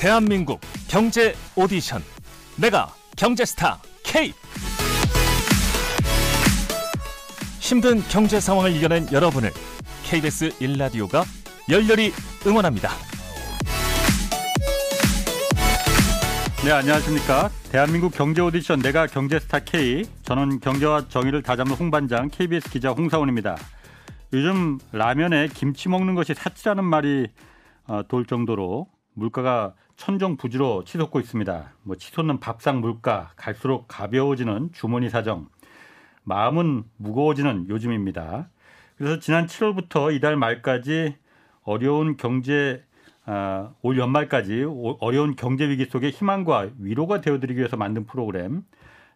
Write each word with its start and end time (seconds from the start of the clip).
대한민국 0.00 0.60
경제 0.88 1.34
오디션 1.54 2.00
내가 2.56 2.88
경제스타 3.18 3.82
K 4.02 4.32
힘든 7.60 8.00
경제 8.08 8.40
상황을 8.40 8.74
이겨낸 8.74 9.06
여러분을 9.12 9.50
KBS 10.04 10.56
1라디오가 10.58 11.24
열렬히 11.68 12.12
응원합니다. 12.46 12.88
네, 16.64 16.72
안녕하십니까. 16.72 17.50
대한민국 17.70 18.14
경제 18.14 18.40
오디션 18.40 18.78
내가 18.78 19.06
경제스타 19.06 19.58
K. 19.60 20.04
저는 20.22 20.60
경제와 20.60 21.08
정의를 21.08 21.42
다잡는 21.42 21.74
홍반장 21.74 22.30
KBS 22.30 22.70
기자 22.70 22.88
홍사원입니다. 22.92 23.58
요즘 24.32 24.78
라면에 24.92 25.48
김치 25.52 25.90
먹는 25.90 26.14
것이 26.14 26.32
사치라는 26.32 26.84
말이 26.84 27.26
어, 27.86 28.00
돌 28.08 28.24
정도로 28.24 28.86
물가가 29.12 29.74
천정부지로 30.00 30.84
치솟고 30.84 31.20
있습니다. 31.20 31.72
뭐 31.82 31.94
치솟는 31.94 32.40
밥상 32.40 32.80
물가, 32.80 33.32
갈수록 33.36 33.84
가벼워지는 33.86 34.70
주머니 34.72 35.10
사정, 35.10 35.48
마음은 36.24 36.84
무거워지는 36.96 37.68
요즘입니다. 37.68 38.48
그래서 38.96 39.18
지난 39.18 39.46
7월부터 39.46 40.14
이달 40.14 40.36
말까지 40.36 41.16
어려운 41.64 42.16
경제 42.16 42.82
아, 43.26 43.74
올 43.82 43.98
연말까지 43.98 44.64
어려운 45.00 45.36
경제 45.36 45.68
위기 45.68 45.84
속에 45.84 46.08
희망과 46.08 46.70
위로가 46.78 47.20
되어드리기 47.20 47.58
위해서 47.58 47.76
만든 47.76 48.06
프로그램 48.06 48.62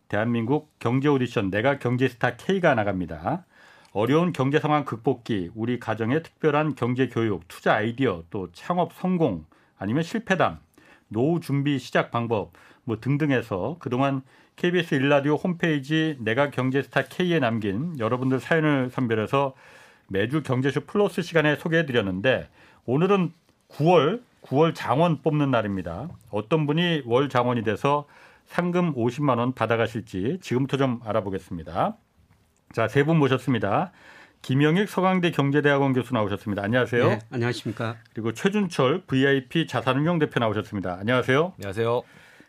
대한민국 0.09 0.71
경제 0.79 1.09
오디션 1.09 1.51
내가 1.51 1.79
경제스타 1.79 2.37
K가 2.37 2.75
나갑니다. 2.75 3.47
어려운 3.93 4.33
경제 4.33 4.61
상황 4.61 4.85
극복기, 4.85 5.53
우리 5.55 5.81
가정의 5.81 6.23
특별한 6.23 6.75
경제 6.75 7.09
교육, 7.09 7.49
투자 7.49 7.75
아이디어, 7.75 8.25
또 8.29 8.53
창업 8.53 8.93
성공 8.93 9.47
아니면 9.79 10.03
실패담, 10.03 10.59
노후 11.15 11.41
준비 11.41 11.79
시작 11.79 12.11
방법 12.11 12.53
뭐 12.85 13.01
등등해서 13.01 13.77
그동안 13.79 14.21
KBS 14.57 14.97
일라디오 14.97 15.37
홈페이지 15.37 16.17
내가 16.21 16.51
경제스타 16.51 17.05
K에 17.05 17.39
남긴 17.39 17.99
여러분들 17.99 18.39
사연을 18.41 18.91
선별해서 18.91 19.55
매주 20.09 20.43
경제쇼 20.43 20.83
플러스 20.83 21.23
시간에 21.23 21.57
소개해 21.57 21.87
드렸는데 21.87 22.51
오늘은 22.85 23.33
9월 23.71 24.21
9월 24.43 24.75
장원 24.75 25.23
뽑는 25.23 25.51
날입니다. 25.51 26.09
어떤 26.31 26.67
분이 26.67 27.05
월 27.07 27.31
장원이 27.31 27.65
돼서 27.65 28.07
상금 28.45 28.95
50만 28.95 29.39
원 29.39 29.55
받아가실지 29.55 30.39
지금부터 30.43 30.77
좀 30.77 31.01
알아보겠습니다. 31.05 31.97
자, 32.73 32.89
세 32.89 33.05
분 33.05 33.19
모셨습니다. 33.19 33.93
김영익 34.45 34.91
서강대 34.91 35.31
경제대학원 35.31 35.95
교수 35.95 36.13
나오셨습니다. 36.13 36.63
안녕하세요. 36.63 37.09
네, 37.09 37.19
안녕하십니까. 37.31 37.97
그리고 38.13 38.35
최준철 38.35 39.05
VIP 39.07 39.67
자산운용 39.67 40.19
대표 40.19 40.39
나오셨습니다. 40.39 40.99
안녕하세요. 41.01 41.55
안녕하세요. 41.57 42.03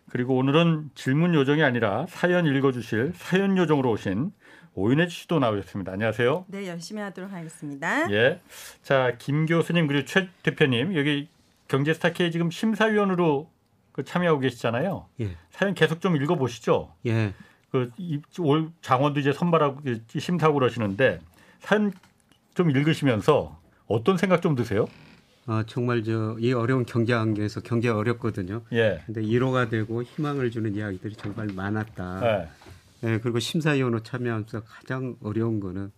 그리고 0.09 0.35
오늘은 0.35 0.89
질문 0.93 1.33
요정이 1.33 1.63
아니라 1.63 2.05
사연 2.09 2.45
읽어주실 2.47 3.13
사연 3.15 3.57
요정으로 3.57 3.91
오신 3.91 4.33
오윤혜 4.73 5.07
씨도 5.07 5.39
나오셨습니다. 5.39 5.93
안녕하세요. 5.93 6.43
네, 6.49 6.67
열심히 6.67 7.01
하도록 7.01 7.31
하겠습니다. 7.31 8.11
예. 8.11 8.41
자, 8.83 9.13
김 9.17 9.45
교수님 9.45 9.87
그리고 9.87 10.03
최 10.03 10.27
대표님 10.43 10.97
여기 10.97 11.29
경제스타 11.69 12.11
K 12.11 12.29
지금 12.29 12.51
심사위원으로 12.51 13.49
그 13.93 14.03
참여하고 14.03 14.41
계시잖아요. 14.41 15.05
예. 15.21 15.37
사연 15.49 15.73
계속 15.73 16.01
좀 16.01 16.17
읽어보시죠. 16.17 16.91
예. 17.05 17.33
그올 17.71 18.71
장원도 18.81 19.21
이제 19.21 19.31
선발하고 19.31 19.79
심사하고 20.17 20.59
그러시는데 20.59 21.21
사연 21.59 21.91
좀 22.53 22.69
읽으시면서 22.71 23.59
어떤 23.87 24.17
생각 24.17 24.41
좀 24.41 24.55
드세요? 24.55 24.87
아, 25.47 25.63
정말 25.67 26.03
저 26.03 26.37
이 26.39 26.53
어려운 26.53 26.85
경제 26.85 27.13
환경에서 27.13 27.61
경제 27.61 27.89
어렵거든요. 27.89 28.63
예. 28.73 29.01
근데 29.05 29.21
위로가 29.21 29.69
되고 29.69 30.01
희망을 30.03 30.49
주는 30.51 30.73
이야기들이 30.73 31.15
정말 31.15 31.47
많았다. 31.53 32.21
예. 32.23 32.49
네, 33.01 33.19
그리고 33.19 33.39
심사위원으로 33.39 34.01
참여하면서 34.01 34.63
가장 34.63 35.15
어려운 35.21 35.59
거는 35.59 35.91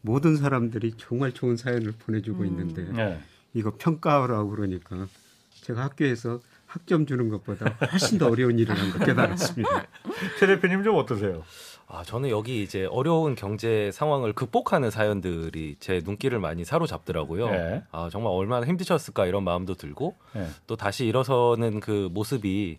모든 0.00 0.36
사람들이 0.36 0.94
정말 0.96 1.32
좋은 1.32 1.56
사연을 1.56 1.92
보내주고 1.98 2.42
음. 2.42 2.46
있는데 2.46 2.84
네. 2.92 3.18
이거 3.52 3.74
평가하라고 3.76 4.50
그러니까 4.50 5.06
제가 5.62 5.82
학교에서 5.84 6.40
학점 6.66 7.06
주는 7.06 7.28
것보다 7.28 7.66
훨씬 7.92 8.18
더 8.18 8.28
어려운 8.28 8.58
일을 8.58 8.74
한걸 8.78 9.06
깨달았습니다. 9.06 9.86
최 10.38 10.46
대표님 10.46 10.84
좀 10.84 10.96
어떠세요? 10.96 11.42
아, 11.88 12.02
저는 12.02 12.30
여기 12.30 12.62
이제 12.62 12.86
어려운 12.86 13.36
경제 13.36 13.90
상황을 13.92 14.32
극복하는 14.32 14.90
사연들이 14.90 15.76
제 15.78 16.00
눈길을 16.04 16.40
많이 16.40 16.64
사로잡더라고요. 16.64 17.50
네. 17.50 17.82
아, 17.92 18.08
정말 18.10 18.32
얼마나 18.32 18.66
힘드셨을까 18.66 19.26
이런 19.26 19.44
마음도 19.44 19.74
들고 19.74 20.16
네. 20.34 20.48
또 20.66 20.76
다시 20.76 21.06
일어서는 21.06 21.80
그 21.80 22.08
모습이 22.12 22.78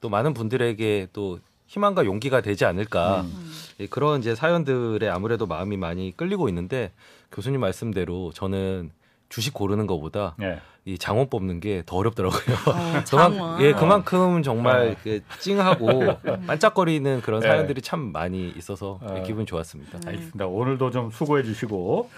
또 0.00 0.08
많은 0.08 0.32
분들에게 0.32 1.08
또 1.12 1.40
희망과 1.66 2.06
용기가 2.06 2.40
되지 2.40 2.64
않을까 2.64 3.22
음. 3.22 3.52
예, 3.80 3.86
그런 3.86 4.20
이제 4.20 4.34
사연들에 4.34 5.08
아무래도 5.08 5.46
마음이 5.46 5.76
많이 5.76 6.16
끌리고 6.16 6.48
있는데 6.48 6.92
교수님 7.30 7.60
말씀대로 7.60 8.32
저는 8.32 8.90
주식 9.28 9.52
고르는 9.52 9.86
것보다 9.86 10.34
네. 10.38 10.58
이 10.88 10.96
장원 10.96 11.28
뽑는 11.28 11.60
게 11.60 11.82
더 11.84 11.96
어렵더라고요. 11.96 12.56
어, 12.66 13.02
그만, 13.10 13.60
예, 13.60 13.72
그만큼 13.74 14.42
정말 14.42 14.96
네. 15.04 15.20
찡하고 15.38 16.18
반짝거리는 16.46 17.20
그런 17.20 17.40
네. 17.40 17.48
사연들이 17.48 17.82
네. 17.82 17.86
참 17.86 18.10
많이 18.10 18.48
있어서 18.56 18.98
어. 19.02 19.22
기분 19.26 19.44
좋았습니다. 19.44 20.00
네. 20.00 20.08
알겠습니다. 20.08 20.46
오늘도 20.46 20.90
좀 20.90 21.10
수고해 21.10 21.42
주시고 21.42 22.08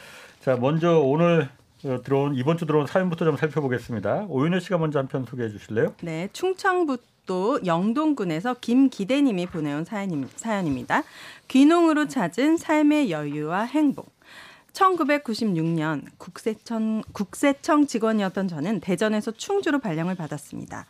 자 0.40 0.56
먼저 0.56 1.00
오늘 1.00 1.48
어, 1.84 1.98
들어온 2.04 2.36
이번 2.36 2.58
주 2.58 2.66
들어온 2.66 2.86
사연부터 2.86 3.24
좀 3.24 3.36
살펴보겠습니다. 3.36 4.26
오윤혜 4.28 4.60
씨가 4.60 4.78
먼저 4.78 4.98
한 5.00 5.08
편 5.08 5.24
소개해 5.24 5.48
주실래요? 5.48 5.94
네, 6.02 6.28
충청북도 6.32 7.60
영동군에서 7.66 8.54
김기대님이 8.60 9.46
보내온 9.46 9.84
사연입니다. 9.84 11.02
귀농으로 11.48 12.06
찾은 12.06 12.56
삶의 12.56 13.10
여유와 13.10 13.62
행복. 13.64 14.12
1996년 14.72 16.04
국세청, 16.18 17.02
국세청 17.12 17.86
직원이었던 17.86 18.48
저는 18.48 18.80
대전에서 18.80 19.32
충주로 19.32 19.78
발령을 19.78 20.14
받았습니다. 20.14 20.86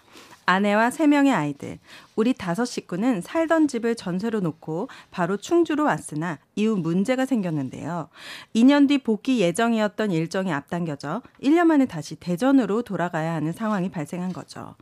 아내와 0.50 0.90
세 0.90 1.06
명의 1.06 1.32
아이들, 1.32 1.78
우리 2.16 2.34
다섯 2.34 2.64
식구는 2.64 3.20
살던 3.20 3.68
집을 3.68 3.94
전세로 3.94 4.40
놓고 4.40 4.88
바로 5.12 5.36
충주로 5.36 5.84
왔으나 5.84 6.40
이후 6.56 6.76
문제가 6.76 7.24
생겼는데요. 7.24 8.08
2년 8.56 8.88
뒤 8.88 8.98
복귀 8.98 9.40
예정이었던 9.40 10.10
일정이 10.10 10.52
앞당겨져 10.52 11.22
1년 11.40 11.66
만에 11.66 11.86
다시 11.86 12.16
대전으로 12.16 12.82
돌아가야 12.82 13.32
하는 13.34 13.52
상황이 13.52 13.90
발생한 13.90 14.32
거죠. 14.32 14.74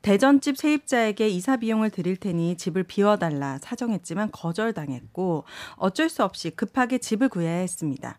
대전집 0.00 0.56
세입자에게 0.56 1.28
이사 1.28 1.58
비용을 1.58 1.90
드릴 1.90 2.16
테니 2.16 2.56
집을 2.56 2.84
비워달라 2.84 3.58
사정했지만 3.58 4.30
거절당했고 4.32 5.44
어쩔 5.76 6.08
수 6.08 6.24
없이 6.24 6.48
급하게 6.48 6.96
집을 6.96 7.28
구해야 7.28 7.58
했습니다. 7.58 8.18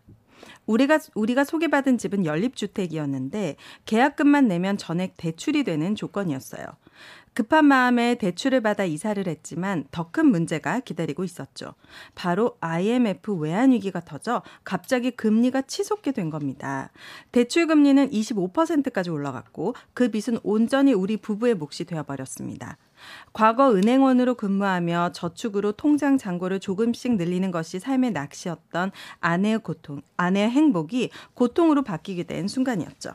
우리가 0.66 0.98
우리가 1.14 1.44
소개받은 1.44 1.98
집은 1.98 2.24
연립주택이었는데 2.24 3.56
계약금만 3.86 4.48
내면 4.48 4.76
전액 4.76 5.16
대출이 5.16 5.64
되는 5.64 5.94
조건이었어요. 5.94 6.66
급한 7.34 7.64
마음에 7.64 8.14
대출을 8.16 8.60
받아 8.60 8.84
이사를 8.84 9.26
했지만 9.26 9.84
더 9.90 10.12
큰 10.12 10.26
문제가 10.26 10.80
기다리고 10.80 11.24
있었죠. 11.24 11.74
바로 12.14 12.58
IMF 12.60 13.32
외환 13.32 13.72
위기가 13.72 14.00
터져 14.00 14.42
갑자기 14.62 15.10
금리가 15.10 15.62
치솟게 15.62 16.12
된 16.12 16.28
겁니다. 16.28 16.90
대출 17.32 17.66
금리는 17.66 18.10
25%까지 18.10 19.08
올라갔고 19.08 19.74
그 19.94 20.10
빚은 20.10 20.40
온전히 20.42 20.92
우리 20.92 21.16
부부의 21.16 21.54
몫이 21.54 21.84
되어 21.84 22.02
버렸습니다. 22.02 22.76
과거 23.32 23.72
은행원으로 23.74 24.34
근무하며 24.34 25.12
저축으로 25.12 25.72
통장 25.72 26.18
잔고를 26.18 26.60
조금씩 26.60 27.16
늘리는 27.16 27.50
것이 27.50 27.78
삶의 27.78 28.12
낚시였던 28.12 28.92
아내의 29.20 29.58
고통, 29.60 30.02
아내의 30.16 30.50
행복이 30.50 31.10
고통으로 31.34 31.82
바뀌게 31.82 32.24
된 32.24 32.48
순간이었죠. 32.48 33.12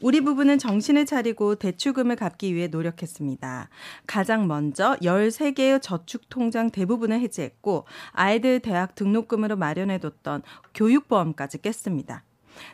우리 0.00 0.20
부부는 0.20 0.58
정신을 0.58 1.06
차리고 1.06 1.54
대출금을 1.54 2.16
갚기 2.16 2.54
위해 2.54 2.66
노력했습니다. 2.66 3.68
가장 4.06 4.46
먼저 4.48 4.96
13개의 5.00 5.80
저축 5.80 6.28
통장 6.28 6.70
대부분을 6.70 7.20
해지했고 7.20 7.86
아이들 8.10 8.60
대학 8.60 8.94
등록금으로 8.96 9.56
마련해뒀던 9.56 10.42
교육보험까지 10.74 11.62
깼습니다. 11.62 12.24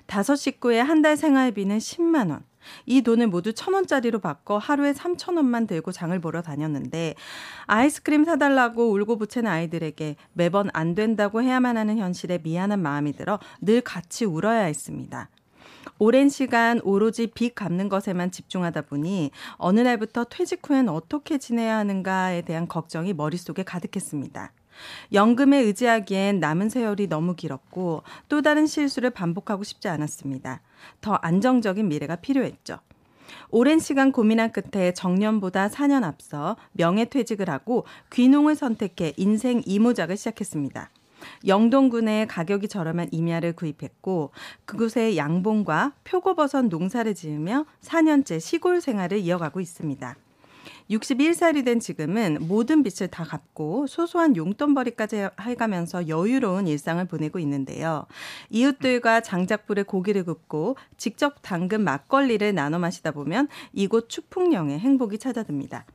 다섯 0.06 0.34
식구의 0.36 0.82
한 0.82 1.02
달 1.02 1.16
생활비는 1.16 1.78
10만 1.78 2.30
원. 2.30 2.49
이 2.86 3.02
돈을 3.02 3.26
모두 3.28 3.52
천 3.52 3.74
원짜리로 3.74 4.18
바꿔 4.18 4.58
하루에 4.58 4.92
삼천 4.92 5.36
원만 5.36 5.66
들고 5.66 5.92
장을 5.92 6.18
보러 6.20 6.42
다녔는데 6.42 7.14
아이스크림 7.66 8.24
사달라고 8.24 8.90
울고 8.92 9.18
부채는 9.18 9.50
아이들에게 9.50 10.16
매번 10.32 10.70
안 10.72 10.94
된다고 10.94 11.42
해야만 11.42 11.76
하는 11.76 11.98
현실에 11.98 12.38
미안한 12.42 12.80
마음이 12.80 13.12
들어 13.12 13.38
늘 13.60 13.80
같이 13.80 14.24
울어야 14.24 14.62
했습니다. 14.62 15.28
오랜 15.98 16.28
시간 16.28 16.80
오로지 16.82 17.26
빚 17.26 17.54
갚는 17.54 17.88
것에만 17.88 18.30
집중하다 18.30 18.82
보니 18.82 19.30
어느 19.56 19.80
날부터 19.80 20.24
퇴직 20.24 20.60
후엔 20.68 20.88
어떻게 20.88 21.38
지내야 21.38 21.76
하는가에 21.78 22.42
대한 22.42 22.68
걱정이 22.68 23.12
머릿속에 23.12 23.62
가득했습니다. 23.62 24.52
연금에 25.12 25.58
의지하기엔 25.58 26.40
남은 26.40 26.68
세월이 26.68 27.08
너무 27.08 27.34
길었고 27.34 28.02
또 28.28 28.42
다른 28.42 28.66
실수를 28.66 29.10
반복하고 29.10 29.64
싶지 29.64 29.88
않았습니다. 29.88 30.60
더 31.00 31.14
안정적인 31.14 31.88
미래가 31.88 32.16
필요했죠. 32.16 32.78
오랜 33.50 33.78
시간 33.78 34.12
고민한 34.12 34.52
끝에 34.52 34.92
정년보다 34.92 35.68
4년 35.68 36.04
앞서 36.04 36.56
명예퇴직을 36.72 37.48
하고 37.48 37.84
귀농을 38.12 38.56
선택해 38.56 39.12
인생 39.16 39.62
이모작을 39.66 40.16
시작했습니다. 40.16 40.90
영동군에 41.46 42.26
가격이 42.26 42.68
저렴한 42.68 43.08
임야를 43.12 43.52
구입했고 43.54 44.30
그곳에 44.64 45.16
양봉과 45.16 45.92
표고버섯 46.04 46.66
농사를 46.66 47.14
지으며 47.14 47.66
4년째 47.82 48.40
시골 48.40 48.80
생활을 48.80 49.18
이어가고 49.18 49.60
있습니다. 49.60 50.16
61살이 50.90 51.64
된 51.64 51.78
지금은 51.78 52.38
모든 52.40 52.82
빚을 52.82 53.08
다 53.08 53.24
갚고 53.24 53.86
소소한 53.86 54.34
용돈벌이까지 54.36 55.28
해가면서 55.40 56.08
여유로운 56.08 56.66
일상을 56.66 57.04
보내고 57.06 57.38
있는데요. 57.38 58.06
이웃들과 58.50 59.20
장작불에 59.20 59.84
고기를 59.84 60.24
굽고 60.24 60.76
직접 60.96 61.36
담근 61.42 61.84
막걸리를 61.84 62.54
나눠 62.54 62.78
마시다 62.80 63.12
보면 63.12 63.48
이곳 63.72 64.08
추풍령의 64.08 64.80
행복이 64.80 65.18
찾아듭니다. 65.18 65.86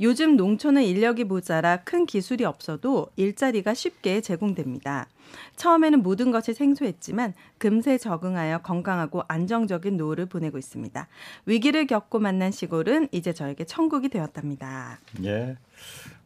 요즘 0.00 0.36
농촌은 0.36 0.82
인력이 0.82 1.24
모자라 1.24 1.78
큰 1.78 2.06
기술이 2.06 2.44
없어도 2.44 3.08
일자리가 3.16 3.74
쉽게 3.74 4.20
제공됩니다. 4.20 5.08
처음에는 5.56 6.02
모든 6.02 6.30
것이 6.30 6.54
생소했지만 6.54 7.34
금세 7.58 7.98
적응하여 7.98 8.58
건강하고 8.58 9.22
안정적인 9.28 9.96
노후를 9.96 10.26
보내고 10.26 10.58
있습니다. 10.58 11.08
위기를 11.46 11.86
겪고 11.86 12.18
만난 12.18 12.50
시골은 12.50 13.08
이제 13.12 13.32
저에게 13.32 13.64
천국이 13.64 14.08
되었답니다. 14.08 14.98
예. 15.24 15.56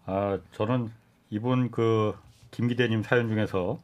아, 0.06 0.38
저는 0.52 0.90
이분 1.30 1.70
그 1.70 2.14
김기대님 2.50 3.02
사연 3.02 3.28
중에서 3.28 3.78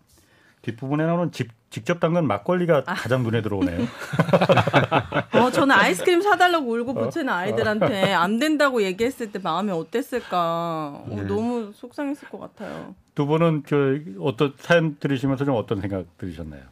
뒷부분에 0.62 1.04
나오는 1.04 1.30
집, 1.30 1.50
직접 1.74 1.98
담근 1.98 2.28
막걸리가 2.28 2.84
아. 2.86 2.94
가장 2.94 3.24
눈에 3.24 3.42
들어오네요. 3.42 3.80
어, 5.34 5.50
저는 5.50 5.74
아이스크림 5.74 6.22
사달라고 6.22 6.70
울고 6.72 6.94
보채는 6.94 7.32
어? 7.32 7.36
아이들한테 7.36 8.12
안 8.14 8.38
된다고 8.38 8.80
얘기했을 8.80 9.32
때 9.32 9.40
마음이 9.40 9.72
어땠을까. 9.72 11.02
어, 11.04 11.06
네. 11.08 11.22
너무 11.24 11.72
속상했을 11.74 12.28
것 12.28 12.38
같아요. 12.38 12.94
두 13.16 13.26
분은 13.26 13.64
저 13.66 13.76
어떤 14.20 14.54
사연 14.56 14.96
들으시면서 15.00 15.44
좀 15.44 15.56
어떤 15.56 15.80
생각 15.80 16.16
들으셨나요? 16.16 16.62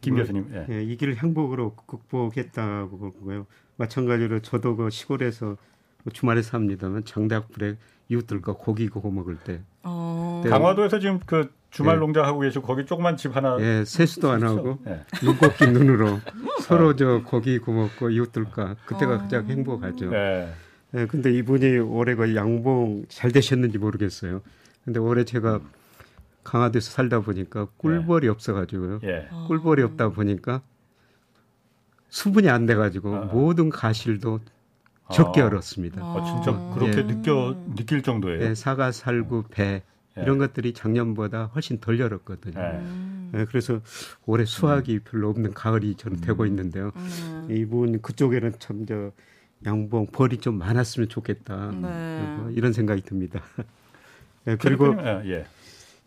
김 0.00 0.14
뭐, 0.14 0.22
교수님. 0.22 0.48
예. 0.54 0.76
예, 0.76 0.84
이 0.84 0.96
길을 0.96 1.16
행복으로 1.16 1.74
극복했다고 1.74 2.96
보고요. 2.96 3.46
마찬가지로 3.74 4.38
저도 4.42 4.76
그 4.76 4.88
시골에서 4.88 5.56
주말에 6.12 6.42
삽니다만 6.42 7.06
장대학 7.06 7.50
불에 7.50 7.74
이웃들과 8.12 8.54
고기 8.54 8.88
구워 8.88 9.10
먹을 9.10 9.36
때. 9.36 9.60
어... 9.82 10.42
강화도에서 10.48 10.98
지금 10.98 11.18
그 11.24 11.50
주말 11.70 11.96
예. 11.96 12.00
농장 12.00 12.24
하고 12.24 12.40
계시고 12.40 12.66
거기 12.66 12.84
조그만 12.84 13.16
집 13.16 13.34
하나. 13.34 13.56
예, 13.60 13.84
세수도 13.84 14.30
안 14.30 14.42
하고 14.42 14.78
예. 14.86 15.00
눈곱기 15.22 15.66
눈으로 15.68 16.20
서로 16.60 16.94
저 16.94 17.22
고기 17.24 17.58
구워 17.58 17.84
먹고 17.84 18.10
이웃들과 18.10 18.76
그때가 18.84 19.14
어... 19.14 19.18
가장 19.18 19.46
행복하죠. 19.46 20.14
예. 20.14 20.52
예, 20.94 21.06
근데 21.06 21.32
이분이 21.32 21.78
올해 21.78 22.14
그 22.14 22.34
양봉 22.36 23.06
잘 23.08 23.32
되셨는지 23.32 23.78
모르겠어요. 23.78 24.42
근데 24.84 25.00
올해 25.00 25.24
제가 25.24 25.60
강화도에서 26.44 26.90
살다 26.90 27.20
보니까 27.20 27.68
꿀벌이 27.78 28.26
예. 28.26 28.30
없어가지고요. 28.30 29.00
예. 29.04 29.28
꿀벌이 29.48 29.82
없다 29.82 30.10
보니까 30.10 30.60
수분이 32.10 32.50
안 32.50 32.66
돼가지고 32.66 33.14
아. 33.14 33.20
모든 33.32 33.70
가실도 33.70 34.40
적게 35.10 35.40
아. 35.40 35.46
얼었습니다. 35.46 36.00
아, 36.02 36.24
진짜 36.24 36.74
그렇게 36.74 36.98
예. 36.98 37.06
느껴 37.06 37.56
느낄 37.74 38.02
정도예요. 38.02 38.42
예, 38.42 38.54
사과, 38.54 38.92
살구, 38.92 39.44
배 39.50 39.82
예. 40.18 40.22
이런 40.22 40.38
것들이 40.38 40.74
작년보다 40.74 41.46
훨씬 41.54 41.80
덜 41.80 41.98
열었거든요. 41.98 42.60
예. 42.60 43.40
예, 43.40 43.44
그래서 43.46 43.80
올해 44.26 44.44
수확이 44.44 44.96
음. 44.96 45.00
별로 45.04 45.30
없는 45.30 45.54
가을이 45.54 45.94
저는 45.96 46.18
음. 46.18 46.20
되고 46.20 46.46
있는데요. 46.46 46.92
음. 46.96 47.48
이분 47.50 48.00
그쪽에는 48.02 48.52
참 48.58 48.84
저 48.86 49.10
양봉 49.64 50.08
벌이 50.12 50.38
좀 50.38 50.58
많았으면 50.58 51.08
좋겠다 51.08 51.70
네. 51.70 52.36
뭐 52.36 52.50
이런 52.50 52.72
생각이 52.72 53.02
듭니다. 53.02 53.42
예, 54.48 54.56
그리고 54.56 54.96
예. 55.24 55.46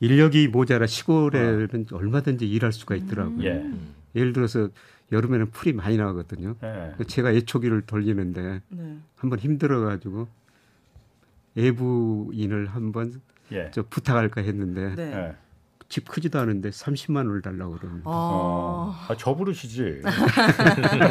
인력이 0.01 0.49
모자라 0.49 0.87
시골에는 0.87 1.85
어. 1.91 1.95
얼마든지 1.95 2.47
일할 2.47 2.73
수가 2.73 2.95
있더라고요. 2.95 3.43
예. 3.45 3.65
예를 4.15 4.33
들어서 4.33 4.69
여름에는 5.11 5.51
풀이 5.51 5.73
많이 5.73 5.97
나거든요. 5.97 6.55
네. 6.61 6.93
제가 7.07 7.31
애초기를 7.31 7.81
돌리는데 7.81 8.61
네. 8.69 8.97
한번 9.15 9.39
힘들어가지고 9.39 10.27
애부인을 11.57 12.67
한번 12.67 13.21
예. 13.51 13.69
저 13.71 13.83
부탁할까 13.83 14.41
했는데 14.41 14.95
네. 14.95 15.13
예. 15.13 15.35
집 15.87 16.09
크지도 16.09 16.39
않은데 16.39 16.71
30만 16.71 17.17
원을 17.17 17.41
달라고 17.41 17.77
그럽니다. 17.77 18.03
아, 18.09 19.05
아 19.07 19.15
저 19.17 19.35
부르시지. 19.35 20.01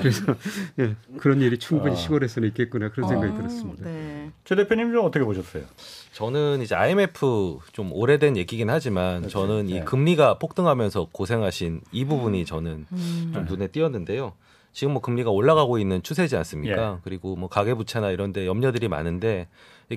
그래서 0.00 0.34
예, 0.78 0.94
그런 1.18 1.40
일이 1.40 1.58
충분히 1.58 1.92
아. 1.92 1.96
시골에서는 1.96 2.48
있겠구나 2.50 2.90
그런 2.90 3.08
생각이 3.08 3.32
아, 3.32 3.36
들었습니다. 3.36 3.84
네. 3.84 4.30
최 4.44 4.54
대표님 4.54 4.92
좀 4.92 5.04
어떻게 5.04 5.24
보셨어요? 5.24 5.64
저는 6.12 6.62
이제 6.62 6.74
IMF 6.74 7.58
좀 7.72 7.92
오래된 7.92 8.36
얘기긴 8.36 8.70
하지만 8.70 9.18
그렇지. 9.18 9.32
저는 9.32 9.66
네. 9.66 9.76
이 9.76 9.84
금리가 9.84 10.38
폭등하면서 10.38 11.08
고생하신 11.12 11.80
이 11.92 12.04
부분이 12.04 12.44
저는 12.44 12.86
음. 12.90 13.30
좀 13.34 13.44
눈에 13.46 13.68
띄었는데요. 13.68 14.32
지금 14.72 14.92
뭐 14.92 15.02
금리가 15.02 15.30
올라가고 15.30 15.78
있는 15.78 16.02
추세지 16.02 16.36
않습니까? 16.36 16.96
예. 16.96 17.00
그리고 17.02 17.34
뭐 17.34 17.48
가계부채나 17.48 18.10
이런 18.10 18.32
데 18.32 18.46
염려들이 18.46 18.88
많은데 18.88 19.48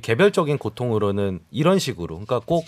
개별적인 0.01 0.57
고통으로는 0.57 1.39
이런 1.51 1.80
식으로 1.80 2.16
그러니까 2.16 2.39
꼭 2.45 2.66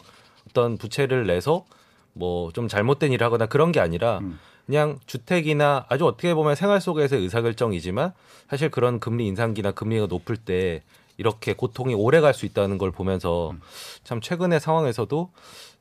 어떤 0.51 0.77
부채를 0.77 1.25
내서 1.27 1.65
뭐 2.13 2.51
좀 2.51 2.68
잘못된 2.68 3.12
일을 3.13 3.25
하거나 3.25 3.45
그런 3.45 3.71
게 3.71 3.80
아니라 3.80 4.19
음. 4.19 4.38
그냥 4.65 5.00
주택이나 5.06 5.86
아주 5.89 6.06
어떻게 6.06 6.33
보면 6.33 6.56
생활 6.56 6.80
속에서의 6.81 7.24
의사결정이지만 7.24 8.13
사실 8.50 8.69
그런 8.69 9.00
금리 9.00 9.25
인상기나 9.27 9.71
금리가 9.71 10.07
높을 10.07 10.38
때 10.38 10.83
이렇게 11.18 11.53
고통이 11.53 11.94
오래 11.94 12.19
갈 12.21 12.33
수 12.33 12.45
있다는 12.45 12.77
걸 12.77 12.92
보면서 12.92 13.51
음. 13.51 13.62
참 14.03 14.21
최근의 14.21 14.59
상황에서도 14.59 15.31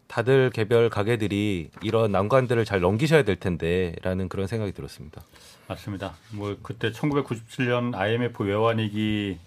다들 0.07 0.51
개별 0.51 0.89
가게들이 0.91 1.71
이런 1.83 2.11
난관들을 2.13 2.65
잘 2.65 2.81
넘기셔야 2.81 3.23
될 3.23 3.37
텐데라는 3.37 4.29
그런 4.29 4.47
생각이 4.49 4.73
들었습니다. 4.73 5.23
맞습니다. 5.69 6.15
뭐 6.33 6.57
그때 6.63 6.91
1997년 6.91 7.95
IMF 7.95 8.43
외환위기 8.43 9.39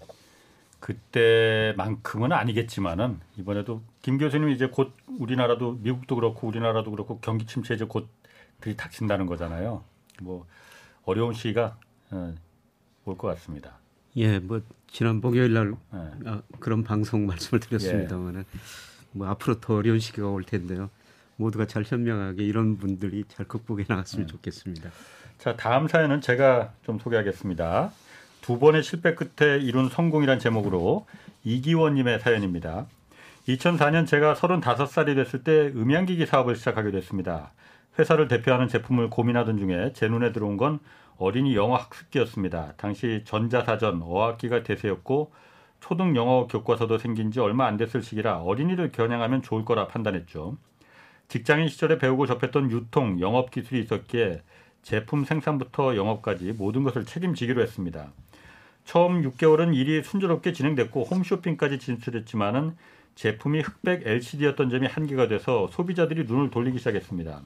그때만큼은 0.84 2.32
아니겠지만은 2.32 3.18
이번에도 3.38 3.82
김 4.02 4.18
교수님 4.18 4.50
이제 4.50 4.66
곧 4.66 4.92
우리나라도 5.18 5.78
미국도 5.80 6.14
그렇고 6.14 6.46
우리나라도 6.46 6.90
그렇고 6.90 7.20
경기 7.20 7.46
침체 7.46 7.72
이제 7.72 7.86
곧 7.86 8.06
들이닥친다는 8.60 9.24
거잖아요. 9.24 9.82
뭐 10.20 10.46
어려운 11.06 11.32
시기가 11.32 11.78
어, 12.10 12.34
올것 13.06 13.34
같습니다. 13.34 13.78
예, 14.16 14.38
뭐 14.38 14.60
지난 14.86 15.22
목요일 15.22 15.54
날 15.54 15.70
네. 15.70 16.10
아, 16.26 16.42
그런 16.60 16.84
방송 16.84 17.24
말씀을 17.26 17.60
드렸습니다만은 17.60 18.40
예. 18.40 18.58
뭐 19.12 19.26
앞으로 19.28 19.60
더 19.60 19.76
어려운 19.76 19.98
시기가 19.98 20.28
올 20.28 20.44
텐데요. 20.44 20.90
모두가 21.36 21.66
잘 21.66 21.82
현명하게 21.84 22.44
이런 22.44 22.76
분들이 22.76 23.24
잘 23.28 23.48
극복해 23.48 23.86
나갔으면 23.88 24.26
네. 24.26 24.32
좋겠습니다. 24.32 24.90
자, 25.38 25.56
다음 25.56 25.88
사연은 25.88 26.20
제가 26.20 26.74
좀 26.84 26.98
소개하겠습니다. 26.98 27.90
두 28.44 28.58
번의 28.58 28.82
실패 28.82 29.14
끝에 29.14 29.56
이룬 29.56 29.88
성공이란 29.88 30.38
제목으로 30.38 31.06
이기원님의 31.44 32.20
사연입니다. 32.20 32.84
2004년 33.48 34.06
제가 34.06 34.34
35살이 34.34 35.14
됐을 35.14 35.42
때 35.42 35.68
음향기기 35.74 36.26
사업을 36.26 36.54
시작하게 36.54 36.90
됐습니다. 36.90 37.52
회사를 37.98 38.28
대표하는 38.28 38.68
제품을 38.68 39.08
고민하던 39.08 39.56
중에 39.56 39.92
제 39.94 40.08
눈에 40.08 40.32
들어온 40.32 40.58
건 40.58 40.78
어린이 41.16 41.56
영어 41.56 41.76
학습기였습니다. 41.76 42.74
당시 42.76 43.22
전자사전, 43.24 44.02
어학기가 44.02 44.62
대세였고 44.62 45.32
초등 45.80 46.14
영어 46.14 46.46
교과서도 46.46 46.98
생긴 46.98 47.30
지 47.30 47.40
얼마 47.40 47.64
안 47.64 47.78
됐을 47.78 48.02
시기라 48.02 48.42
어린이를 48.42 48.92
겨냥하면 48.92 49.40
좋을 49.40 49.64
거라 49.64 49.86
판단했죠. 49.86 50.58
직장인 51.28 51.68
시절에 51.68 51.96
배우고 51.96 52.26
접했던 52.26 52.70
유통, 52.72 53.20
영업 53.20 53.50
기술이 53.50 53.80
있었기에 53.80 54.42
제품 54.82 55.24
생산부터 55.24 55.96
영업까지 55.96 56.52
모든 56.58 56.82
것을 56.82 57.06
책임지기로 57.06 57.62
했습니다. 57.62 58.12
처음 58.84 59.22
6개월은 59.22 59.74
일이 59.74 60.02
순조롭게 60.02 60.52
진행됐고 60.52 61.04
홈쇼핑까지 61.04 61.78
진출했지만은 61.78 62.76
제품이 63.14 63.60
흑백 63.60 64.06
LCD였던 64.06 64.70
점이 64.70 64.86
한계가 64.86 65.28
돼서 65.28 65.68
소비자들이 65.68 66.24
눈을 66.24 66.50
돌리기 66.50 66.78
시작했습니다. 66.78 67.42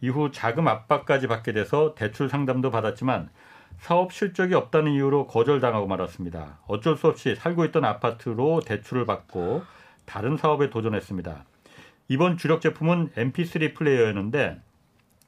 이후 0.00 0.30
자금 0.32 0.68
압박까지 0.68 1.28
받게 1.28 1.52
돼서 1.52 1.94
대출 1.94 2.28
상담도 2.28 2.70
받았지만 2.70 3.30
사업 3.78 4.12
실적이 4.12 4.54
없다는 4.54 4.92
이유로 4.92 5.26
거절당하고 5.26 5.86
말았습니다. 5.86 6.58
어쩔 6.66 6.96
수 6.96 7.06
없이 7.06 7.34
살고 7.34 7.64
있던 7.66 7.84
아파트로 7.84 8.60
대출을 8.60 9.06
받고 9.06 9.62
다른 10.04 10.36
사업에 10.36 10.70
도전했습니다. 10.70 11.44
이번 12.08 12.36
주력 12.36 12.60
제품은 12.60 13.10
MP3 13.16 13.74
플레이어였는데 13.74 14.60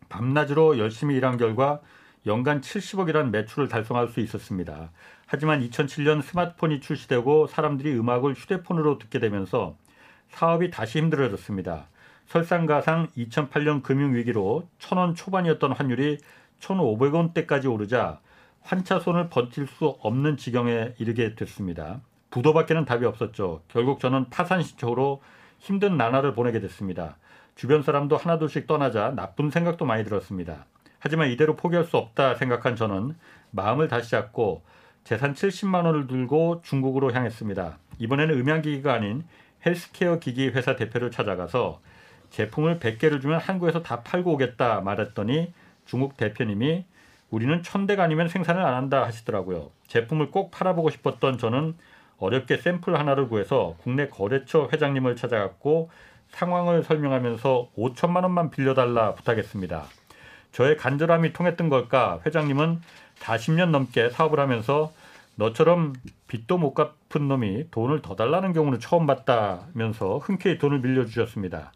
밤낮으로 0.09 0.79
열심히 0.79 1.17
일한 1.17 1.37
결과 1.37 1.81
연간 2.27 2.61
70억이라는 2.61 3.31
매출을 3.31 3.69
달성할 3.69 4.09
수 4.09 4.21
있었습니다. 4.21 4.91
하지만 5.27 5.61
2007년 5.61 6.23
스마트폰이 6.23 6.81
출시되고 6.81 7.49
사람들이 7.49 7.93
음악을 7.99 8.35
휴대폰으로 8.35 8.99
듣게 8.99 9.19
되면서 9.19 9.77
사업이 10.29 10.71
다시 10.71 10.99
힘들어졌습니다. 10.99 11.89
설상가상 12.27 13.09
2008년 13.17 13.83
금융위기로 13.83 14.69
1000원 14.79 15.17
초반이었던 15.17 15.73
환율이 15.73 16.19
1,500원대까지 16.61 17.71
오르자 17.73 18.21
환차손을 18.63 19.29
버틸 19.29 19.67
수 19.67 19.97
없는 20.01 20.37
지경에 20.37 20.95
이르게 20.99 21.35
됐습니다. 21.35 22.01
부도밖에는 22.31 22.85
답이 22.85 23.05
없었죠. 23.05 23.63
결국 23.69 24.01
저는 24.01 24.29
파산 24.31 24.63
신청으로 24.63 25.23
힘든 25.59 25.97
나날을 25.97 26.35
보내게 26.35 26.61
됐습니다. 26.61 27.17
주변 27.55 27.83
사람도 27.83 28.17
하나둘씩 28.17 28.67
떠나자 28.67 29.13
나쁜 29.15 29.51
생각도 29.51 29.85
많이 29.87 30.05
들었습니다. 30.05 30.67
하지만 30.99 31.31
이대로 31.31 31.57
포기할 31.57 31.85
수 31.85 31.97
없다 31.97 32.35
생각한 32.35 32.77
저는 32.77 33.17
마음을 33.53 33.89
다시 33.89 34.11
잡고 34.11 34.63
재산 35.07 35.35
70만 35.35 35.85
원을 35.85 36.09
들고 36.09 36.63
중국으로 36.65 37.13
향했습니다. 37.13 37.79
이번에는 38.01 38.41
음향기기가 38.41 38.93
아닌 38.93 39.23
헬스케어 39.65 40.19
기기 40.19 40.49
회사 40.49 40.75
대표를 40.75 41.13
찾아가서 41.13 41.81
제품을 42.31 42.81
100개를 42.81 43.23
주면 43.23 43.39
한국에서 43.39 43.85
다 43.85 44.03
팔고 44.03 44.33
오겠다 44.33 44.81
말했더니 44.81 45.55
중국 45.85 46.17
대표님이 46.17 46.87
우리는 47.31 47.63
천대가 47.63 48.03
아니면 48.03 48.27
생산을 48.27 48.61
안 48.61 48.75
한다 48.75 49.05
하시더라고요. 49.05 49.71
제품을 49.87 50.33
꼭 50.33 50.51
팔아보고 50.51 50.91
싶었던 50.91 51.39
저는 51.39 51.77
어렵게 52.19 52.57
샘플 52.57 52.99
하나를 52.99 53.29
구해서 53.29 53.77
국내 53.79 54.09
거래처 54.09 54.69
회장님을 54.73 55.15
찾아갔고 55.15 55.89
상황을 56.31 56.83
설명하면서 56.83 57.71
5천만 57.79 58.25
원만 58.25 58.51
빌려달라 58.51 59.15
부탁했습니다. 59.15 59.85
저의 60.51 60.77
간절함이 60.77 61.33
통했던 61.33 61.69
걸까 61.69 62.19
회장님은 62.27 62.81
40년 63.19 63.71
넘게 63.71 64.11
사업을 64.11 64.41
하면서 64.41 64.93
너처럼 65.37 65.95
빚도 66.29 66.59
못 66.59 66.75
갚은 66.75 67.29
놈이 67.29 67.71
돈을 67.71 68.03
더 68.03 68.17
달라는 68.17 68.53
경우는 68.53 68.81
처음 68.81 69.07
봤다면서 69.07 70.19
흔쾌히 70.19 70.59
돈을 70.59 70.81
빌려주셨습니다. 70.83 71.73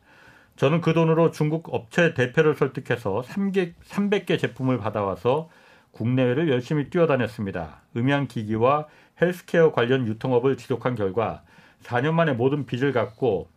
저는 0.57 0.81
그 0.81 0.93
돈으로 0.93 1.31
중국 1.31 1.73
업체 1.73 2.15
대표를 2.15 2.55
설득해서 2.55 3.23
3개, 3.23 3.73
300개 3.85 4.39
제품을 4.39 4.79
받아와서 4.79 5.49
국내외를 5.93 6.49
열심히 6.49 6.91
뛰어다녔습니다. 6.91 7.83
음향기기와 7.97 8.87
헬스케어 9.21 9.73
관련 9.73 10.07
유통업을 10.07 10.57
지속한 10.57 10.95
결과 10.95 11.43
4년 11.83 12.13
만에 12.13 12.33
모든 12.33 12.67
빚을 12.67 12.93
갚고 12.93 13.49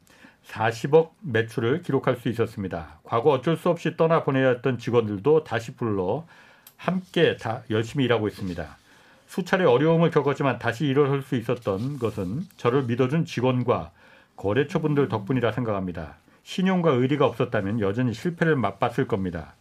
40억 0.47 1.11
매출을 1.21 1.81
기록할 1.81 2.17
수 2.17 2.29
있었습니다. 2.29 2.99
과거 3.03 3.31
어쩔 3.31 3.55
수 3.55 3.69
없이 3.69 3.95
떠나보내야 3.95 4.49
했던 4.49 4.77
직원들도 4.77 5.43
다시 5.43 5.75
불러 5.75 6.25
함께 6.83 7.37
다 7.37 7.63
열심히 7.69 8.03
일하고 8.03 8.27
있습니다. 8.27 8.77
수차례 9.27 9.63
어려움을 9.63 10.11
겪었지만 10.11 10.59
다시 10.59 10.85
일어설 10.85 11.21
수 11.21 11.37
있었던 11.37 11.97
것은 11.97 12.41
저를 12.57 12.83
믿어준 12.83 13.23
직원과 13.25 13.91
거래처분들 14.35 15.07
덕분이라 15.07 15.53
생각합니다. 15.53 16.15
신용과 16.43 16.91
의리가 16.91 17.25
없었다면 17.25 17.79
여전히 17.79 18.13
실패를 18.13 18.57
맛봤을 18.57 19.07
겁니다. 19.07 19.55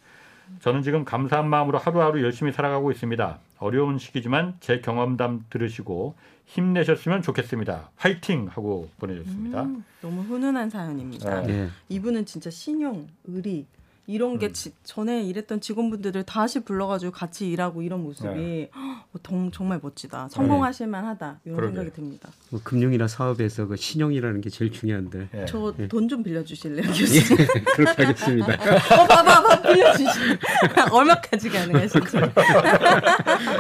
저는 0.61 0.83
지금 0.83 1.05
감사한 1.05 1.49
마음으로 1.49 1.79
하루하루 1.79 2.23
열심히 2.23 2.51
살아가고 2.51 2.91
있습니다. 2.91 3.39
어려운 3.61 3.99
시기지만 3.99 4.57
제 4.59 4.81
경험담 4.81 5.45
들으시고 5.49 6.17
힘내셨으면 6.47 7.23
좋겠습니다. 7.23 7.91
화이팅 7.97 8.49
하고 8.51 8.91
보내줬습니다. 8.99 9.63
음, 9.63 9.85
너무 10.01 10.23
훈훈한 10.23 10.69
사연입니다. 10.69 11.43
네. 11.43 11.69
이분은 11.89 12.27
진짜 12.27 12.51
신용, 12.51 13.07
의리, 13.25 13.65
이런 14.07 14.39
게 14.39 14.47
음. 14.49 14.53
지, 14.53 14.73
전에 14.83 15.23
일했던 15.23 15.61
직원분들을 15.61 16.25
다시 16.25 16.61
불러가지고 16.61 17.13
같이 17.13 17.49
일하고 17.49 17.83
이런 17.83 18.03
모습이 18.03 18.29
네. 18.29 18.71
어, 18.75 19.51
정말 19.53 19.79
멋지다. 19.81 20.29
성공하실 20.31 20.89
만하다. 20.89 21.41
이런 21.45 21.57
그러게. 21.57 21.75
생각이 21.75 21.95
듭니다. 21.97 22.29
뭐 22.51 22.61
금융이나 22.65 23.07
사업에서 23.07 23.67
그 23.67 23.77
신용이라는 23.77 24.41
게 24.41 24.51
제일 24.51 24.73
중요한데. 24.73 25.29
네. 25.33 25.47
저돈 25.47 26.09
좀 26.09 26.23
빌려주실래요, 26.25 26.83
교수님? 26.89 27.23
예, 27.39 27.47
그렇게 27.75 28.05
하겠습니다. 28.05 28.53
어, 28.55 29.07
봐봐, 29.07 29.43
봐, 29.43 29.63
빌려주시. 29.63 30.19
얼마까지 30.91 31.49
가능하실지. 31.49 32.17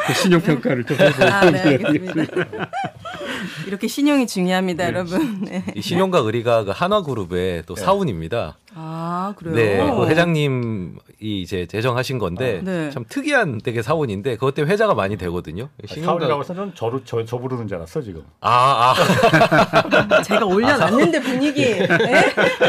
그 0.07 0.13
신용평가를 0.15 0.85
좀 0.85 0.97
해보고. 0.99 1.25
아, 1.25 1.51
네, 1.51 1.61
알겠습니다. 1.61 2.71
이렇게 3.67 3.89
신용이 3.89 4.27
중요합니다, 4.27 4.85
네. 4.85 4.91
여러분. 4.91 5.41
네. 5.43 5.65
이 5.75 5.83
신용과 5.83 6.19
의리가 6.19 6.65
그 6.65 6.71
한화그룹의 6.71 7.65
또 7.67 7.75
네. 7.75 7.81
사운입니다. 7.81 8.57
아, 8.75 9.35
그래요? 9.37 9.55
네, 9.55 9.95
그 9.95 10.07
회장님이 10.09 10.93
이제 11.21 11.67
제정하신 11.67 12.19
건데 12.19 12.61
아, 12.61 12.65
네. 12.65 12.91
참 12.91 13.05
특이한 13.09 13.61
되게 13.63 13.83
사원인데 13.83 14.35
그것 14.37 14.55
때문에 14.55 14.73
회자가 14.73 14.95
많이 14.95 15.17
되거든요. 15.17 15.69
사원이라고 15.87 16.41
해서 16.41 16.55
는 16.55 16.73
저로 16.75 17.05
저, 17.05 17.25
저 17.25 17.39
부르는 17.39 17.69
줄 17.69 17.77
알았어 17.77 18.01
지금. 18.01 18.23
아, 18.41 18.95
아. 18.95 20.23
제가 20.23 20.47
올려놨는데 20.47 21.21
분위기. 21.21 21.65
네? 21.65 21.89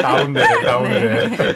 나온네, 0.01 0.41
나온네. 0.65 1.27
네. 1.29 1.55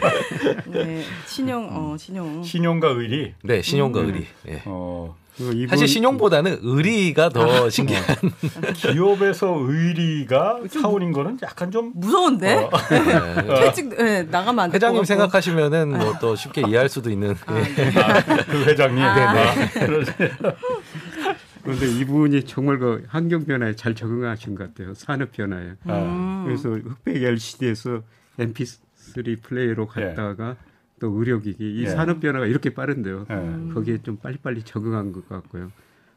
네. 0.66 1.02
신용, 1.26 1.68
어, 1.70 1.96
신용. 1.98 2.42
신용과 2.42 2.88
의리. 2.88 3.34
네, 3.42 3.60
신용과 3.62 4.00
음. 4.00 4.06
의리. 4.06 4.26
네. 4.44 4.62
어. 4.64 5.14
이분... 5.40 5.68
사실 5.68 5.88
신용보다는 5.88 6.58
의리가 6.62 7.30
더 7.30 7.66
아, 7.66 7.70
신기한. 7.70 8.04
기업에서 8.74 9.56
의리가 9.58 10.60
사원인 10.68 11.12
거는 11.12 11.38
약간 11.42 11.70
좀 11.70 11.92
무서운데. 11.94 12.54
어. 12.54 12.70
퇴직 13.60 13.88
네, 13.96 14.24
나가면 14.24 14.64
안 14.64 14.70
돼. 14.70 14.76
회장님 14.76 15.04
생각하시면은 15.04 15.90
뭐 15.98 16.18
또 16.20 16.34
쉽게 16.36 16.62
이해할 16.66 16.88
수도 16.88 17.10
있는. 17.10 17.34
아, 17.46 17.54
네. 17.54 17.92
아, 18.00 18.22
그 18.44 18.64
회장님. 18.64 19.02
아. 19.02 19.54
네네. 19.74 20.04
그런데 21.62 21.86
이분이 22.00 22.44
정말 22.44 22.78
그 22.78 23.04
환경 23.08 23.44
변화에 23.44 23.74
잘 23.74 23.94
적응하신 23.94 24.54
것 24.54 24.74
같아요. 24.74 24.94
산업 24.94 25.32
변화에. 25.32 25.72
음. 25.86 26.44
그래서 26.46 26.70
흑백 26.70 27.22
LCD에서 27.22 28.02
MP3 28.38 29.42
플레이로 29.42 29.86
갔다가 29.86 30.50
예. 30.50 30.67
또 30.98 31.10
의료기기 31.18 31.76
이 31.76 31.84
예. 31.84 31.88
산업 31.88 32.20
변화가 32.20 32.46
이렇게 32.46 32.74
빠른데요. 32.74 33.26
예. 33.30 33.74
거기에 33.74 33.98
좀 34.02 34.16
빨리빨리 34.16 34.62
적응한 34.62 35.12
것 35.12 35.28
같고요. 35.28 35.70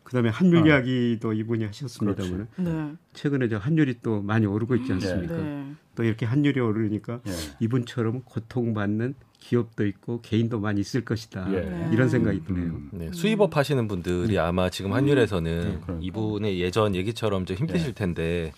그다음에 0.03 0.29
환율 0.29 0.63
어. 0.63 0.67
이야기도 0.67 1.33
이분이 1.33 1.65
하셨습니다만 1.65 2.47
네. 2.57 2.93
최근에 3.13 3.47
저 3.47 3.57
환율이 3.57 4.00
또 4.01 4.21
많이 4.21 4.45
오르고 4.45 4.75
있지 4.75 4.91
않습니까? 4.93 5.38
네. 5.38 5.73
또 5.95 6.03
이렇게 6.03 6.25
환율이 6.25 6.59
오르니까 6.59 7.21
예. 7.27 7.31
이분처럼 7.59 8.21
고통받는 8.23 9.13
기업도 9.39 9.85
있고 9.88 10.21
개인도 10.21 10.59
많이 10.59 10.81
있을 10.81 11.05
것이다 11.05 11.51
예. 11.53 11.89
이런 11.93 12.09
생각이 12.09 12.43
드네요. 12.43 12.65
음. 12.65 12.89
네, 12.93 13.11
수입업 13.13 13.55
하시는 13.57 13.88
분들이 13.88 14.33
네. 14.33 14.38
아마 14.38 14.69
지금 14.69 14.93
환율에서는 14.93 15.81
네, 15.88 15.97
이분의 16.01 16.59
예전 16.59 16.95
얘기처럼 16.95 17.45
좀 17.45 17.57
힘드실 17.57 17.89
예. 17.89 17.93
텐데 17.93 18.51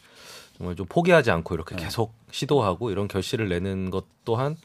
정말 0.63 0.75
좀 0.77 0.85
포기하지 0.87 1.29
않고 1.29 1.53
이렇게 1.55 1.75
네. 1.75 1.83
계속 1.83 2.13
시도하고 2.31 2.89
이런 2.89 3.09
결실을 3.09 3.49
내는 3.49 3.89
것 3.89 4.05
또한 4.23 4.55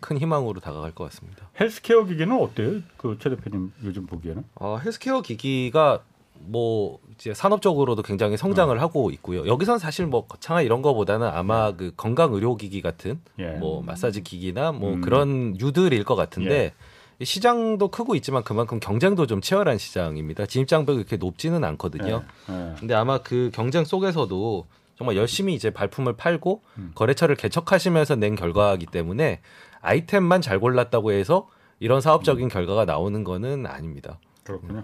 큰 0.00 0.18
희망으로 0.18 0.60
다가갈 0.60 0.92
것 0.92 1.04
같습니다. 1.04 1.48
헬스케어 1.58 2.04
기기는 2.04 2.38
어때요? 2.38 2.82
그 2.98 3.16
최 3.18 3.30
대표님 3.30 3.72
요즘 3.82 4.04
보기에는? 4.06 4.44
어, 4.56 4.78
헬스케어 4.84 5.22
기기가 5.22 6.00
뭐 6.40 6.98
이제 7.14 7.32
산업적으로도 7.32 8.02
굉장히 8.02 8.36
성장을 8.36 8.76
어. 8.76 8.80
하고 8.80 9.10
있고요. 9.10 9.46
여기선 9.46 9.78
사실 9.78 10.06
뭐 10.06 10.26
거창한 10.26 10.64
이런 10.64 10.82
거보다는 10.82 11.26
아마 11.26 11.70
네. 11.70 11.76
그 11.78 11.92
건강 11.96 12.34
의료 12.34 12.54
기기 12.56 12.82
같은 12.82 13.18
예. 13.38 13.52
뭐 13.52 13.82
마사지 13.82 14.22
기기나 14.22 14.72
뭐 14.72 14.94
음. 14.94 15.00
그런 15.00 15.58
유들일 15.58 16.04
것 16.04 16.14
같은데 16.14 16.74
예. 17.20 17.24
시장도 17.24 17.88
크고 17.88 18.14
있지만 18.16 18.44
그만큼 18.44 18.78
경쟁도 18.80 19.26
좀 19.26 19.40
치열한 19.40 19.78
시장입니다. 19.78 20.44
진입 20.46 20.68
장벽이 20.68 20.98
그렇게 20.98 21.16
높지는 21.16 21.64
않거든요. 21.64 22.22
예. 22.50 22.52
예. 22.52 22.74
근데 22.78 22.94
아마 22.94 23.18
그 23.18 23.50
경쟁 23.54 23.84
속에서도 23.86 24.66
정말 24.98 25.14
열심히 25.16 25.54
이제 25.54 25.70
발품을 25.70 26.16
팔고 26.16 26.62
음. 26.78 26.90
거래처를 26.96 27.36
개척하시면서 27.36 28.16
낸 28.16 28.34
결과이기 28.34 28.86
때문에 28.86 29.40
아이템만 29.80 30.40
잘 30.42 30.58
골랐다고 30.58 31.12
해서 31.12 31.48
이런 31.78 32.00
사업적인 32.00 32.46
음. 32.46 32.48
결과가 32.48 32.84
나오는 32.84 33.22
거는 33.22 33.64
아닙니다. 33.66 34.18
그렇군요. 34.42 34.82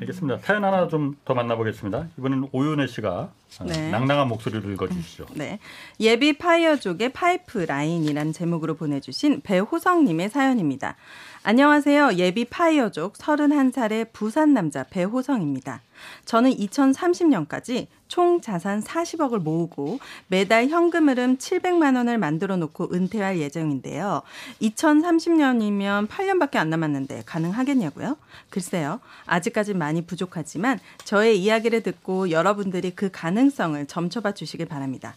알겠습니다. 0.00 0.38
사연 0.38 0.62
하나 0.62 0.86
좀 0.86 1.16
더 1.24 1.34
만나보겠습니다. 1.34 2.08
이번엔 2.18 2.50
오윤혜 2.52 2.86
씨가 2.86 3.32
네. 3.64 3.90
낭낭한 3.90 4.28
목소리를 4.28 4.70
읽어주시죠. 4.74 5.26
네. 5.34 5.58
예비 5.98 6.36
파이어족의 6.36 7.12
파이프라인이란 7.14 8.32
제목으로 8.32 8.74
보내주신 8.74 9.40
배호성님의 9.40 10.28
사연입니다. 10.28 10.96
안녕하세요. 11.42 12.14
예비 12.14 12.44
파이어족 12.44 13.14
31살의 13.14 14.12
부산 14.12 14.52
남자 14.52 14.84
배호성입니다. 14.84 15.80
저는 16.26 16.50
2030년까지 16.50 17.86
총 18.08 18.40
자산 18.40 18.82
40억을 18.82 19.38
모으고 19.38 19.98
매달 20.28 20.68
현금 20.68 21.08
흐름 21.08 21.36
700만 21.38 21.96
원을 21.96 22.18
만들어 22.18 22.56
놓고 22.56 22.92
은퇴할 22.92 23.38
예정인데요. 23.38 24.22
2030년이면 24.62 26.08
8년밖에 26.08 26.56
안 26.56 26.70
남았는데 26.70 27.22
가능하겠냐고요? 27.26 28.16
글쎄요. 28.50 29.00
아직까지 29.26 29.74
많이 29.74 30.02
부족하지만 30.02 30.78
저의 31.04 31.40
이야기를 31.40 31.82
듣고 31.82 32.30
여러분들이 32.30 32.92
그 32.92 33.10
가능성을 33.10 33.86
점쳐봐 33.86 34.32
주시길 34.32 34.66
바랍니다. 34.66 35.14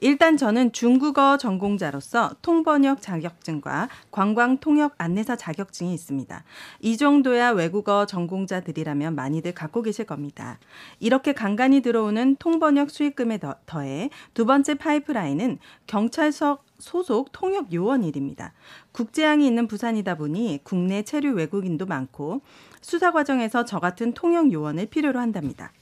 일단 0.00 0.38
저는 0.38 0.72
중국어 0.72 1.36
전공자로서 1.36 2.30
통번역 2.40 3.02
자격증과 3.02 3.88
관광 4.10 4.56
통역 4.58 4.94
안내사 4.96 5.36
자격증이 5.36 5.92
있습니다. 5.92 6.42
이 6.80 6.96
정도야 6.96 7.50
외국어 7.50 8.06
전공자들이라면 8.06 9.14
많이들 9.14 9.52
갖고 9.52 9.82
계실 9.82 10.06
겁니다. 10.06 10.58
이렇게 11.00 11.34
간간히 11.34 11.82
들어오는 11.82 12.36
통번역 12.36 12.90
수익금에 12.90 13.40
더해 13.66 14.08
두 14.32 14.46
번째 14.46 14.74
파이프라인은 14.74 15.58
경찰서 15.86 16.60
소속 16.78 17.30
통역 17.32 17.72
요원 17.74 18.02
일입니다. 18.02 18.54
국제항이 18.92 19.46
있는 19.46 19.66
부산이다 19.66 20.14
보니 20.16 20.60
국내 20.64 21.02
체류 21.02 21.34
외국인도 21.34 21.84
많고 21.84 22.40
수사 22.80 23.12
과정에서 23.12 23.66
저 23.66 23.78
같은 23.78 24.14
통역 24.14 24.50
요원을 24.50 24.86
필요로 24.86 25.20
한답니다. 25.20 25.72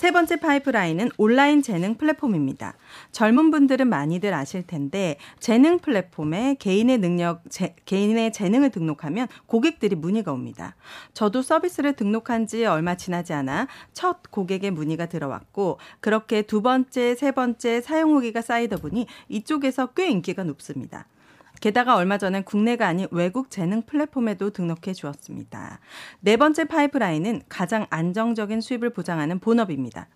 세 0.00 0.12
번째 0.12 0.36
파이프라인은 0.36 1.10
온라인 1.18 1.60
재능 1.60 1.96
플랫폼입니다. 1.96 2.72
젊은 3.12 3.50
분들은 3.50 3.86
많이들 3.86 4.32
아실 4.32 4.66
텐데 4.66 5.18
재능 5.40 5.78
플랫폼에 5.78 6.56
개인의 6.58 6.96
능력, 6.96 7.42
제, 7.50 7.76
개인의 7.84 8.32
재능을 8.32 8.70
등록하면 8.70 9.28
고객들이 9.44 9.96
문의가 9.96 10.32
옵니다. 10.32 10.74
저도 11.12 11.42
서비스를 11.42 11.92
등록한 11.92 12.46
지 12.46 12.64
얼마 12.64 12.94
지나지 12.94 13.34
않아 13.34 13.68
첫 13.92 14.22
고객의 14.30 14.70
문의가 14.70 15.04
들어왔고 15.04 15.78
그렇게 16.00 16.40
두 16.40 16.62
번째, 16.62 17.14
세 17.14 17.30
번째 17.30 17.82
사용 17.82 18.12
후기가 18.12 18.40
쌓이다 18.40 18.78
보니 18.78 19.06
이쪽에서 19.28 19.88
꽤 19.88 20.08
인기가 20.08 20.44
높습니다. 20.44 21.08
게다가 21.60 21.96
얼마 21.96 22.18
전엔 22.18 22.44
국내가 22.44 22.88
아닌 22.88 23.06
외국 23.10 23.50
재능 23.50 23.82
플랫폼에도 23.82 24.50
등록해 24.50 24.94
주었습니다. 24.94 25.80
네 26.20 26.36
번째 26.36 26.64
파이프라인은 26.64 27.42
가장 27.48 27.86
안정적인 27.90 28.60
수입을 28.60 28.90
보장하는 28.90 29.38
본업입니다. 29.38 30.08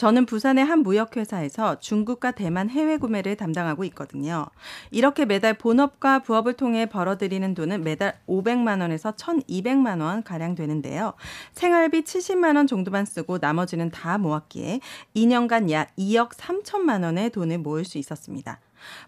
저는 0.00 0.24
부산의 0.24 0.64
한 0.64 0.78
무역회사에서 0.78 1.78
중국과 1.80 2.30
대만 2.30 2.70
해외 2.70 2.96
구매를 2.96 3.36
담당하고 3.36 3.84
있거든요. 3.84 4.46
이렇게 4.90 5.26
매달 5.26 5.58
본업과 5.58 6.20
부업을 6.20 6.54
통해 6.54 6.86
벌어들이는 6.86 7.52
돈은 7.52 7.84
매달 7.84 8.18
500만 8.26 8.80
원에서 8.80 9.12
1,200만 9.12 10.00
원 10.00 10.22
가량 10.22 10.54
되는데요. 10.54 11.12
생활비 11.52 12.00
70만 12.00 12.56
원 12.56 12.66
정도만 12.66 13.04
쓰고 13.04 13.38
나머지는 13.42 13.90
다 13.90 14.16
모았기에 14.16 14.80
2년간 15.16 15.70
약 15.70 15.94
2억 15.98 16.30
3천만 16.30 17.04
원의 17.04 17.28
돈을 17.28 17.58
모을 17.58 17.84
수 17.84 17.98
있었습니다. 17.98 18.58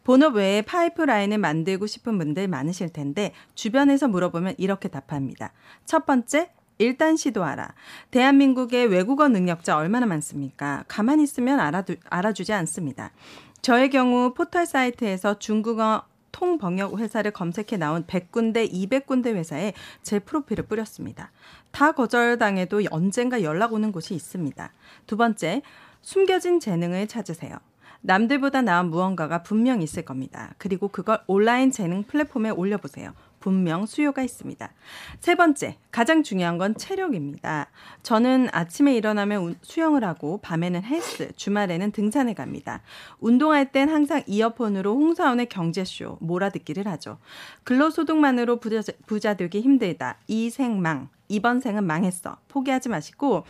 본업 0.04 0.36
외에 0.36 0.62
파이프라인을 0.62 1.38
만들고 1.38 1.86
싶은 1.86 2.18
분들 2.18 2.48
많으실 2.48 2.90
텐데 2.90 3.32
주변에서 3.54 4.08
물어보면 4.08 4.54
이렇게 4.58 4.88
답합니다. 4.88 5.52
첫 5.84 6.06
번째, 6.06 6.50
일단 6.78 7.16
시도하라. 7.16 7.74
대한민국의 8.10 8.86
외국어 8.86 9.28
능력자 9.28 9.76
얼마나 9.76 10.06
많습니까? 10.06 10.84
가만히 10.88 11.22
있으면 11.22 11.60
알아두, 11.60 11.96
알아주지 12.10 12.52
않습니다. 12.52 13.12
저의 13.60 13.90
경우 13.90 14.34
포털 14.34 14.66
사이트에서 14.66 15.38
중국어 15.38 16.02
통번역 16.32 16.98
회사를 16.98 17.30
검색해 17.30 17.76
나온 17.76 18.04
100군데, 18.04 18.72
200군데 18.72 19.34
회사에 19.34 19.74
제 20.02 20.18
프로필을 20.18 20.66
뿌렸습니다. 20.66 21.30
다 21.70 21.92
거절당해도 21.92 22.82
언젠가 22.90 23.42
연락 23.42 23.74
오는 23.74 23.92
곳이 23.92 24.14
있습니다. 24.14 24.72
두 25.06 25.16
번째, 25.16 25.62
숨겨진 26.00 26.58
재능을 26.58 27.06
찾으세요. 27.06 27.58
남들보다 28.02 28.62
나은 28.62 28.90
무언가가 28.90 29.42
분명 29.42 29.80
있을 29.80 30.04
겁니다. 30.04 30.54
그리고 30.58 30.88
그걸 30.88 31.20
온라인 31.26 31.70
재능 31.70 32.02
플랫폼에 32.02 32.50
올려보세요. 32.50 33.14
분명 33.42 33.86
수요가 33.86 34.22
있습니다. 34.22 34.70
세 35.18 35.34
번째, 35.34 35.76
가장 35.90 36.22
중요한 36.22 36.58
건 36.58 36.76
체력입니다. 36.76 37.68
저는 38.02 38.48
아침에 38.52 38.94
일어나면 38.94 39.56
수영을 39.62 40.04
하고 40.04 40.38
밤에는 40.38 40.84
헬스, 40.84 41.32
주말에는 41.36 41.90
등산에 41.90 42.34
갑니다. 42.34 42.82
운동할 43.18 43.72
땐 43.72 43.88
항상 43.88 44.22
이어폰으로 44.26 44.94
홍사원의 44.94 45.46
경제쇼 45.48 46.18
몰아듣기를 46.20 46.86
하죠. 46.86 47.18
근로소득만으로 47.64 48.60
부자, 48.60 48.92
부자 49.06 49.34
되기 49.34 49.60
힘들다. 49.60 50.18
이 50.28 50.48
생망. 50.48 51.08
이번 51.28 51.60
생은 51.60 51.84
망했어. 51.84 52.36
포기하지 52.48 52.90
마시고 52.90 53.44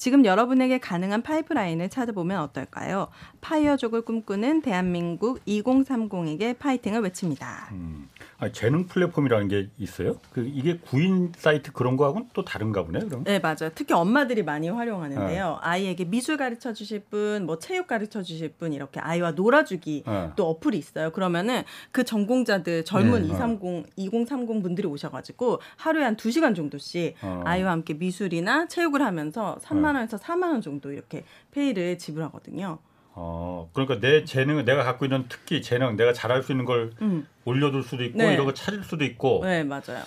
지금 0.00 0.24
여러분에게 0.24 0.78
가능한 0.78 1.20
파이프라인을 1.20 1.90
찾아보면 1.90 2.40
어떨까요? 2.40 3.08
파이어족을 3.42 4.00
꿈꾸는 4.00 4.62
대한민국 4.62 5.44
2030에게 5.44 6.58
파이팅을 6.58 7.02
외칩니다. 7.02 7.68
음. 7.72 8.08
아, 8.38 8.50
재능 8.50 8.86
플랫폼이라는 8.86 9.48
게 9.48 9.68
있어요? 9.76 10.16
그 10.32 10.50
이게 10.50 10.78
구인 10.78 11.32
사이트 11.36 11.72
그런 11.72 11.98
거하고는 11.98 12.30
또 12.32 12.46
다른가 12.46 12.82
보네. 12.82 13.00
그럼? 13.00 13.24
네, 13.24 13.38
맞아요. 13.40 13.70
특히 13.74 13.92
엄마들이 13.92 14.42
많이 14.42 14.70
활용하는데요. 14.70 15.48
네. 15.48 15.56
아이에게 15.60 16.06
미술 16.06 16.38
가르쳐 16.38 16.72
주실 16.72 17.00
분, 17.00 17.44
뭐 17.44 17.58
체육 17.58 17.86
가르쳐 17.86 18.22
주실 18.22 18.54
분 18.54 18.72
이렇게 18.72 19.00
아이와 19.00 19.32
놀아주기 19.32 20.04
네. 20.06 20.30
또 20.34 20.48
어플이 20.48 20.78
있어요. 20.78 21.10
그러면은 21.10 21.62
그 21.92 22.04
전공자들 22.04 22.86
젊은 22.86 23.20
네. 23.20 23.28
230, 23.34 23.86
2030 23.96 24.62
분들이 24.62 24.88
오셔가지고 24.88 25.60
하루에 25.76 26.04
한 26.04 26.16
2시간 26.16 26.56
정도씩 26.56 27.16
어. 27.20 27.42
아이와 27.44 27.72
함께 27.72 27.92
미술이나 27.92 28.66
체육을 28.68 29.02
하면서 29.02 29.58
3만 29.62 29.89
원에서 29.96 30.16
4만 30.16 30.50
원 30.50 30.60
정도 30.60 30.92
이렇게 30.92 31.24
페이를 31.50 31.98
지불하거든요. 31.98 32.78
어, 33.12 33.68
그러니까 33.72 34.00
내 34.00 34.24
재능을 34.24 34.64
내가 34.64 34.84
갖고 34.84 35.04
있는 35.04 35.26
특기 35.28 35.62
재능, 35.62 35.96
내가 35.96 36.12
잘할 36.12 36.42
수 36.42 36.52
있는 36.52 36.64
걸 36.64 36.92
음. 37.02 37.26
올려둘 37.44 37.82
수도 37.82 38.04
있고 38.04 38.18
네. 38.18 38.34
이런 38.34 38.46
거 38.46 38.54
찾을 38.54 38.84
수도 38.84 39.04
있고. 39.04 39.40
네, 39.44 39.64
맞아요. 39.64 40.04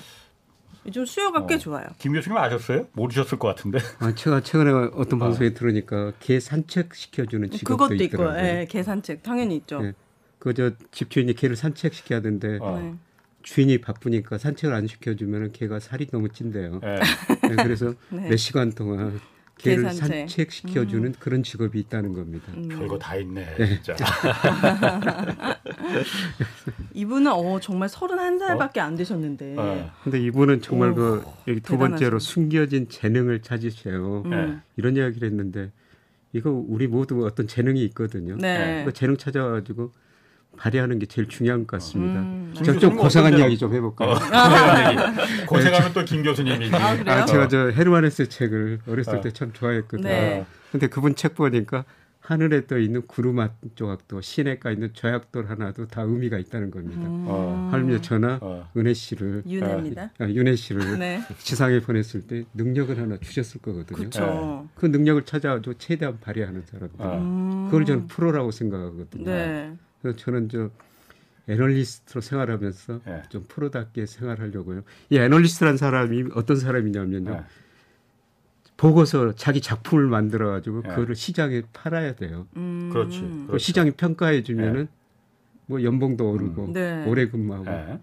요즘 0.85 1.05
수요가 1.05 1.39
어, 1.39 1.47
꽤 1.47 1.57
좋아요. 1.57 1.85
김 1.97 2.13
교수님 2.13 2.37
아셨어요? 2.37 2.87
모르셨을 2.93 3.39
것 3.39 3.47
같은데. 3.49 3.79
아, 3.99 4.13
제가 4.13 4.41
최근에 4.41 4.71
어떤 4.93 5.19
방송에 5.19 5.49
어. 5.49 5.53
들으니까 5.53 6.13
개 6.19 6.39
산책 6.39 6.93
시켜주는 6.93 7.49
직업도 7.51 7.77
그것도 7.77 8.03
있더라고요. 8.03 8.37
있고, 8.37 8.47
예, 8.47 8.67
개 8.69 8.83
산책 8.83 9.23
당연히 9.23 9.55
있죠. 9.57 9.81
네. 9.81 9.93
그저 10.39 10.71
집주인이 10.91 11.33
개를 11.35 11.55
산책 11.55 11.93
시켜야 11.93 12.19
하는데 12.19 12.57
어. 12.61 12.97
주인이 13.43 13.79
바쁘니까 13.79 14.37
산책을 14.37 14.75
안 14.75 14.87
시켜주면 14.87 15.53
개가 15.53 15.79
살이 15.79 16.07
너무 16.07 16.29
찐대요. 16.29 16.79
네. 16.81 16.99
네, 17.43 17.55
그래서 17.63 17.93
네. 18.09 18.29
몇 18.29 18.35
시간 18.37 18.71
동안 18.73 19.19
개를 19.57 19.83
산책. 19.83 20.29
산책시켜주는 20.29 21.05
음. 21.05 21.13
그런 21.19 21.43
직업이 21.43 21.79
있다는 21.79 22.13
겁니다. 22.13 22.51
음. 22.55 22.67
별거 22.67 22.97
다 22.97 23.15
있네, 23.15 23.55
네. 23.57 23.67
진짜. 23.67 23.95
이분은 26.93 27.31
어, 27.31 27.59
정말 27.59 27.87
31살밖에 27.87 28.77
어? 28.79 28.81
안 28.81 28.95
되셨는데. 28.95 29.55
어. 29.57 29.91
근데 30.03 30.19
이분은 30.19 30.61
정말 30.61 30.91
오, 30.91 30.95
그 30.95 31.23
여기 31.47 31.59
두 31.61 31.77
번째로 31.77 32.19
숨겨진 32.19 32.89
재능을 32.89 33.41
찾으세요. 33.41 34.23
음. 34.25 34.61
이런 34.75 34.97
이야기를 34.97 35.27
했는데 35.27 35.71
이거 36.33 36.49
우리 36.51 36.87
모두 36.87 37.25
어떤 37.25 37.47
재능이 37.47 37.83
있거든요. 37.85 38.35
네. 38.37 38.83
그 38.85 38.91
재능 38.91 39.17
찾아가지고 39.17 39.91
발휘하는 40.57 40.99
게 40.99 41.05
제일 41.05 41.27
중요한 41.27 41.65
것 41.67 41.77
같습니다. 41.77 42.19
음, 42.21 42.53
좀 42.79 42.95
고상한 42.95 43.37
이야기 43.37 43.57
좀 43.57 43.73
해볼까요? 43.73 44.11
어, 44.11 44.15
고생하면 45.47 45.93
또 45.93 46.03
김 46.05 46.23
교수님이지. 46.23 46.75
아, 46.75 46.91
아, 47.07 47.25
제가 47.25 47.47
저 47.47 47.69
헤르만헤스 47.69 48.29
책을 48.29 48.79
어렸을 48.87 49.15
어. 49.15 49.21
때참 49.21 49.51
좋아했거든요. 49.53 50.07
네. 50.07 50.45
근데 50.71 50.87
그분 50.87 51.15
책 51.15 51.35
보니까 51.35 51.85
하늘에 52.19 52.67
떠 52.67 52.77
있는 52.77 53.01
구름 53.05 53.39
한 53.39 53.49
조각도 53.75 54.21
시내가 54.21 54.71
있는 54.71 54.91
조약돌 54.93 55.47
하나도 55.49 55.87
다 55.87 56.03
의미가 56.03 56.37
있다는 56.37 56.71
겁니다. 56.71 57.01
음. 57.01 57.25
어. 57.27 57.69
하물며 57.71 57.99
저나 58.01 58.39
어. 58.41 58.69
은혜 58.77 58.93
씨를 58.93 59.43
윤혜입니다. 59.45 60.11
아, 60.19 60.25
윤혜 60.29 60.55
씨를 60.55 60.99
네. 60.99 61.21
지상에 61.39 61.81
보냈을 61.81 62.21
때 62.21 62.45
능력을 62.53 62.97
하나 62.97 63.17
주셨을 63.17 63.59
거거든요. 63.61 64.09
네. 64.09 64.69
그 64.75 64.85
능력을 64.85 65.23
찾아가지고 65.25 65.73
최대한 65.79 66.17
발휘하는 66.21 66.63
사람들. 66.65 67.05
음. 67.05 67.65
그걸 67.65 67.85
저는 67.85 68.07
프로라고 68.07 68.51
생각하거든요. 68.51 69.25
네. 69.25 69.73
그래서 70.03 70.17
저는 70.17 70.49
저 70.49 70.69
애널리스트로 71.47 72.21
생활하면서 72.21 73.01
네. 73.05 73.21
좀 73.29 73.43
프로답게 73.47 74.05
생활하려고요. 74.05 74.83
이 75.09 75.17
애널리스트란 75.17 75.77
사람이 75.77 76.25
어떤 76.35 76.57
사람이냐면요. 76.57 77.31
네. 77.31 77.41
보고서 78.75 79.33
자기 79.35 79.61
작품을 79.61 80.07
만들어 80.07 80.51
가지고 80.51 80.81
네. 80.81 80.89
그거를 80.89 81.15
시장에 81.15 81.63
팔아야 81.71 82.15
돼요. 82.15 82.47
음. 82.57 82.89
그렇지. 82.91 83.21
그렇죠. 83.47 83.57
시장이 83.57 83.91
평가해 83.91 84.43
주면은 84.43 84.87
뭐 85.65 85.81
연봉도 85.81 86.31
오르고 86.31 86.65
음. 86.65 86.73
네. 86.73 87.05
오래 87.07 87.29
근무하고 87.29 87.65
네. 87.65 87.99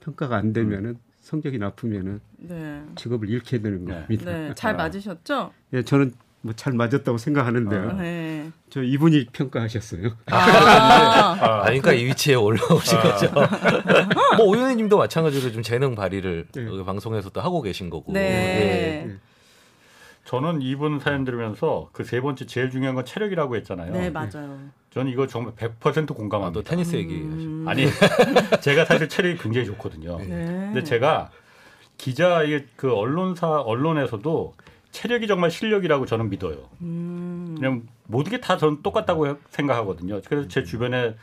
평가가 0.00 0.36
안 0.36 0.52
되면은 0.52 0.90
음. 0.90 0.98
성적이 1.20 1.58
나쁘면은 1.58 2.20
네. 2.38 2.82
직업을 2.94 3.28
잃게 3.28 3.60
되는 3.60 3.84
겁니다. 3.84 4.24
네. 4.24 4.54
잘 4.54 4.76
맞으셨죠? 4.76 5.52
예, 5.72 5.82
저는 5.82 6.12
뭐 6.42 6.54
잘 6.54 6.72
맞았다고 6.72 7.18
생각하는데요. 7.18 7.90
아, 7.90 7.92
네. 7.94 8.50
저 8.70 8.82
이분이 8.82 9.26
평가하셨어요. 9.32 10.10
아, 10.30 10.36
아, 11.40 11.62
그러니까 11.64 11.92
이 11.92 12.06
위치에 12.06 12.34
올라오신 12.34 12.98
아. 12.98 13.02
거죠. 13.02 13.30
뭐 14.38 14.46
오윤혜님도 14.46 14.96
마찬가지로 14.96 15.52
좀 15.52 15.62
재능 15.62 15.94
발휘를 15.94 16.46
네. 16.52 16.84
방송에서 16.84 17.30
또 17.30 17.40
하고 17.40 17.60
계신 17.62 17.90
거고. 17.90 18.12
네. 18.12 19.04
네. 19.06 19.16
저는 20.24 20.62
이분 20.62 21.00
사연 21.00 21.24
들으면서 21.24 21.88
그 21.92 22.04
세 22.04 22.20
번째 22.20 22.46
제일 22.46 22.70
중요한 22.70 22.94
건 22.94 23.04
체력이라고 23.04 23.56
했잖아요. 23.56 23.92
네, 23.92 24.10
맞아요. 24.10 24.58
저는 24.92 25.10
이거 25.12 25.26
정말 25.26 25.54
100% 25.54 26.14
공감합니다. 26.14 26.60
아, 26.60 26.62
또 26.62 26.62
테니스 26.62 26.96
얘기. 26.96 27.14
음. 27.16 27.64
아니, 27.68 27.86
제가 28.62 28.84
사실 28.84 29.08
체력이 29.08 29.38
굉장히 29.42 29.66
좋거든요. 29.66 30.18
네. 30.18 30.26
근데 30.72 30.84
제가 30.84 31.30
기자 31.98 32.42
의 32.42 32.64
그 32.76 32.92
언론사 32.94 33.60
언론에서도 33.60 34.54
체력이 34.92 35.26
정말 35.26 35.50
실력이라고 35.50 36.06
저는 36.06 36.30
믿어요. 36.30 36.68
음. 36.82 37.54
그냥 37.58 37.82
모든 38.06 38.30
게 38.32 38.40
다 38.40 38.56
저는 38.56 38.82
똑같다고 38.82 39.36
생각하거든요. 39.50 40.20
그래서 40.26 40.48
제 40.48 40.64
주변에 40.64 41.14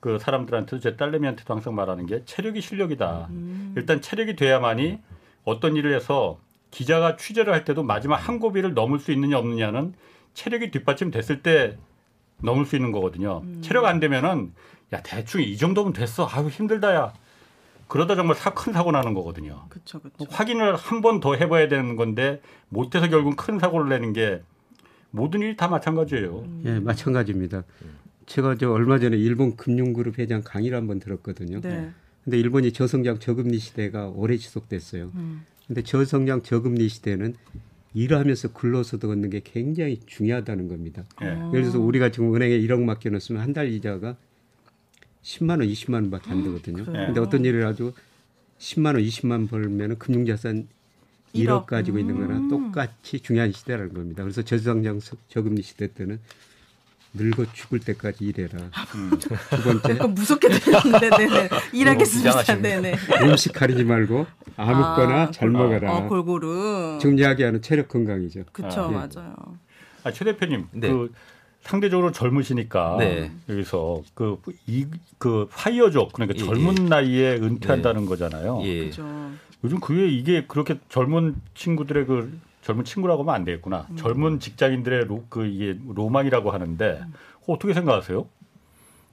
그 0.00 0.18
사람들한테도 0.18 0.80
제 0.80 0.96
딸내미한테도 0.96 1.52
항상 1.52 1.74
말하는 1.74 2.06
게 2.06 2.24
체력이 2.24 2.60
실력이다. 2.60 3.26
음. 3.30 3.74
일단 3.76 4.00
체력이 4.00 4.36
돼야만이 4.36 4.98
어떤 5.44 5.76
일을 5.76 5.94
해서 5.94 6.38
기자가 6.70 7.16
취재를 7.16 7.52
할 7.52 7.64
때도 7.64 7.82
마지막 7.82 8.16
한 8.16 8.38
고비를 8.38 8.74
넘을 8.74 8.98
수 8.98 9.12
있느냐 9.12 9.38
없느냐는 9.38 9.92
체력이 10.34 10.70
뒷받침 10.70 11.10
됐을 11.10 11.42
때 11.42 11.76
넘을 12.42 12.64
수 12.64 12.76
있는 12.76 12.92
거거든요. 12.92 13.42
음. 13.44 13.60
체력 13.62 13.84
안 13.84 14.00
되면은 14.00 14.52
야 14.94 15.02
대충 15.02 15.42
이 15.42 15.56
정도면 15.58 15.92
됐어. 15.92 16.26
아유 16.32 16.48
힘들다야. 16.48 17.12
그러다 17.90 18.14
정말 18.14 18.36
사, 18.36 18.54
큰 18.54 18.72
사고 18.72 18.92
나는 18.92 19.12
거거든요. 19.14 19.64
그렇죠, 19.68 20.00
그렇죠. 20.00 20.24
확인을 20.30 20.76
한 20.76 21.00
번 21.02 21.20
더 21.20 21.34
해봐야 21.34 21.68
되는 21.68 21.96
건데 21.96 22.40
못해서 22.68 23.08
결국 23.08 23.36
큰 23.36 23.58
사고를 23.58 23.88
내는 23.90 24.12
게 24.12 24.40
모든 25.10 25.40
일이 25.42 25.56
다 25.56 25.68
마찬가지예요. 25.68 26.38
음. 26.46 26.62
예, 26.66 26.78
마찬가지입니다. 26.78 27.64
제가 28.26 28.56
저 28.56 28.70
얼마 28.70 28.98
전에 29.00 29.16
일본 29.18 29.56
금융그룹 29.56 30.18
회장 30.20 30.40
강의를 30.44 30.76
한 30.78 30.86
번 30.86 31.00
들었거든요. 31.00 31.60
네. 31.60 31.90
근데 32.22 32.38
일본이 32.38 32.72
저성장 32.72 33.18
저금리 33.18 33.58
시대가 33.58 34.08
오래 34.08 34.36
지속됐어요. 34.36 35.10
음. 35.14 35.42
근데 35.66 35.82
저성장 35.82 36.42
저금리 36.42 36.88
시대는 36.88 37.34
일하면서 37.92 38.52
근로소득 38.52 39.10
얻는 39.10 39.30
게 39.30 39.40
굉장히 39.42 39.98
중요하다는 40.06 40.68
겁니다. 40.68 41.02
네. 41.20 41.26
예를 41.48 41.62
들어서 41.62 41.80
우리가 41.80 42.10
지금 42.12 42.32
은행에 42.34 42.56
1억 42.60 42.80
맡겨놓으면 42.84 43.42
한 43.42 43.52
달 43.52 43.68
이자가 43.68 44.16
10만 45.22 45.50
원, 45.50 45.60
20만 45.60 45.94
원밖에 45.94 46.30
안 46.30 46.42
되거든요. 46.44 46.82
음, 46.82 46.92
근데 46.92 47.20
어떤 47.20 47.44
일을 47.44 47.66
아주 47.66 47.92
10만 48.58 48.86
원, 48.94 48.96
20만 48.96 49.30
원 49.32 49.48
벌면은 49.48 49.98
금융자산 49.98 50.68
1억, 51.34 51.46
1억 51.46 51.66
가지고 51.66 51.98
음. 51.98 52.00
있는 52.00 52.18
거나 52.18 52.38
음. 52.38 52.48
똑같이 52.48 53.20
중요한 53.20 53.52
시대라는 53.52 53.94
겁니다. 53.94 54.22
그래서 54.22 54.42
저성장 54.42 55.00
저금리 55.28 55.62
시대 55.62 55.92
때는 55.92 56.18
늙어 57.12 57.44
죽을 57.52 57.80
때까지 57.80 58.24
일해라. 58.24 58.58
음. 58.94 59.10
두 59.18 59.28
번째. 59.62 59.90
약간 59.90 60.14
무섭게 60.14 60.48
들렸는데, 60.48 61.10
네네. 61.10 61.48
일하겠습니다. 61.72 62.42
네네. 62.60 62.94
음식 63.22 63.52
가리지 63.52 63.84
말고 63.84 64.26
아무거나 64.56 65.22
아, 65.22 65.30
잘 65.30 65.50
먹어라. 65.50 65.92
어, 65.92 66.08
골고루. 66.08 66.98
지금 67.00 67.18
이야기하는 67.18 67.62
체력 67.62 67.88
건강이죠. 67.88 68.44
그렇죠, 68.52 68.82
아, 68.82 68.88
네. 68.88 68.94
맞아요. 68.94 69.34
아, 70.04 70.12
최 70.12 70.24
대표님, 70.24 70.68
네. 70.72 70.88
그 70.88 71.12
상대적으로 71.62 72.10
젊으시니까 72.12 72.96
네. 72.98 73.30
여기서 73.48 74.02
그, 74.14 74.40
이, 74.66 74.86
그 75.18 75.46
파이어족 75.50 76.12
그러니까 76.12 76.38
예, 76.38 76.44
젊은 76.44 76.78
예. 76.78 76.88
나이에 76.88 77.34
은퇴한다는 77.34 78.02
네. 78.02 78.08
거잖아요. 78.08 78.60
예. 78.64 78.78
그렇죠. 78.80 79.04
요즘 79.62 79.80
그게 79.80 80.08
이게 80.08 80.46
그렇게 80.46 80.78
젊은 80.88 81.36
친구들의 81.54 82.06
그 82.06 82.38
젊은 82.62 82.84
친구라고 82.84 83.22
하면 83.22 83.34
안 83.34 83.44
되겠구나. 83.44 83.86
음. 83.90 83.96
젊은 83.96 84.40
직장인들의 84.40 85.04
로, 85.04 85.24
그 85.28 85.46
이게 85.46 85.78
로망이라고 85.94 86.50
하는데 86.50 87.00
음. 87.02 87.12
어떻게 87.46 87.74
생각하세요? 87.74 88.26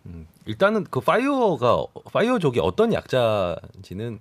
음, 0.06 0.28
일단은 0.46 0.86
그 0.90 1.02
FIRE가 1.02 1.84
파이어족이 2.12 2.60
어떤 2.62 2.94
약자인지는 2.94 4.20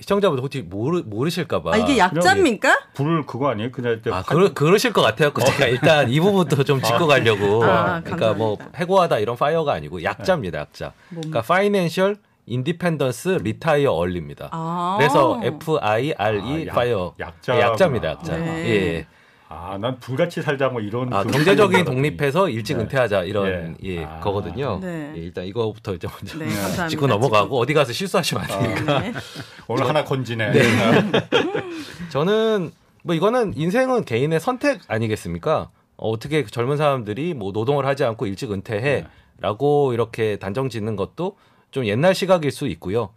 시청자분들 0.00 0.44
혹시 0.44 0.62
모르, 0.62 1.02
모르실까봐. 1.04 1.72
아, 1.74 1.76
이게 1.76 1.98
약자입니까? 1.98 2.88
불을 2.94 3.26
그거 3.26 3.48
아니에요? 3.48 3.70
그냥 3.70 4.00
아, 4.10 4.22
그러, 4.22 4.52
그러실 4.52 4.92
것 4.92 5.02
같아요. 5.02 5.28
어. 5.28 5.40
제가 5.40 5.66
일단 5.66 6.10
이 6.10 6.20
부분부터 6.20 6.62
좀 6.64 6.82
짚고 6.82 7.06
가려고. 7.06 7.64
아, 7.64 8.00
그러니까 8.02 8.34
뭐 8.34 8.58
해고하다 8.76 9.18
이런 9.18 9.36
fire가 9.36 9.72
아니고 9.72 10.02
약자입니다, 10.02 10.58
약자. 10.60 10.92
뭡니까? 11.08 11.40
그러니까 11.40 11.54
financial 11.54 12.16
independence 12.46 13.28
retire 13.42 13.92
early입니다. 13.92 14.48
아~ 14.50 14.96
그래서 14.98 15.40
F 15.42 15.78
I 15.80 16.12
R 16.16 16.38
E 16.38 16.68
아, 16.68 16.74
FIRE 16.74 17.14
약자 17.18 17.60
약자입니다, 17.60 18.10
약자. 18.10 18.36
네. 18.36 18.68
예. 18.68 19.06
아, 19.52 19.76
난 19.78 19.98
불같이 19.98 20.42
살자 20.42 20.68
뭐 20.68 20.80
이런 20.80 21.12
아, 21.12 21.24
경제적인 21.24 21.84
독립해서 21.84 22.48
일찍 22.48 22.76
네. 22.76 22.84
은퇴하자 22.84 23.24
이런 23.24 23.76
예, 23.82 23.96
예 23.96 24.04
아, 24.04 24.20
거거든요. 24.20 24.78
네. 24.80 25.12
예, 25.16 25.20
일단 25.20 25.44
이거부터 25.44 25.94
이제 25.94 26.06
먼저 26.06 26.38
네, 26.38 26.46
짚고 26.86 27.08
넘어가고 27.08 27.58
어디 27.58 27.74
가서 27.74 27.92
실수하시면 27.92 28.44
안 28.44 28.62
되니까. 28.62 28.96
아, 28.96 29.00
네. 29.00 29.12
오늘 29.66 29.88
하나 29.88 30.04
건지네. 30.04 30.52
네. 30.52 30.62
저는 32.10 32.70
뭐 33.02 33.16
이거는 33.16 33.54
인생은 33.56 34.04
개인의 34.04 34.38
선택 34.38 34.82
아니겠습니까? 34.86 35.70
어, 35.96 36.18
떻게 36.20 36.46
젊은 36.46 36.76
사람들이 36.76 37.34
뭐 37.34 37.50
노동을 37.50 37.86
하지 37.86 38.04
않고 38.04 38.26
일찍 38.26 38.52
은퇴해라고 38.52 39.92
이렇게 39.92 40.36
단정 40.36 40.68
짓는 40.68 40.94
것도 40.94 41.36
좀 41.72 41.86
옛날 41.86 42.14
시각일 42.14 42.52
수 42.52 42.68
있고요. 42.68 43.10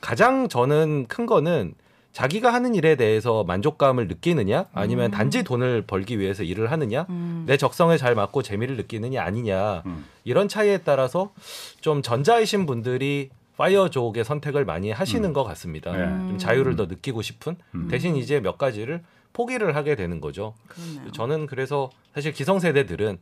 가장 0.00 0.48
저는 0.48 1.06
큰 1.06 1.26
거는 1.26 1.74
자기가 2.16 2.50
하는 2.50 2.74
일에 2.74 2.96
대해서 2.96 3.44
만족감을 3.44 4.08
느끼느냐 4.08 4.68
아니면 4.72 5.06
음. 5.06 5.10
단지 5.10 5.42
돈을 5.42 5.82
벌기 5.86 6.18
위해서 6.18 6.44
일을 6.44 6.70
하느냐 6.70 7.04
음. 7.10 7.44
내 7.46 7.58
적성에 7.58 7.98
잘 7.98 8.14
맞고 8.14 8.42
재미를 8.42 8.78
느끼느냐 8.78 9.22
아니냐 9.22 9.82
음. 9.84 10.06
이런 10.24 10.48
차이에 10.48 10.78
따라서 10.78 11.34
좀 11.82 12.00
전자이신 12.00 12.64
분들이 12.64 13.28
파이어족의 13.58 14.24
선택을 14.24 14.64
많이 14.64 14.90
하시는 14.90 15.28
음. 15.28 15.34
것 15.34 15.44
같습니다. 15.44 15.92
네. 15.92 16.06
좀 16.06 16.38
자유를 16.38 16.76
더 16.76 16.86
느끼고 16.86 17.20
싶은 17.20 17.56
음. 17.74 17.88
대신 17.88 18.16
이제 18.16 18.40
몇 18.40 18.56
가지를 18.56 19.02
포기를 19.34 19.76
하게 19.76 19.94
되는 19.94 20.18
거죠. 20.22 20.54
그렇네요. 20.68 21.12
저는 21.12 21.44
그래서 21.44 21.90
사실 22.14 22.32
기성세대들은 22.32 23.18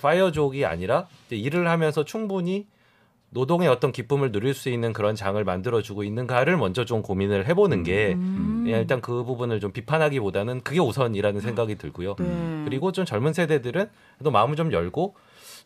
파이어족이 0.00 0.64
아니라 0.64 1.06
일을 1.30 1.68
하면서 1.68 2.04
충분히 2.04 2.66
노동의 3.34 3.66
어떤 3.68 3.92
기쁨을 3.92 4.30
누릴 4.30 4.52
수 4.52 4.68
있는 4.68 4.92
그런 4.92 5.14
장을 5.14 5.42
만들어주고 5.42 6.04
있는가를 6.04 6.58
먼저 6.58 6.84
좀 6.84 7.00
고민을 7.00 7.46
해보는 7.48 7.82
게 7.82 8.12
음. 8.12 8.64
예, 8.68 8.72
일단 8.72 9.00
그 9.00 9.24
부분을 9.24 9.58
좀 9.58 9.72
비판하기보다는 9.72 10.60
그게 10.60 10.80
우선이라는 10.80 11.40
생각이 11.40 11.76
들고요. 11.76 12.14
네. 12.18 12.62
그리고 12.66 12.92
좀 12.92 13.06
젊은 13.06 13.32
세대들은 13.32 13.88
또 14.22 14.30
마음을 14.30 14.54
좀 14.54 14.70
열고 14.70 15.14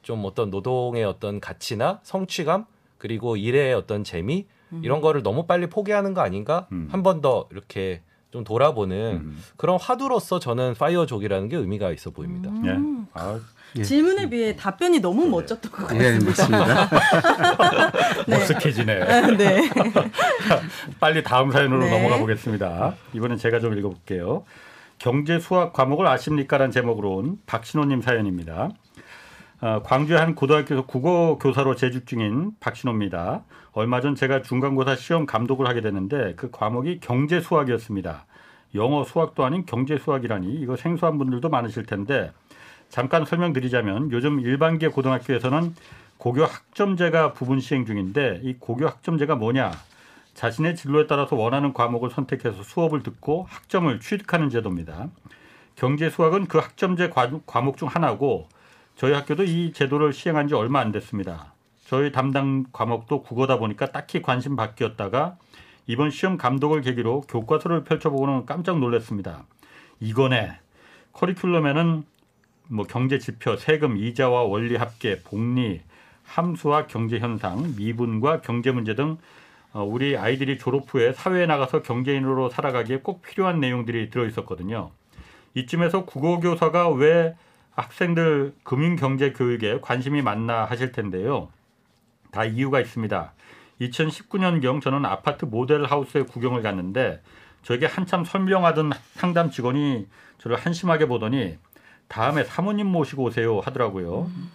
좀 0.03 0.25
어떤 0.25 0.51
노동의 0.51 1.05
어떤 1.05 1.41
가치나 1.41 1.99
성취감 2.05 2.67
그리고 2.99 3.37
일의 3.37 3.75
어떤 3.75 4.05
재미 4.05 4.47
음. 4.73 4.81
이런 4.85 5.01
거를 5.01 5.25
너무 5.25 5.47
빨리 5.47 5.67
포기하는 5.67 6.15
거 6.15 6.21
아닌가 6.21 6.69
음. 6.71 6.87
한번 6.93 7.21
더 7.21 7.49
이렇게 7.51 8.03
좀 8.31 8.45
돌아보는 8.45 9.23
음. 9.25 9.43
그런 9.57 9.77
화두로서 9.81 10.39
저는 10.39 10.75
파이어족이라는 10.75 11.49
게 11.49 11.57
의미가 11.57 11.91
있어 11.91 12.11
보입니다. 12.11 12.51
음. 12.51 12.65
예. 12.67 13.21
아, 13.21 13.41
예. 13.79 13.83
질문에 13.83 14.29
비해 14.29 14.57
답변이 14.57 15.01
너무 15.01 15.25
네. 15.25 15.31
멋졌던 15.31 15.71
것 15.71 15.87
같습니다. 15.89 16.09
예, 16.09 16.19
맞습니다. 16.19 16.89
네. 18.27 18.39
머쓱해지네. 18.39 19.09
아, 19.09 19.37
네. 19.37 19.71
빨리 21.01 21.23
다음 21.23 21.51
사연으로 21.51 21.85
네. 21.85 21.91
넘어가 21.91 22.19
보겠습니다. 22.19 22.95
이번엔 23.13 23.39
제가 23.39 23.61
좀 23.61 23.77
읽어볼게요. 23.79 24.45
경제 24.99 25.39
수학 25.39 25.73
과목을 25.73 26.07
아십니까라는 26.07 26.71
제목으로 26.73 27.17
온 27.17 27.39
박신호님 27.47 28.01
사연입니다. 28.01 28.71
어, 29.61 29.83
광주의 29.83 30.19
한 30.19 30.35
고등학교에서 30.35 30.87
국어 30.87 31.39
교사로 31.39 31.77
재직 31.77 32.07
중인 32.07 32.53
박신호입니다. 32.61 33.45
얼마 33.73 34.01
전 34.01 34.15
제가 34.15 34.43
중간고사 34.43 34.97
시험 34.97 35.27
감독을 35.27 35.67
하게 35.67 35.81
됐는데 35.81 36.35
그 36.37 36.51
과목이 36.51 37.01
경제 37.01 37.41
수학이었습니다. 37.41 38.27
영어 38.75 39.05
수학도 39.05 39.45
아닌 39.45 39.65
경제 39.67 39.99
수학이라니 39.99 40.55
이거 40.55 40.77
생소한 40.77 41.19
분들도 41.19 41.49
많으실 41.49 41.85
텐데 41.85 42.33
잠깐 42.89 43.25
설명드리자면 43.25 44.11
요즘 44.13 44.41
일반계 44.41 44.89
고등학교에서는 44.89 45.75
고교 46.19 46.45
학점제가 46.45 47.33
부분 47.33 47.61
시행 47.61 47.85
중인데 47.85 48.41
이 48.43 48.55
고교 48.59 48.87
학점제가 48.87 49.37
뭐냐? 49.37 49.73
자신의 50.35 50.77
진로에 50.77 51.07
따라서 51.07 51.37
원하는 51.37 51.73
과목을 51.73 52.11
선택해서 52.11 52.63
수업을 52.63 53.03
듣고 53.03 53.47
학점을 53.49 54.01
취득하는 54.01 54.51
제도입니다. 54.51 55.09
경제 55.77 56.11
수학은 56.11 56.47
그 56.47 56.59
학점제 56.59 57.11
과목 57.47 57.77
중 57.77 57.89
하나고 57.89 58.49
저희 58.97 59.13
학교도 59.13 59.45
이 59.45 59.73
제도를 59.73 60.13
시행한 60.13 60.49
지 60.49 60.55
얼마 60.55 60.81
안 60.81 60.93
됐습니다. 60.93 61.53
저희 61.87 62.13
담당 62.13 62.65
과목도 62.73 63.23
국어다 63.23 63.59
보니까 63.59 63.93
딱히 63.93 64.23
관심 64.23 64.57
바뀌었다가 64.57 65.37
이번 65.87 66.11
시험 66.11 66.37
감독을 66.37 66.81
계기로 66.81 67.23
교과서를 67.23 67.85
펼쳐보고는 67.85 68.47
깜짝 68.47 68.79
놀랐습니다. 68.79 69.45
이거네. 70.01 70.59
커리큘럼에는 71.13 72.05
뭐 72.69 72.87
경제 72.87 73.19
지표, 73.19 73.57
세금, 73.57 73.97
이자와 73.97 74.43
원리 74.43 74.77
합계, 74.77 75.23
복리, 75.23 75.81
함수와 76.25 76.87
경제 76.87 77.19
현상, 77.19 77.75
미분과 77.77 78.41
경제 78.41 78.73
문제 78.73 78.95
등 78.95 79.19
어, 79.73 79.85
우리 79.85 80.17
아이들이 80.17 80.59
졸업 80.59 80.93
후에 80.93 81.13
사회에 81.13 81.47
나가서 81.47 81.83
경제인으로 81.83 82.49
살아가기에 82.51 83.01
꼭 83.01 83.23
필요한 83.23 83.61
내용들이 83.61 84.11
들어 84.11 84.27
있었거든요. 84.27 84.91
이쯤에서 85.55 86.05
국어 86.05 86.41
교사가 86.41 86.89
왜 86.91 87.37
학생들 87.73 88.55
금융 88.63 88.97
경제 88.97 89.33
교육에 89.33 89.79
관심이 89.81 90.23
많나 90.23 90.65
하실 90.65 90.93
텐데요. 90.93 91.51
다 92.31 92.45
이유가 92.45 92.81
있습니다. 92.81 93.33
2019년경 93.81 94.81
저는 94.81 95.05
아파트 95.05 95.45
모델 95.45 95.85
하우스에 95.85 96.23
구경을 96.23 96.63
갔는데 96.63 97.23
저에게 97.63 97.87
한참 97.87 98.25
설명하던 98.25 98.93
상담 99.15 99.51
직원이 99.51 100.07
저를 100.39 100.57
한심하게 100.57 101.07
보더니 101.07 101.59
다음에 102.09 102.45
사모님 102.45 102.87
모시고 102.87 103.25
오세요 103.25 103.61
하더라고요. 103.61 104.23
음. 104.23 104.51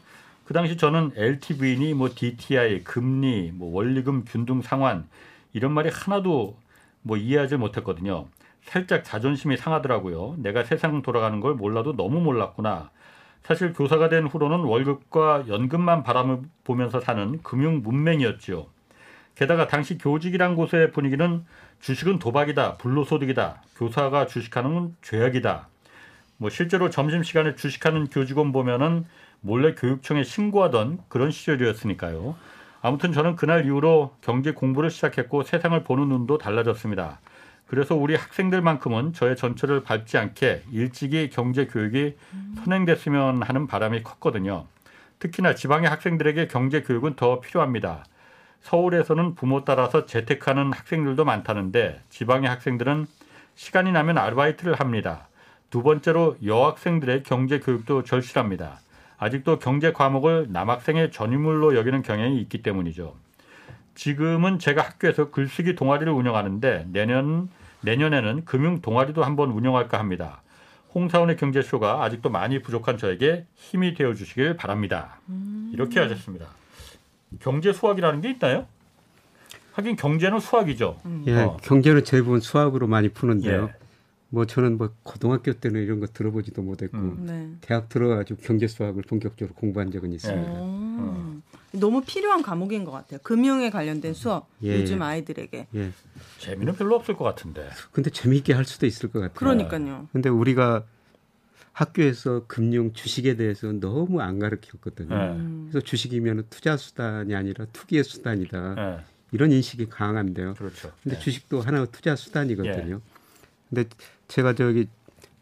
그 0.46 0.54
당시 0.54 0.78
저는 0.78 1.12
LTV니 1.16 1.94
뭐 1.94 2.10
DTI, 2.14 2.84
금리, 2.84 3.52
뭐 3.54 3.74
원리금 3.74 4.26
균등 4.26 4.62
상환 4.62 5.08
이런 5.54 5.72
말이 5.72 5.90
하나도 5.90 6.58
뭐 7.04 7.18
이해하지 7.18 7.58
못했거든요. 7.58 8.28
살짝 8.64 9.04
자존심이 9.04 9.58
상하더라고요. 9.58 10.36
내가 10.38 10.64
세상 10.64 11.02
돌아가는 11.02 11.40
걸 11.40 11.56
몰라도 11.56 11.96
너무 11.96 12.20
몰랐구나. 12.22 12.90
사실 13.44 13.74
교사가 13.74 14.10
된 14.10 14.28
후로는 14.28 14.60
월급과 14.60 15.46
연금만 15.48 16.04
바람을 16.04 16.42
보면서 16.64 17.00
사는 17.00 17.42
금융 17.42 17.82
문맹이었죠. 17.82 18.68
게다가 19.36 19.68
당시 19.68 19.98
교직이란 19.98 20.56
곳의 20.56 20.92
분위기는 20.92 21.44
주식은 21.80 22.20
도박이다, 22.20 22.78
불로소득이다, 22.78 23.64
교사가 23.78 24.28
주식하는 24.28 24.74
건 24.76 24.96
죄악이다, 25.02 25.68
뭐 26.42 26.50
실제로 26.50 26.90
점심 26.90 27.22
시간에 27.22 27.54
주식하는 27.54 28.08
교직원 28.08 28.52
보면은 28.52 29.06
몰래 29.42 29.76
교육청에 29.76 30.24
신고하던 30.24 30.98
그런 31.08 31.30
시절이었으니까요. 31.30 32.36
아무튼 32.82 33.14
저는 33.14 33.36
그날 33.36 33.68
이후로 33.68 34.16
경제 34.22 34.52
공부를 34.52 34.90
시작했고 34.90 35.44
세상을 35.44 35.84
보는 35.84 36.10
눈도 36.10 36.40
달라졌습니다. 36.40 37.20
그래서 37.68 37.94
우리 37.94 38.16
학생들만큼은 38.16 39.14
저의 39.14 39.36
전철을 39.36 39.84
밟지 39.84 40.18
않게 40.18 40.64
일찍이 40.72 41.30
경제 41.30 41.68
교육이 41.68 42.16
선행됐으면 42.64 43.44
하는 43.44 43.68
바람이 43.68 44.02
컸거든요. 44.02 44.66
특히나 45.20 45.54
지방의 45.54 45.92
학생들에게 45.92 46.48
경제 46.48 46.82
교육은 46.82 47.18
더 47.18 47.40
필요합니다. 47.40 48.04
서울에서는 48.62 49.36
부모 49.36 49.64
따라서 49.64 50.08
재택하는 50.08 50.74
학생들도 50.74 51.24
많다는데 51.24 52.02
지방의 52.10 52.50
학생들은 52.50 53.06
시간이 53.54 53.92
나면 53.92 54.18
아르바이트를 54.18 54.80
합니다. 54.80 55.28
두 55.72 55.82
번째로 55.84 56.36
여학생들의 56.46 57.24
경제 57.24 57.60
교육도 57.60 58.04
절실합니다. 58.04 58.82
아직도 59.18 59.58
경제 59.58 59.94
과목을 59.94 60.48
남학생의 60.50 61.12
전유물로 61.12 61.76
여기는 61.76 62.02
경향이 62.04 62.40
있기 62.42 62.62
때문이죠. 62.62 63.16
지금은 63.96 64.60
제가 64.60 64.82
학교에서 64.82 65.32
글쓰기 65.32 65.76
동아리를 65.76 66.12
운영하는데 66.12 66.88
내년 66.92 67.50
내년에는 67.82 68.46
금융 68.46 68.82
동아리도 68.82 69.24
한번 69.24 69.52
운영할까 69.52 69.98
합니다. 69.98 70.42
홍사원의 70.94 71.38
경제쇼가 71.38 72.04
아직도 72.04 72.30
많이 72.30 72.62
부족한 72.62 72.98
저에게 72.98 73.46
힘이 73.56 73.94
되어 73.94 74.14
주시길 74.14 74.58
바랍니다. 74.58 75.20
이렇게 75.72 76.02
하셨습니다. 76.02 76.48
경제 77.40 77.72
수학이라는 77.72 78.20
게 78.20 78.32
있나요? 78.32 78.68
하긴 79.72 79.96
경제는 79.96 80.42
수학이죠. 80.42 80.98
예, 81.28 81.38
어. 81.38 81.58
경제는 81.64 82.04
대부분 82.04 82.42
수학으로 82.42 82.88
많이 82.88 83.08
푸는데요. 83.08 83.70
예. 83.74 83.81
뭐 84.34 84.46
저는 84.46 84.78
뭐 84.78 84.89
고등학교 85.04 85.52
때는 85.52 85.84
이런 85.84 86.00
거 86.00 86.08
들어보지도 86.08 86.62
못했고 86.62 86.98
음. 86.98 87.26
네. 87.26 87.50
대학 87.60 87.89
들어가지고 87.89 88.41
경제 88.41 88.65
수학을 88.65 89.04
본격적으로 89.04 89.54
공부한 89.54 89.91
적은 89.91 90.13
있습니다. 90.13 90.52
예. 90.52 90.56
음. 90.58 91.44
너무 91.74 92.02
필요한 92.02 92.41
과목인 92.41 92.86
것 92.86 92.91
같아요. 92.91 93.20
금융에 93.24 93.70
관련된 93.70 94.13
수업 94.13 94.48
예. 94.63 94.80
요즘 94.80 95.02
아이들에게. 95.02 95.67
예. 95.76 95.91
재미는 96.39 96.76
별로 96.76 96.96
없을 96.96 97.17
것 97.17 97.26
같은데. 97.26 97.70
근데 97.91 98.10
재미있게 98.10 98.54
할 98.54 98.63
수도 98.63 98.86
있을 98.86 99.12
것 99.12 99.20
같아요. 99.20 99.36
그러니까요. 99.36 100.08
근데 100.13 100.30
우리가 100.30 100.86
학교에서 101.74 102.46
금융 102.48 102.94
주식에 102.94 103.36
대해서 103.36 103.72
너무 103.74 104.22
안 104.22 104.39
가르쳤거든요. 104.39 105.13
음. 105.13 105.67
그래서 105.70 105.86
주식이면 105.86 106.46
투자 106.50 106.78
수단이 106.78 107.36
아니라 107.36 107.65
투기의 107.74 108.06
수단이다. 108.06 108.76
네. 108.76 109.00
이런 109.34 109.52
인식이 109.52 109.88
강한데요. 109.88 110.54
그렇죠. 110.54 110.91
근데 111.04 111.17
네. 111.17 111.22
주식도 111.22 111.62
하나의 111.62 111.88
투자 111.91 112.15
수단이거든요. 112.15 112.96
예. 112.96 113.00
근데 113.70 113.89
제가 114.32 114.56
저기 114.56 114.88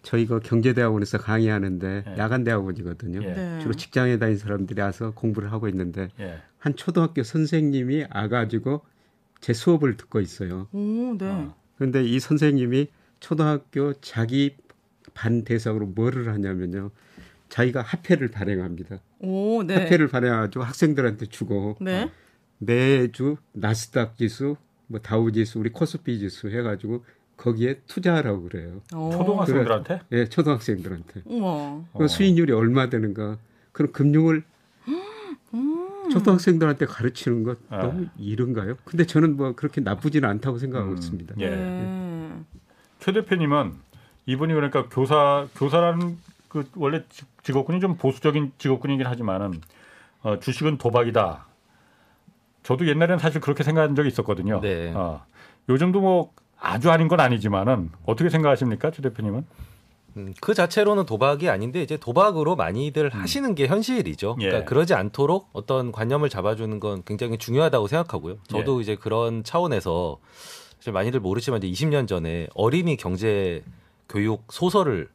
저희가 0.01 0.39
경제대학원에서 0.39 1.19
강의하는데 1.19 2.05
예. 2.07 2.17
야간 2.17 2.43
대학원이거든요. 2.43 3.21
예. 3.21 3.33
네. 3.33 3.59
주로 3.59 3.73
직장에 3.75 4.17
다닌 4.17 4.37
사람들이 4.37 4.81
와서 4.81 5.11
공부를 5.11 5.51
하고 5.51 5.67
있는데 5.67 6.09
예. 6.19 6.39
한 6.57 6.75
초등학교 6.75 7.21
선생님이 7.21 8.07
와가지고 8.13 8.81
제 9.41 9.53
수업을 9.53 9.95
듣고 9.95 10.21
있어요. 10.21 10.67
오, 10.71 11.15
네. 11.17 11.29
어. 11.29 11.55
그런데 11.77 12.03
이 12.03 12.19
선생님이 12.19 12.87
초등학교 13.19 13.93
자기 14.01 14.57
반 15.13 15.43
대상으로 15.43 15.85
뭐를 15.85 16.29
하냐면요. 16.29 16.89
자기가 17.49 17.83
화폐를 17.83 18.29
발행합니다. 18.29 19.01
오, 19.19 19.61
네. 19.63 19.75
화폐를 19.75 20.07
발행해가지고 20.07 20.63
학생들한테 20.63 21.27
주고 21.27 21.77
네. 21.79 22.09
매주 22.57 23.37
나스닥 23.51 24.17
지수, 24.17 24.55
뭐 24.87 24.99
다우 24.99 25.31
지수, 25.31 25.59
우리 25.59 25.69
코스피 25.69 26.17
지수 26.17 26.49
해가지고 26.49 27.03
거기에 27.39 27.79
투자하라고 27.87 28.43
그래요. 28.43 28.81
오. 28.93 29.11
초등학생들한테? 29.11 30.01
예, 30.11 30.15
네, 30.15 30.29
초등학생들한테. 30.29 31.21
그 31.97 32.07
수익률이 32.07 32.51
얼마 32.51 32.89
되는가? 32.89 33.37
그럼 33.71 33.91
금융을 33.93 34.43
음. 35.53 36.09
초등학생들한테 36.11 36.85
가르치는 36.85 37.43
것 37.43 37.57
네. 37.71 37.77
너무 37.77 38.07
이른가요? 38.17 38.75
근데 38.83 39.05
저는 39.05 39.37
뭐 39.37 39.53
그렇게 39.53 39.79
나쁘지는 39.79 40.27
않다고 40.27 40.57
생각하고 40.57 40.91
음. 40.91 40.97
있습니다. 40.97 41.35
예. 41.39 41.45
예. 41.45 42.31
최 42.99 43.13
대표님은 43.13 43.73
이분이 44.25 44.53
그러니까 44.53 44.89
교사 44.89 45.47
교사라는 45.55 46.17
그 46.49 46.67
원래 46.75 47.03
직업군이 47.43 47.79
좀 47.79 47.95
보수적인 47.95 48.51
직업군이긴 48.57 49.07
하지만은 49.07 49.61
어, 50.23 50.39
주식은 50.39 50.77
도박이다. 50.77 51.45
저도 52.63 52.85
옛날에는 52.87 53.17
사실 53.19 53.39
그렇게 53.39 53.63
생각한 53.63 53.95
적이 53.95 54.09
있었거든요. 54.09 54.59
네. 54.59 54.91
어, 54.93 55.23
요즘도 55.69 56.01
뭐 56.01 56.33
아주 56.59 56.91
아닌 56.91 57.07
건 57.07 57.19
아니지만은 57.19 57.91
어떻게 58.05 58.29
생각하십니까, 58.29 58.91
최 58.91 59.01
대표님은? 59.01 59.45
음, 60.17 60.33
그 60.41 60.53
자체로는 60.53 61.05
도박이 61.05 61.49
아닌데 61.49 61.81
이제 61.81 61.95
도박으로 61.97 62.55
많이들 62.55 63.11
음. 63.13 63.21
하시는 63.21 63.55
게 63.55 63.67
현실이죠. 63.67 64.37
예. 64.41 64.47
그러니까 64.47 64.69
그러지 64.69 64.93
않도록 64.93 65.49
어떤 65.53 65.91
관념을 65.91 66.29
잡아주는 66.29 66.79
건 66.79 67.03
굉장히 67.05 67.37
중요하다고 67.37 67.87
생각하고요. 67.87 68.37
저도 68.47 68.79
예. 68.79 68.81
이제 68.81 68.95
그런 68.95 69.43
차원에서 69.43 70.17
많이들 70.91 71.19
모르지만 71.19 71.61
이제 71.63 71.85
20년 71.85 72.07
전에 72.07 72.47
어린이 72.55 72.97
경제 72.97 73.63
교육 74.07 74.45
소설을 74.51 75.09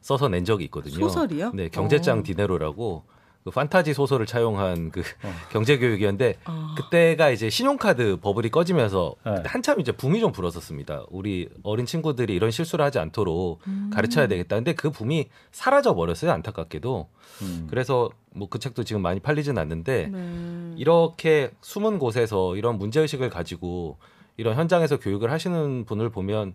써서 0.00 0.28
낸 0.28 0.44
적이 0.44 0.64
있거든요. 0.64 0.94
소설이요? 0.94 1.52
네, 1.54 1.68
경제장 1.68 2.20
오. 2.20 2.22
디네로라고 2.22 3.04
그 3.48 3.50
판타지 3.54 3.94
소설을 3.94 4.26
차용한 4.26 4.90
그 4.90 5.00
어. 5.00 5.32
경제 5.50 5.78
교육이었는데 5.78 6.36
어. 6.46 6.74
그때가 6.76 7.30
이제 7.30 7.48
신용카드 7.48 8.18
버블이 8.20 8.50
꺼지면서 8.50 9.14
네. 9.24 9.42
한참 9.46 9.80
이제 9.80 9.92
붐이 9.92 10.20
좀 10.20 10.32
불었었습니다. 10.32 11.04
우리 11.08 11.48
어린 11.62 11.86
친구들이 11.86 12.34
이런 12.34 12.50
실수를 12.50 12.84
하지 12.84 12.98
않도록 12.98 13.60
음. 13.66 13.90
가르쳐야 13.92 14.26
되겠다. 14.26 14.56
근데 14.56 14.74
그 14.74 14.90
붐이 14.90 15.28
사라져 15.50 15.94
버렸어요. 15.94 16.30
안타깝게도. 16.32 17.08
음. 17.42 17.66
그래서 17.70 18.10
뭐 18.34 18.48
그 18.50 18.58
책도 18.58 18.84
지금 18.84 19.02
많이 19.02 19.20
팔리진 19.20 19.58
않는데 19.58 20.08
네. 20.12 20.74
이렇게 20.76 21.50
숨은 21.60 21.98
곳에서 21.98 22.56
이런 22.56 22.78
문제 22.78 23.00
의식을 23.00 23.30
가지고 23.30 23.96
이런 24.36 24.54
현장에서 24.56 24.98
교육을 24.98 25.30
하시는 25.30 25.84
분을 25.84 26.10
보면 26.10 26.54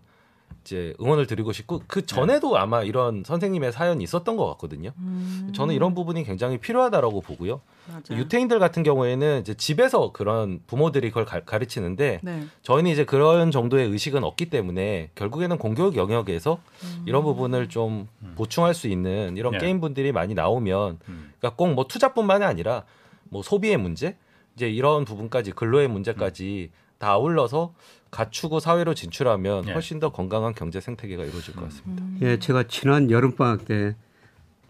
이제 0.64 0.94
응원을 0.98 1.26
드리고 1.26 1.52
싶고 1.52 1.82
그 1.86 2.06
전에도 2.06 2.54
네. 2.54 2.58
아마 2.60 2.82
이런 2.82 3.22
선생님의 3.22 3.70
사연이 3.70 4.02
있었던 4.02 4.36
것 4.38 4.46
같거든요. 4.52 4.92
음. 4.96 5.52
저는 5.54 5.74
이런 5.74 5.94
부분이 5.94 6.24
굉장히 6.24 6.56
필요하다라고 6.56 7.20
보고요. 7.20 7.60
맞아요. 7.86 8.22
유태인들 8.22 8.58
같은 8.58 8.82
경우에는 8.82 9.40
이제 9.42 9.52
집에서 9.52 10.12
그런 10.12 10.60
부모들이 10.66 11.10
그걸 11.10 11.26
가, 11.26 11.58
르치는데 11.58 12.20
네. 12.22 12.44
저희는 12.62 12.90
이제 12.90 13.04
그런 13.04 13.50
정도의 13.50 13.88
의식은 13.88 14.24
없기 14.24 14.48
때문에 14.48 15.10
결국에는 15.14 15.58
공교육 15.58 15.96
영역에서 15.96 16.58
음. 16.82 17.02
이런 17.04 17.24
부분을 17.24 17.68
좀 17.68 18.08
음. 18.22 18.32
보충할 18.34 18.72
수 18.72 18.88
있는 18.88 19.36
이런 19.36 19.52
네. 19.52 19.58
게임 19.58 19.82
분들이 19.82 20.12
많이 20.12 20.32
나오면 20.32 20.98
음. 21.08 21.32
그러니까 21.38 21.56
꼭 21.56 21.74
뭐 21.74 21.84
투자뿐만이 21.86 22.42
아니라 22.42 22.84
뭐 23.24 23.42
소비의 23.42 23.76
문제 23.76 24.16
이제 24.56 24.66
이런 24.70 25.04
부분까지 25.04 25.52
근로의 25.52 25.88
문제까지 25.88 26.70
음. 26.72 26.84
다 26.96 27.10
아울러서 27.10 27.74
갖추고 28.14 28.60
사회로 28.60 28.94
진출하면 28.94 29.68
예. 29.68 29.72
훨씬 29.72 29.98
더 30.00 30.12
건강한 30.12 30.54
경제 30.54 30.80
생태계가 30.80 31.24
이루어질 31.24 31.54
것 31.54 31.64
같습니다. 31.64 32.04
음. 32.04 32.18
예, 32.22 32.38
제가 32.38 32.64
지난 32.68 33.10
여름 33.10 33.34
방학 33.36 33.64
때 33.66 33.94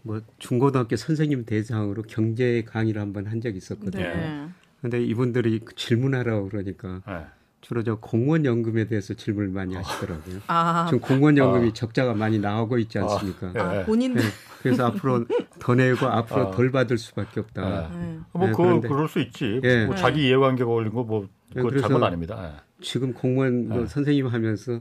뭐 0.05 0.21
중고등학교 0.37 0.95
선생님 0.95 1.45
대상으로 1.45 2.03
경제 2.03 2.63
강의를 2.63 3.01
한번 3.01 3.25
한 3.25 3.41
적이 3.41 3.57
있었거든요. 3.57 4.03
네. 4.03 4.47
근데 4.79 5.03
이분들이 5.03 5.61
질문하라고 5.75 6.47
그러니까 6.47 7.01
네. 7.07 7.25
주로 7.65 7.81
저 7.81 7.95
공무원 7.95 8.45
연금에 8.45 8.85
대해서 8.85 9.15
질문을 9.15 9.49
많이 9.49 9.73
하시더라고요. 9.73 10.39
아. 10.45 10.85
지금 10.87 10.99
공무원 10.99 11.35
연금이 11.35 11.69
아. 11.69 11.73
적자가 11.73 12.13
많이 12.13 12.37
나오고 12.37 12.77
있지 12.77 12.99
않습니까? 12.99 13.53
아, 13.55 13.79
아 13.79 13.85
본인들 13.85 14.21
네. 14.21 14.27
그래서 14.61 14.85
앞으로 14.85 15.25
더 15.57 15.73
내고 15.73 16.05
앞으로 16.05 16.49
아. 16.49 16.51
덜 16.51 16.71
받을 16.71 16.99
수밖에 16.99 17.39
없다. 17.39 17.89
네. 17.89 18.19
뭐 18.33 18.45
네, 18.45 18.53
그, 18.55 18.87
그럴 18.87 19.09
수 19.09 19.19
있지. 19.19 19.61
예. 19.63 19.87
뭐 19.87 19.95
자기 19.95 20.27
이해관계가 20.27 20.69
걸린 20.69 20.93
거뭐 20.93 21.27
그 21.55 21.81
잘못 21.81 22.03
아닙니다. 22.03 22.63
지금 22.81 23.13
공무원 23.13 23.67
뭐 23.67 23.87
선생님 23.87 24.27
하면서 24.27 24.79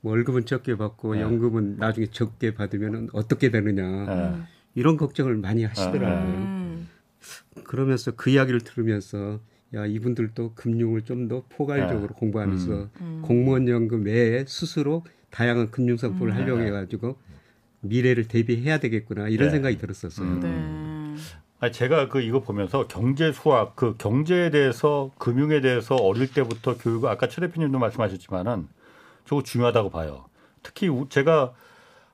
뭐 0.00 0.12
월급은 0.12 0.46
적게 0.46 0.76
받고 0.76 1.18
연금은 1.18 1.78
나중에 1.78 2.06
적게 2.06 2.54
받으면 2.54 3.08
어떻게 3.14 3.50
되느냐 3.50 4.46
이런 4.76 4.96
걱정을 4.96 5.38
많이 5.38 5.64
하시더라고요. 5.64 6.34
음. 6.34 6.88
그러면서 7.64 8.12
그 8.12 8.30
이야기를 8.30 8.60
들으면서 8.60 9.40
야 9.74 9.84
이분들도 9.86 10.52
금융을 10.54 11.02
좀 11.02 11.28
더 11.28 11.42
포괄적으로 11.48 12.14
공부하면서 12.14 12.72
음. 12.72 12.90
음. 13.00 13.22
공무원 13.22 13.68
연금 13.68 14.04
외에 14.04 14.44
스스로 14.46 15.04
다양한 15.30 15.70
금융 15.70 15.96
상품을 15.96 16.32
음. 16.32 16.36
활용해 16.36 16.70
가지고 16.70 17.16
미래를 17.80 18.28
대비해야 18.28 18.78
되겠구나 18.78 19.28
이런 19.28 19.48
네. 19.48 19.52
생각이 19.52 19.78
들었었어요. 19.78 20.26
음. 20.26 20.40
네. 20.40 21.16
아니 21.58 21.72
제가 21.72 22.08
그 22.08 22.20
이거 22.20 22.40
보면서 22.40 22.86
경제 22.86 23.32
수학 23.32 23.74
그 23.74 23.94
경제에 23.96 24.50
대해서 24.50 25.10
금융에 25.18 25.60
대해서 25.60 25.96
어릴 25.96 26.32
때부터 26.32 26.76
교육을 26.76 27.08
아까 27.08 27.28
최 27.28 27.40
대표님도 27.40 27.78
말씀하셨지만은 27.78 28.68
저거 29.24 29.42
중요하다고 29.42 29.90
봐요. 29.90 30.26
특히 30.62 30.88
제가 31.08 31.54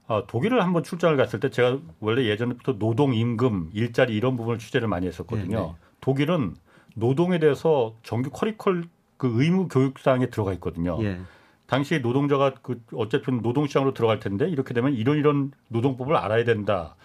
어, 0.07 0.27
독일을 0.27 0.62
한번 0.62 0.83
출장을 0.83 1.17
갔을 1.17 1.41
때 1.41 1.51
제가 1.51 1.79
원래 2.01 2.25
예전부터 2.27 2.79
노동 2.79 3.15
임금 3.15 3.71
일자리 3.73 4.17
이런 4.17 4.37
부분을 4.37 4.59
취재를 4.59 4.88
많이 4.88 5.07
했었거든요. 5.07 5.59
네, 5.59 5.67
네. 5.67 5.75
독일은 6.01 6.55
노동에 6.95 7.39
대해서 7.39 7.95
정규 8.03 8.31
커리컬 8.31 8.85
그 9.17 9.41
의무 9.41 9.69
교육사항에 9.69 10.27
들어가 10.31 10.53
있거든요. 10.55 10.99
예. 11.03 11.21
당시 11.67 12.01
노동자가 12.01 12.55
그 12.61 12.83
어쨌든 12.93 13.41
노동시장으로 13.41 13.95
들어갈 13.95 14.21
텐데 14.21 14.49
이렇게 14.49 14.75
되면 14.75 14.93
이런 14.95 15.17
이런 15.17 15.53
노동법을 15.69 16.17
알아야 16.17 16.45
된다. 16.45 16.97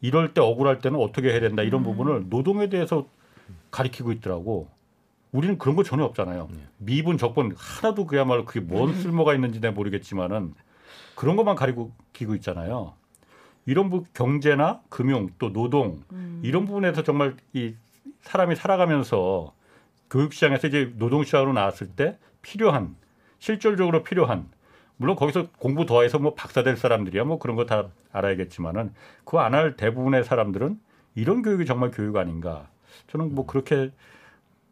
이럴 0.00 0.34
때 0.34 0.40
억울할 0.40 0.80
때는 0.80 0.98
어떻게 1.00 1.30
해야 1.30 1.40
된다. 1.40 1.62
이런 1.62 1.82
음. 1.82 1.84
부분을 1.84 2.24
노동에 2.28 2.68
대해서 2.68 3.06
가리키고 3.70 4.12
있더라고. 4.12 4.68
우리는 5.32 5.58
그런 5.58 5.76
거 5.76 5.82
전혀 5.82 6.04
없잖아요. 6.04 6.48
네. 6.50 6.58
미분 6.78 7.18
적분 7.18 7.54
하나도 7.56 8.06
그야말로 8.06 8.44
그게 8.44 8.60
뭔 8.60 8.90
음. 8.90 8.94
쓸모가 8.94 9.34
있는지 9.34 9.60
내가 9.60 9.72
모르겠지만은 9.74 10.54
그런 11.14 11.36
것만 11.36 11.56
가리고 11.56 11.92
기고 12.12 12.34
있잖아요. 12.36 12.94
이런 13.66 13.90
부 13.90 14.04
경제나 14.14 14.80
금융 14.88 15.28
또 15.38 15.52
노동 15.52 16.02
음. 16.12 16.40
이런 16.42 16.64
부분에서 16.64 17.02
정말 17.02 17.36
이 17.52 17.74
사람이 18.26 18.56
살아가면서 18.56 19.52
교육 20.10 20.32
시장에서 20.32 20.68
이제 20.68 20.92
노동 20.96 21.24
시장으로 21.24 21.52
나왔을 21.52 21.88
때 21.88 22.18
필요한 22.42 22.96
실질적으로 23.38 24.02
필요한 24.02 24.48
물론 24.96 25.16
거기서 25.16 25.48
공부 25.58 25.84
더해서 25.84 26.18
뭐 26.18 26.34
박사 26.34 26.62
될 26.62 26.76
사람들이야 26.76 27.24
뭐 27.24 27.38
그런 27.38 27.56
거 27.56 27.66
다 27.66 27.88
알아야겠지만은 28.12 28.94
그거 29.24 29.40
안 29.40 29.54
할 29.54 29.76
대부분의 29.76 30.24
사람들은 30.24 30.78
이런 31.14 31.42
교육이 31.42 31.66
정말 31.66 31.90
교육 31.90 32.16
아닌가 32.16 32.68
저는 33.08 33.34
뭐 33.34 33.46
그렇게 33.46 33.90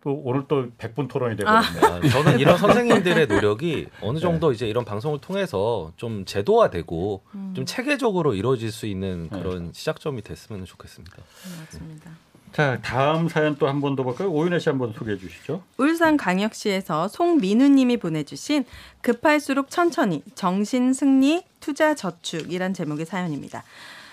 또 0.03 0.21
오늘 0.25 0.45
또 0.49 0.69
100분 0.77 1.09
토론이 1.09 1.37
되거든요. 1.37 1.87
아. 1.87 2.01
저는 2.09 2.39
이런 2.39 2.59
선생님들의 2.59 3.27
노력이 3.27 3.89
어느 4.03 4.19
정도 4.19 4.49
네. 4.51 4.55
이제 4.55 4.69
이런 4.69 4.85
방송을 4.85 5.19
통해서 5.21 5.93
좀 5.97 6.27
제도화되고 6.27 7.23
음. 7.35 7.53
좀 7.57 7.65
체계적으로 7.65 8.35
이루어질 8.35 8.71
수 8.71 8.87
있는 8.87 9.29
네. 9.31 9.39
그런 9.39 9.67
네. 9.67 9.71
시작점이 9.73 10.21
됐으면 10.21 10.67
좋겠습니다. 10.67 11.17
네, 11.17 11.61
맞습니다. 11.61 12.11
자, 12.55 12.79
다음 12.83 13.29
사연 13.29 13.57
또 13.57 13.67
한 13.67 13.81
번 13.81 13.97
더 13.97 14.05
볼까요? 14.05 14.31
오윤혜 14.31 14.59
씨 14.61 14.69
한 14.71 14.79
번 14.79 14.93
소개해 14.93 15.19
주시죠. 15.19 15.63
울산광역시에서 15.77 17.09
송민우 17.09 17.69
님이 17.69 17.97
보내주신 17.97 18.65
급할수록 19.01 19.71
천천히 19.71 20.23
정신 20.37 20.93
승리 20.93 21.43
투자 21.59 21.95
저축이란 21.97 22.73
제목의 22.73 23.07
사연입니다. 23.07 23.65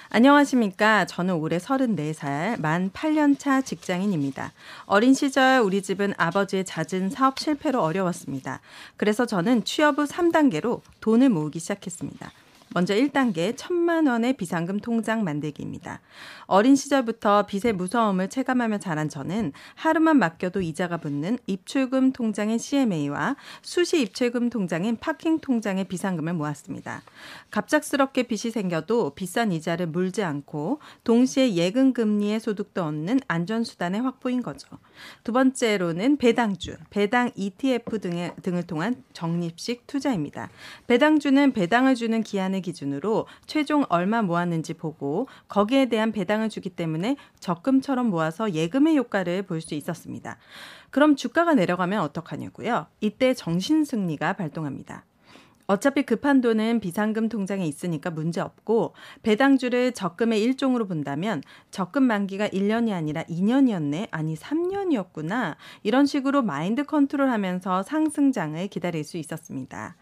안녕하십니까. 0.10 1.06
저는 1.06 1.36
올해 1.36 1.58
34살, 1.60 2.60
만 2.60 2.90
8년차 2.92 3.64
직장인입니다. 3.64 4.52
어린 4.86 5.14
시절 5.14 5.62
우리 5.62 5.82
집은 5.84 6.14
아버지의 6.18 6.66
잦은 6.66 7.12
사업 7.12 7.40
실패로 7.40 7.82
어려웠습니다. 7.82 8.60
그래서 8.98 9.26
저는 9.26 9.64
취업 9.66 10.00
후 10.00 10.06
3단계로 10.06 10.82
돈을 11.00 11.30
모으기 11.30 11.60
시작했습니다. 11.60 12.32
먼저 12.74 12.94
1단계 12.94 13.54
천만 13.58 14.08
원의 14.08 14.38
비상금 14.38 14.80
통장 14.80 15.26
만들기입니다. 15.26 16.00
어린 16.46 16.78
시절부터 16.78 17.46
빚의 17.46 17.74
무서움을 17.74 18.30
체감하며 18.30 18.78
자란 18.78 19.10
저는 19.10 19.52
하루만 19.76 20.18
맡겨도 20.18 20.62
이자가 20.62 20.98
붙는 20.98 21.38
입출금 21.48 22.14
통장인 22.14 22.58
CMA와 22.58 23.36
수시 23.62 24.02
입출금 24.04 24.50
통장인 24.50 24.96
파킹 24.96 25.40
통장의 25.40 25.86
비상금을 25.86 26.34
모았습니다. 26.34 27.02
갑작스럽게 27.50 28.24
빚이 28.24 28.52
생겨도 28.52 29.16
비싼 29.16 29.52
이자를 29.52 29.88
물지 29.88 30.24
않고 30.24 30.80
동시에 31.04 31.56
예금 31.56 31.92
금리의 31.92 32.40
소득도 32.40 32.84
얻는 32.84 33.20
안전 33.28 33.66
수단의 33.66 34.02
확보인 34.02 34.42
거죠. 34.42 34.70
두 35.26 35.34
번째로는 35.34 36.18
배당주, 36.18 36.78
배당 36.90 37.32
ETF 37.36 38.00
등을 38.42 38.64
통한 38.64 39.04
적립식 39.12 39.88
투자입니다. 39.88 40.50
배당주는 40.88 41.52
배당을 41.52 41.96
주는 41.96 42.24
기한을 42.24 42.61
기준으로 42.62 43.28
최종 43.46 43.86
얼마 43.90 44.22
모았는지 44.22 44.74
보고 44.74 45.28
거기에 45.48 45.88
대한 45.88 46.12
배당을 46.12 46.50
주기 46.50 46.70
때문에 46.70 47.16
적금처럼 47.40 48.08
모아서 48.10 48.52
예금의 48.54 48.98
효과를 48.98 49.44
볼 49.44 49.62
수 49.62 49.76
있었습니다. 49.76 50.38
그럼 50.90 51.16
주가가 51.16 51.54
내려가면 51.54 52.02
어떡하냐고요? 52.02 52.88
이때 53.00 53.34
정신 53.34 53.86
승리가 53.86 54.34
발동합니다. 54.34 55.06
어차피 55.72 56.04
급한 56.04 56.42
돈은 56.42 56.82
비상금 56.82 57.30
통장에 57.30 57.66
있으니까 57.66 58.12
문제 58.12 58.42
없고 58.42 58.94
배당주를 59.24 59.94
적금의 59.94 60.42
일종으로 60.42 60.86
본다면 60.86 61.42
적금 61.70 62.04
만기가 62.04 62.50
1년이 62.50 62.92
아니라 62.92 63.24
2년이었네. 63.24 64.10
아니 64.12 64.36
3년이었구나. 64.36 65.56
이런 65.84 66.06
식으로 66.06 66.42
마인드 66.42 66.84
컨트롤하면서 66.84 67.84
상승장을 67.84 68.68
기다릴 68.68 69.06
수 69.06 69.16
있었습니다. 69.16 69.96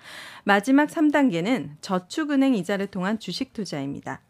마지막 0.44 0.90
3단계는 0.90 1.74
저축은행 1.82 2.56
이자를 2.56 2.88
통한 2.88 3.20
주식 3.20 3.54
투자입니다. 3.54 4.22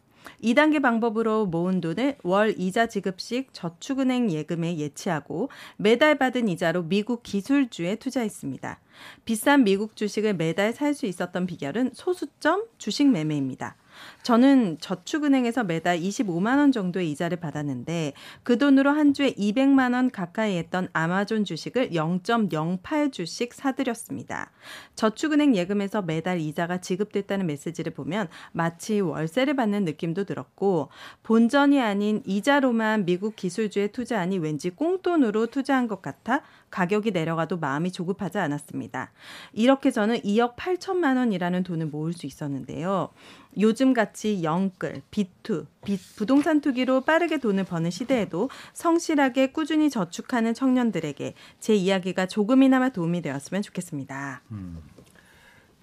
2단계 0.42 0.82
방법으로 0.82 1.46
모은 1.46 1.80
돈을 1.80 2.16
월 2.22 2.54
이자 2.58 2.86
지급식 2.86 3.48
저축은행 3.52 4.30
예금에 4.30 4.76
예치하고 4.76 5.50
매달 5.76 6.18
받은 6.18 6.48
이자로 6.48 6.84
미국 6.84 7.22
기술주에 7.22 7.96
투자했습니다. 7.96 8.80
비싼 9.24 9.64
미국 9.64 9.96
주식을 9.96 10.34
매달 10.34 10.72
살 10.72 10.94
수 10.94 11.06
있었던 11.06 11.46
비결은 11.46 11.92
소수점 11.94 12.64
주식 12.76 13.08
매매입니다. 13.08 13.76
저는 14.22 14.78
저축은행에서 14.80 15.64
매달 15.64 15.98
25만 15.98 16.58
원 16.58 16.72
정도의 16.72 17.10
이자를 17.10 17.38
받았는데 17.38 18.12
그 18.42 18.58
돈으로 18.58 18.90
한 18.90 19.14
주에 19.14 19.32
200만 19.32 19.94
원 19.94 20.10
가까이 20.10 20.56
했던 20.56 20.88
아마존 20.92 21.44
주식을 21.44 21.90
0.08 21.90 23.12
주씩 23.12 23.54
사들였습니다. 23.54 24.50
저축은행 24.94 25.56
예금에서 25.56 26.02
매달 26.02 26.38
이자가 26.40 26.80
지급됐다는 26.80 27.46
메시지를 27.46 27.94
보면 27.94 28.28
마치 28.52 29.00
월세를 29.00 29.56
받는 29.56 29.84
느낌도 29.84 30.24
들었고 30.24 30.90
본전이 31.22 31.80
아닌 31.80 32.22
이자로만 32.26 33.06
미국 33.06 33.36
기술주에 33.36 33.88
투자하니 33.88 34.38
왠지 34.38 34.70
꽁돈으로 34.70 35.46
투자한 35.46 35.88
것 35.88 36.02
같아 36.02 36.42
가격이 36.70 37.10
내려가도 37.10 37.58
마음이 37.58 37.90
조급하지 37.92 38.38
않았습니다. 38.38 39.12
이렇게 39.52 39.90
저는 39.90 40.20
2억 40.20 40.56
8천만 40.56 41.16
원이라는 41.16 41.64
돈을 41.64 41.86
모을 41.86 42.12
수 42.12 42.26
있었는데요. 42.26 43.10
요즘 43.58 43.92
같이 43.94 44.42
영끌, 44.42 45.02
비투, 45.10 45.66
빚, 45.84 45.98
부동산 46.16 46.60
투기로 46.60 47.02
빠르게 47.02 47.38
돈을 47.38 47.64
버는 47.64 47.90
시대에도 47.90 48.48
성실하게 48.74 49.52
꾸준히 49.52 49.90
저축하는 49.90 50.54
청년들에게 50.54 51.34
제 51.58 51.74
이야기가 51.74 52.26
조금이나마 52.26 52.90
도움이 52.90 53.22
되었으면 53.22 53.62
좋겠습니다. 53.62 54.42
음. 54.52 54.78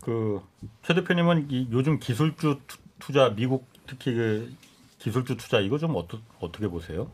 그최 0.02 0.94
대표님은 0.96 1.48
이 1.50 1.68
요즘 1.72 2.00
기술주 2.00 2.60
투자 3.00 3.34
미국 3.36 3.68
특히 3.86 4.14
그 4.14 4.54
기술주 5.00 5.36
투자 5.38 5.60
이거 5.60 5.78
좀 5.78 5.96
어떠, 5.96 6.20
어떻게 6.40 6.68
보세요? 6.68 7.12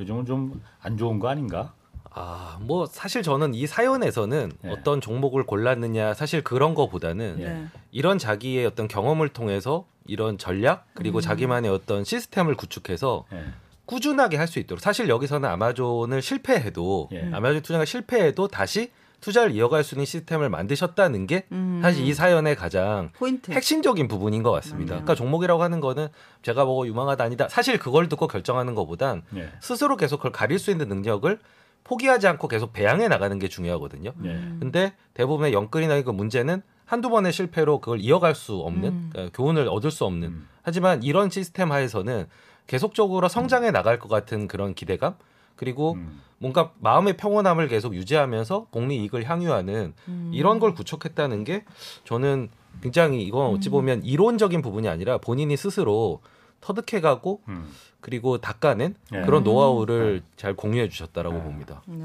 요즘은 0.00 0.26
좀 0.26 0.60
안 0.82 0.96
좋은 0.96 1.18
거 1.18 1.28
아닌가? 1.28 1.74
아, 2.18 2.56
뭐 2.62 2.86
사실 2.86 3.22
저는 3.22 3.54
이 3.54 3.66
사연에서는 3.66 4.52
네. 4.62 4.70
어떤 4.70 5.02
종목을 5.02 5.44
골랐느냐 5.44 6.14
사실 6.14 6.42
그런 6.42 6.74
거보다는 6.74 7.36
네. 7.38 7.66
이런 7.92 8.16
자기의 8.16 8.64
어떤 8.64 8.88
경험을 8.88 9.28
통해서 9.28 9.86
이런 10.06 10.38
전략 10.38 10.86
그리고 10.94 11.18
음. 11.18 11.20
자기만의 11.20 11.70
어떤 11.70 12.04
시스템을 12.04 12.54
구축해서 12.54 13.26
네. 13.30 13.44
꾸준하게 13.84 14.38
할 14.38 14.48
수 14.48 14.58
있도록 14.58 14.80
사실 14.80 15.08
여기서는 15.10 15.48
아마존을 15.48 16.22
실패해도 16.22 17.10
예. 17.12 17.30
아마존 17.32 17.60
투자가 17.62 17.84
실패해도 17.84 18.48
다시 18.48 18.90
투자를 19.20 19.52
이어갈 19.52 19.84
수 19.84 19.94
있는 19.94 20.06
시스템을 20.06 20.48
만드셨다는 20.48 21.26
게 21.26 21.44
음. 21.52 21.80
사실 21.82 22.04
이 22.06 22.14
사연의 22.14 22.56
가장 22.56 23.10
포인트. 23.14 23.50
핵심적인 23.52 24.08
부분인 24.08 24.42
것 24.42 24.52
같습니다. 24.52 24.94
음. 24.94 25.04
그러니까 25.04 25.14
종목이라고 25.14 25.62
하는 25.62 25.80
거는 25.80 26.08
제가 26.42 26.64
보고 26.64 26.86
유망하다 26.86 27.24
아니다. 27.24 27.48
사실 27.48 27.78
그걸 27.78 28.08
듣고 28.08 28.26
결정하는 28.26 28.74
것보단 28.74 29.22
예. 29.36 29.50
스스로 29.60 29.96
계속 29.96 30.16
그걸 30.18 30.32
가릴 30.32 30.58
수 30.58 30.70
있는 30.70 30.88
능력을 30.88 31.38
포기하지 31.86 32.26
않고 32.26 32.48
계속 32.48 32.72
배양해 32.72 33.06
나가는 33.06 33.38
게 33.38 33.48
중요하거든요. 33.48 34.12
네. 34.16 34.34
근데 34.58 34.92
대부분의 35.14 35.52
영끌이나 35.52 36.02
그 36.02 36.10
문제는 36.10 36.62
한두 36.84 37.10
번의 37.10 37.32
실패로 37.32 37.80
그걸 37.80 38.00
이어갈 38.00 38.34
수 38.34 38.56
없는 38.56 38.88
음. 38.88 39.10
그러니까 39.12 39.36
교훈을 39.36 39.68
얻을 39.68 39.92
수 39.92 40.04
없는 40.04 40.28
음. 40.28 40.48
하지만 40.62 41.04
이런 41.04 41.30
시스템 41.30 41.70
하에서는 41.70 42.26
계속적으로 42.66 43.28
성장해 43.28 43.70
나갈 43.70 44.00
것 44.00 44.08
같은 44.08 44.48
그런 44.48 44.74
기대감 44.74 45.14
그리고 45.54 45.92
음. 45.94 46.20
뭔가 46.38 46.72
마음의 46.80 47.16
평온함을 47.16 47.68
계속 47.68 47.94
유지하면서 47.94 48.68
복리 48.72 48.96
이익을 48.96 49.28
향유하는 49.28 49.94
음. 50.08 50.30
이런 50.34 50.58
걸 50.58 50.74
구축했다는 50.74 51.44
게 51.44 51.64
저는 52.04 52.50
굉장히 52.82 53.22
이건 53.22 53.54
어찌 53.54 53.68
음. 53.68 53.72
보면 53.72 54.04
이론적인 54.04 54.60
부분이 54.60 54.88
아니라 54.88 55.18
본인이 55.18 55.56
스스로 55.56 56.20
터득해가고 56.60 57.42
음. 57.48 57.68
그리고 58.06 58.38
닦아낸 58.38 58.94
네. 59.10 59.22
그런 59.22 59.42
노하우를 59.42 60.20
네. 60.20 60.26
잘 60.36 60.54
공유해 60.54 60.88
주셨다라고 60.88 61.38
네. 61.38 61.42
봅니다. 61.42 61.82
네. 61.88 62.04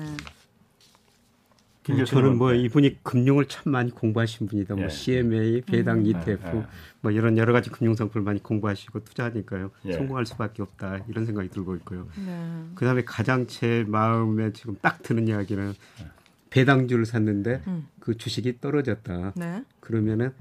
음, 1.91 2.05
저는 2.05 2.39
뭐 2.39 2.53
이분이 2.55 3.03
금융을 3.03 3.45
참 3.45 3.71
많이 3.71 3.91
공부하신 3.91 4.47
분이다. 4.47 4.73
뭐 4.73 4.85
예. 4.85 4.89
CMA, 4.89 5.61
배당 5.61 5.99
음. 5.99 6.05
ETF, 6.07 6.57
예. 6.57 6.65
뭐 7.01 7.11
이런 7.11 7.37
여러 7.37 7.53
가지 7.53 7.69
금융 7.69 7.93
상품을 7.93 8.25
많이 8.25 8.41
공부하시고 8.41 9.03
투자하니까요. 9.03 9.69
예. 9.85 9.93
성공할 9.93 10.25
수밖에 10.25 10.63
없다 10.63 11.05
이런 11.07 11.27
생각이 11.27 11.49
들고 11.49 11.75
있고요. 11.75 12.07
네. 12.25 12.63
그다음에 12.73 13.03
가장 13.03 13.45
제 13.45 13.85
마음에 13.87 14.53
지금 14.53 14.75
딱 14.81 15.03
드는 15.03 15.27
이야기는 15.27 15.75
배당주를 16.49 17.05
샀는데 17.05 17.61
음. 17.67 17.87
그 17.99 18.17
주식이 18.17 18.59
떨어졌다. 18.59 19.33
네. 19.35 19.63
그러면은 19.79 20.33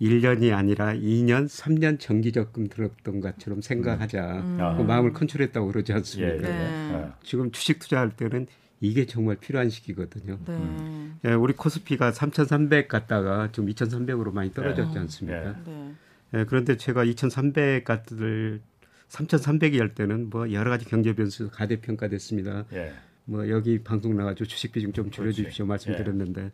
1년이 0.00 0.54
아니라 0.54 0.92
2년, 0.92 1.48
3년 1.48 1.98
정기적금 1.98 2.68
들었던 2.68 3.20
것처럼 3.20 3.62
생각하자. 3.62 4.40
음. 4.40 4.58
그 4.76 4.82
마음을 4.82 5.12
컨트롤했다고 5.12 5.66
그러지 5.68 5.92
않습니까? 5.92 6.34
예, 6.34 6.38
네. 6.38 6.48
네. 6.48 7.08
지금 7.22 7.50
주식 7.50 7.78
투자할 7.78 8.10
때는 8.10 8.46
이게 8.80 9.06
정말 9.06 9.36
필요한 9.36 9.70
시기거든요. 9.70 10.38
네. 10.46 10.52
음. 10.52 11.18
예, 11.24 11.32
우리 11.32 11.54
코스피가 11.54 12.12
3,300 12.12 12.88
갔다가 12.88 13.48
지금 13.52 13.68
2,300으로 13.70 14.32
많이 14.32 14.52
떨어졌지 14.52 14.98
않습니까? 14.98 15.56
네. 15.64 15.94
예, 16.34 16.44
그런데 16.44 16.76
제가 16.76 17.04
2,300 17.04 17.84
갔을 17.84 18.60
3,300이 19.08 19.78
할 19.78 19.94
때는 19.94 20.28
뭐 20.30 20.52
여러 20.52 20.70
가지 20.70 20.84
경제 20.84 21.14
변수 21.14 21.48
가대평가됐습니다. 21.50 22.66
예. 22.74 22.92
뭐 23.24 23.48
여기 23.48 23.82
방송 23.82 24.16
나가지고 24.16 24.46
주식 24.46 24.72
비중 24.72 24.92
좀 24.92 25.10
줄여주십시오 25.10 25.66
말씀드렸는데 25.66 26.42
예. 26.42 26.50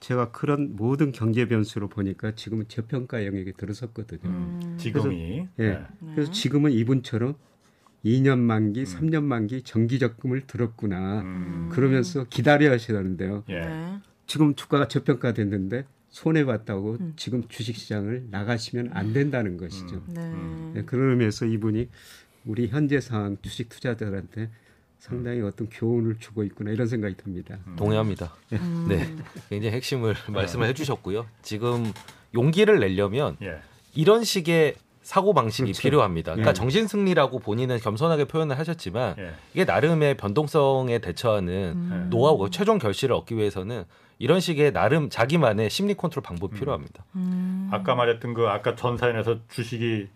제가 0.00 0.30
그런 0.30 0.76
모든 0.76 1.12
경제 1.12 1.46
변수로 1.48 1.88
보니까 1.88 2.32
지금은 2.34 2.66
저평가 2.68 3.26
영역에 3.26 3.52
들어섰거든요. 3.52 4.20
음. 4.24 4.76
지금이. 4.78 5.48
그래서, 5.56 5.72
예. 5.72 5.78
네. 6.00 6.14
그래서 6.14 6.32
지금은 6.32 6.72
이분처럼 6.72 7.34
2년 8.04 8.38
만기, 8.38 8.80
음. 8.80 8.84
3년 8.84 9.24
만기 9.24 9.62
정기 9.62 9.98
적금을 9.98 10.46
들었구나. 10.46 11.22
음. 11.22 11.68
그러면서 11.72 12.24
기다려 12.24 12.70
하셔야 12.70 12.98
되는데요. 12.98 13.44
예. 13.48 13.60
네. 13.60 13.98
지금 14.26 14.54
주가가 14.54 14.88
저평가 14.88 15.32
됐는데 15.32 15.84
손해 16.10 16.44
봤다고 16.44 16.96
음. 17.00 17.12
지금 17.16 17.46
주식 17.48 17.76
시장을 17.76 18.28
나가시면 18.30 18.90
안 18.92 19.12
된다는 19.12 19.56
것이죠. 19.56 19.96
음. 19.96 20.72
네. 20.72 20.80
네. 20.80 20.84
그런 20.86 21.10
의미에서 21.10 21.46
이분이 21.46 21.88
우리 22.44 22.68
현재 22.68 23.00
상황 23.00 23.36
주식 23.42 23.68
투자자들한테 23.68 24.50
상당히 24.98 25.40
어떤 25.42 25.68
교훈을 25.68 26.18
주고 26.18 26.42
있구나 26.42 26.70
이런 26.70 26.86
생각이 26.86 27.16
듭니다. 27.16 27.56
음. 27.66 27.76
동의합니다. 27.76 28.34
음. 28.52 28.86
네, 28.88 29.06
굉장히 29.48 29.74
핵심을 29.76 30.14
말씀을 30.28 30.66
해주셨고요. 30.68 31.26
지금 31.42 31.92
용기를 32.34 32.80
내려면 32.80 33.36
예. 33.42 33.60
이런 33.94 34.24
식의 34.24 34.74
사고 35.02 35.32
방식이 35.32 35.72
그렇죠. 35.72 35.80
필요합니다. 35.80 36.32
그러니까 36.32 36.50
예. 36.50 36.54
정신 36.54 36.86
승리라고 36.86 37.38
본인은 37.38 37.78
겸손하게 37.78 38.26
표현을 38.26 38.58
하셨지만 38.58 39.14
예. 39.18 39.32
이게 39.54 39.64
나름의 39.64 40.18
변동성에 40.18 40.98
대처하는 40.98 41.72
음. 41.74 42.06
노하우고 42.10 42.50
최종 42.50 42.78
결실을 42.78 43.14
얻기 43.14 43.36
위해서는 43.36 43.84
이런 44.18 44.40
식의 44.40 44.72
나름 44.72 45.08
자기만의 45.08 45.70
심리 45.70 45.94
컨트롤 45.94 46.22
방법이 46.22 46.54
음. 46.54 46.58
필요합니다. 46.58 47.04
음. 47.14 47.68
아까 47.72 47.94
말했던 47.94 48.34
그 48.34 48.48
아까 48.48 48.74
전 48.74 48.98
사연에서 48.98 49.38
주식이 49.48 50.08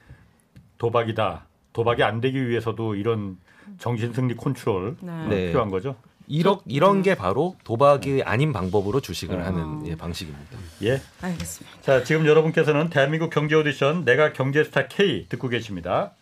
도박이다. 0.77 1.47
도박이 1.73 2.03
안 2.03 2.21
되기 2.21 2.47
위해서도 2.47 2.97
이런 2.97 3.39
정신 3.79 4.13
승리 4.13 4.37
컨트롤 4.37 4.97
네. 5.01 5.27
네. 5.29 5.47
필요한 5.49 5.71
거죠. 5.71 5.97
이런 6.29 6.59
이런 6.67 7.03
게 7.03 7.15
바로 7.15 7.57
도박이 7.65 8.23
아닌 8.25 8.53
방법으로 8.53 9.01
주식을 9.01 9.37
어. 9.37 9.45
하는 9.45 9.87
예, 9.87 9.97
방식입니다. 9.97 10.57
예. 10.83 11.01
알겠습니다. 11.21 11.77
자, 11.83 12.05
지금 12.05 12.27
여러분께서는 12.27 12.91
대한민국 12.91 13.31
경제 13.31 13.55
오디션 13.55 14.05
내가 14.05 14.33
경제스타 14.33 14.89
K 14.89 15.27
듣고 15.29 15.49
계십니다. 15.49 16.13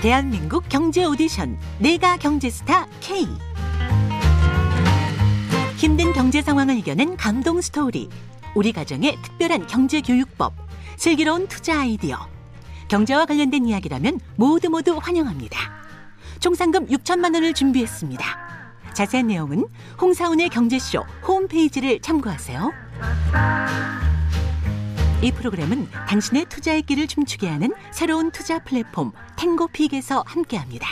대한민국 0.00 0.68
경제 0.68 1.04
오디션 1.04 1.58
내가 1.80 2.16
경제스타 2.16 2.86
K 3.00 3.26
힘든 5.76 6.12
경제 6.12 6.42
상황을 6.42 6.76
이겨낸 6.78 7.16
감동 7.16 7.60
스토리 7.60 8.08
우리 8.54 8.72
가정의 8.72 9.16
특별한 9.22 9.66
경제 9.66 10.00
교육법 10.00 10.54
슬기로운 10.96 11.46
투자 11.48 11.80
아이디어 11.80 12.18
경제와 12.88 13.26
관련된 13.26 13.66
이야기라면 13.66 14.20
모두 14.36 14.70
모두 14.70 14.96
환영합니다. 15.00 15.58
총 16.40 16.54
상금 16.54 16.86
6천만 16.86 17.34
원을 17.34 17.52
준비했습니다. 17.52 18.24
자세한 18.94 19.28
내용은 19.28 19.66
홍사운의 20.00 20.48
경제쇼 20.48 21.04
홈페이지를 21.26 22.00
참고하세요. 22.00 22.72
이 25.20 25.32
프로그램은 25.32 25.88
당신의 26.08 26.46
투자의 26.46 26.82
길을 26.82 27.08
춤추게 27.08 27.48
하는 27.48 27.72
새로운 27.90 28.30
투자 28.30 28.60
플랫폼 28.60 29.12
탱고픽에서 29.36 30.24
함께합니다. 30.26 30.88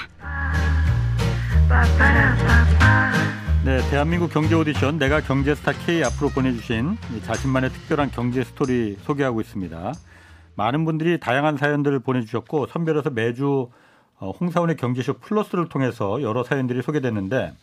네, 3.66 3.80
대한민국 3.90 4.30
경제 4.30 4.54
오디션 4.54 4.96
내가 4.96 5.20
경제스타 5.20 5.72
K 5.72 6.04
앞으로 6.04 6.28
보내주신 6.28 6.96
자신만의 7.24 7.70
특별한 7.70 8.12
경제 8.12 8.44
스토리 8.44 8.96
소개하고 9.02 9.40
있습니다. 9.40 9.92
많은 10.54 10.84
분들이 10.84 11.18
다양한 11.18 11.56
사연들을 11.56 11.98
보내주셨고 11.98 12.68
선별해서 12.68 13.10
매주 13.10 13.68
어, 14.20 14.30
홍사원의 14.30 14.76
경제쇼 14.76 15.14
플러스를 15.14 15.68
통해서 15.68 16.22
여러 16.22 16.44
사연들이 16.44 16.80
소개됐는데 16.80 17.54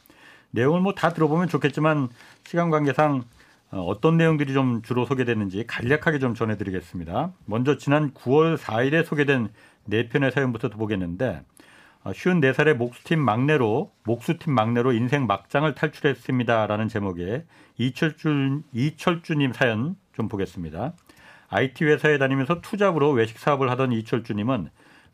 내용을 0.52 0.82
뭐 0.82 0.94
다 0.94 1.14
들어보면 1.14 1.48
좋겠지만 1.48 2.10
시간 2.44 2.70
관계상 2.70 3.24
어, 3.72 3.80
어떤 3.84 4.18
내용들이 4.18 4.52
좀 4.52 4.82
주로 4.82 5.06
소개됐는지 5.06 5.64
간략하게 5.68 6.20
좀 6.20 6.36
전해드리겠습니다. 6.36 7.32
먼저 7.46 7.78
지난 7.78 8.12
9월 8.12 8.58
4일에 8.58 9.06
소개된 9.06 9.48
네 9.86 10.10
편의 10.10 10.34
사연부터 10.34 10.68
보겠는데 10.68 11.44
54살의 12.04 12.72
어, 12.72 12.76
목수팀 12.76 13.20
막내로 13.20 13.92
목수팀 14.04 14.54
막내로 14.54 14.92
인생 14.92 15.26
막장을 15.26 15.74
탈출했습니다라는 15.74 16.88
제목의 16.90 17.46
이철주 17.78 18.62
이철주님 18.74 19.54
사연 19.54 19.96
좀 20.14 20.28
보겠습니다. 20.28 20.94
IT 21.50 21.86
회사에 21.86 22.18
다니면서 22.18 22.62
투잡으로 22.62 23.12
외식 23.12 23.40
사업을 23.40 23.70
하던 23.72 23.92
이철주님은 23.94 24.70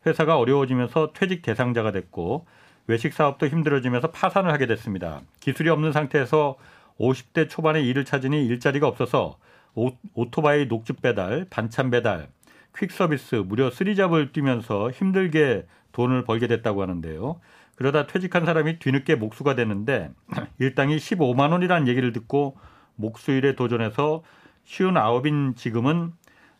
회사가 0.06 0.38
어려워지면서 0.38 1.12
퇴직 1.12 1.42
대상자가 1.42 1.92
됐고 1.92 2.46
외식 2.86 3.12
사업도 3.12 3.46
힘들어지면서 3.46 4.10
파산을 4.10 4.50
하게 4.50 4.66
됐습니다. 4.66 5.20
기술이 5.40 5.68
없는 5.68 5.92
상태에서 5.92 6.56
50대 6.98 7.48
초반에 7.48 7.82
일을 7.82 8.04
찾으니 8.04 8.46
일자리가 8.46 8.88
없어서 8.88 9.38
오, 9.74 9.92
오토바이 10.14 10.66
녹즙 10.66 11.00
배달, 11.00 11.46
반찬 11.48 11.90
배달, 11.90 12.28
퀵 12.76 12.90
서비스, 12.90 13.36
무려 13.36 13.70
쓰리잡을 13.70 14.32
뛰면서 14.32 14.90
힘들게 14.90 15.66
돈을 15.92 16.24
벌게 16.24 16.46
됐다고 16.46 16.82
하는데요. 16.82 17.40
그러다 17.76 18.06
퇴직한 18.06 18.44
사람이 18.44 18.78
뒤늦게 18.78 19.14
목수가 19.16 19.54
됐는데 19.54 20.10
일당이 20.58 20.96
15만 20.96 21.52
원이라는 21.52 21.88
얘기를 21.88 22.12
듣고 22.12 22.56
목수일에 22.96 23.54
도전해서 23.54 24.22
쉬운 24.64 24.96
아홉인 24.96 25.54
지금은 25.56 26.12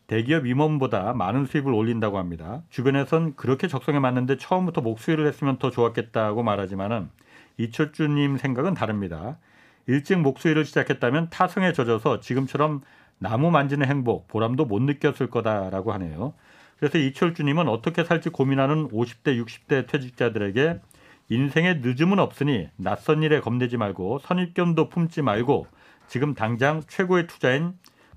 대기업 0.07 0.47
임원보다 0.47 1.13
많은 1.13 1.47
수입을 1.47 1.73
올린다고 1.73 2.19
합니다. 2.19 2.63
주변에선 2.71 3.37
그렇게 3.37 3.69
적성에 3.69 4.01
맞는데 4.01 4.39
처음부터 4.39 4.81
목수일을 4.81 5.27
했으면 5.27 5.59
더 5.59 5.71
좋았겠다고 5.71 6.43
말하지만은 6.43 7.11
이철주님 7.59 8.37
생각은 8.37 8.75
다릅니다. 8.75 9.39
일찍 9.87 10.19
목수일을 10.19 10.65
시작했다면 10.65 11.31
타성에 11.31 11.73
젖어서 11.73 12.21
지금처럼 12.21 12.81
나무 13.19 13.51
만지는 13.51 13.87
행복, 13.87 14.27
보람도 14.29 14.65
못 14.65 14.83
느꼈을 14.83 15.29
거다라고 15.29 15.93
하네요. 15.93 16.33
그래서 16.81 16.97
이철주님은 16.97 17.69
어떻게 17.69 18.05
살지 18.05 18.31
고민하는 18.31 18.89
50대, 18.89 19.39
60대 19.45 19.87
퇴직자들에게 19.87 20.81
인생에 21.29 21.75
늦음은 21.75 22.19
없으니 22.19 22.69
낯선 22.77 23.23
일에 23.23 23.41
겁내지 23.41 23.77
말고 23.77 24.21
선입견도 24.21 24.89
품지 24.89 25.23
말고 25.23 25.67
지금 26.09 26.35
당장 26.35 26.83
최고의 26.89 27.27
투자인 27.27 27.75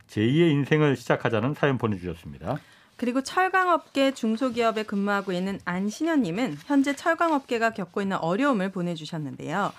제2의 0.07 0.51
인생을 0.51 0.95
시작하자는 0.95 1.53
사연 1.53 1.77
보내주셨습니다. 1.77 2.57
그리고 2.95 3.21
철강업계 3.21 4.13
중소기업에 4.13 4.83
근무하고 4.83 5.33
있는 5.33 5.59
안신현님은 5.65 6.57
현재 6.65 6.95
철강업계가 6.95 7.71
겪고 7.71 8.01
있는 8.01 8.17
어려움을 8.17 8.71
보내주셨는데요. 8.71 9.73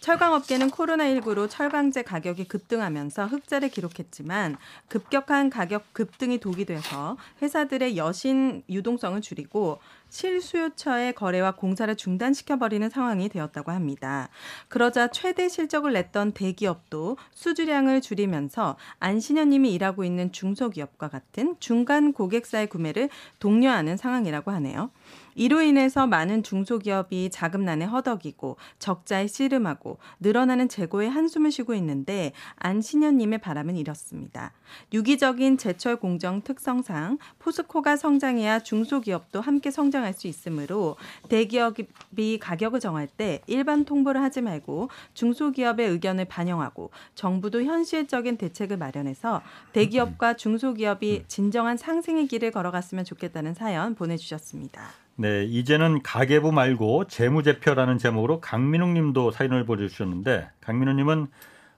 철강업계는 0.00 0.70
코로나19로 0.70 1.48
철강제 1.48 2.02
가격이 2.02 2.48
급등하면서 2.48 3.26
흑자를 3.26 3.68
기록했지만 3.68 4.56
급격한 4.88 5.50
가격 5.50 5.92
급등이 5.92 6.38
독이 6.38 6.64
돼서 6.64 7.16
회사들의 7.42 7.96
여신 7.96 8.62
유동성을 8.68 9.20
줄이고 9.20 9.78
실수요처의 10.08 11.12
거래와 11.12 11.52
공사를 11.52 11.94
중단시켜버리는 11.94 12.88
상황이 12.88 13.28
되었다고 13.28 13.70
합니다. 13.70 14.28
그러자 14.68 15.08
최대 15.08 15.48
실적을 15.48 15.92
냈던 15.92 16.32
대기업도 16.32 17.16
수주량을 17.32 18.00
줄이면서 18.00 18.76
안신현님이 18.98 19.72
일하고 19.74 20.04
있는 20.04 20.32
중소기업과 20.32 21.08
같은 21.08 21.56
중간 21.60 22.12
고객사의 22.12 22.68
구매를 22.68 23.08
독려하는 23.38 23.96
상황이라고 23.96 24.50
하네요. 24.50 24.90
이로 25.34 25.62
인해서 25.62 26.06
많은 26.06 26.42
중소기업이 26.42 27.30
자금난에 27.30 27.84
허덕이고 27.84 28.56
적자에 28.78 29.26
씨름하고 29.26 29.98
늘어나는 30.20 30.68
재고에 30.68 31.08
한숨을 31.08 31.50
쉬고 31.50 31.74
있는데 31.74 32.32
안신현님의 32.56 33.38
바람은 33.38 33.76
이렇습니다. 33.76 34.52
유기적인 34.92 35.58
제철 35.58 35.96
공정 35.96 36.42
특성상 36.42 37.18
포스코가 37.38 37.96
성장해야 37.96 38.60
중소기업도 38.60 39.40
함께 39.40 39.70
성장할 39.70 40.14
수 40.14 40.26
있으므로 40.26 40.96
대기업이 41.28 42.38
가격을 42.40 42.80
정할 42.80 43.06
때 43.06 43.40
일반 43.46 43.84
통보를 43.84 44.22
하지 44.22 44.40
말고 44.40 44.90
중소기업의 45.14 45.88
의견을 45.88 46.26
반영하고 46.26 46.90
정부도 47.14 47.62
현실적인 47.62 48.36
대책을 48.36 48.76
마련해서 48.76 49.42
대기업과 49.72 50.34
중소기업이 50.34 51.24
진정한 51.28 51.76
상승의 51.76 52.26
길을 52.26 52.50
걸어갔으면 52.50 53.04
좋겠다는 53.04 53.54
사연 53.54 53.94
보내주셨습니다. 53.94 54.90
네, 55.20 55.44
이제는 55.44 56.02
가계부 56.02 56.50
말고 56.50 57.04
재무제표라는 57.08 57.98
제목으로 57.98 58.40
강민웅 58.40 58.94
님도 58.94 59.32
사연을 59.32 59.66
보내주셨는데 59.66 60.48
강민웅 60.62 60.96
님은 60.96 61.26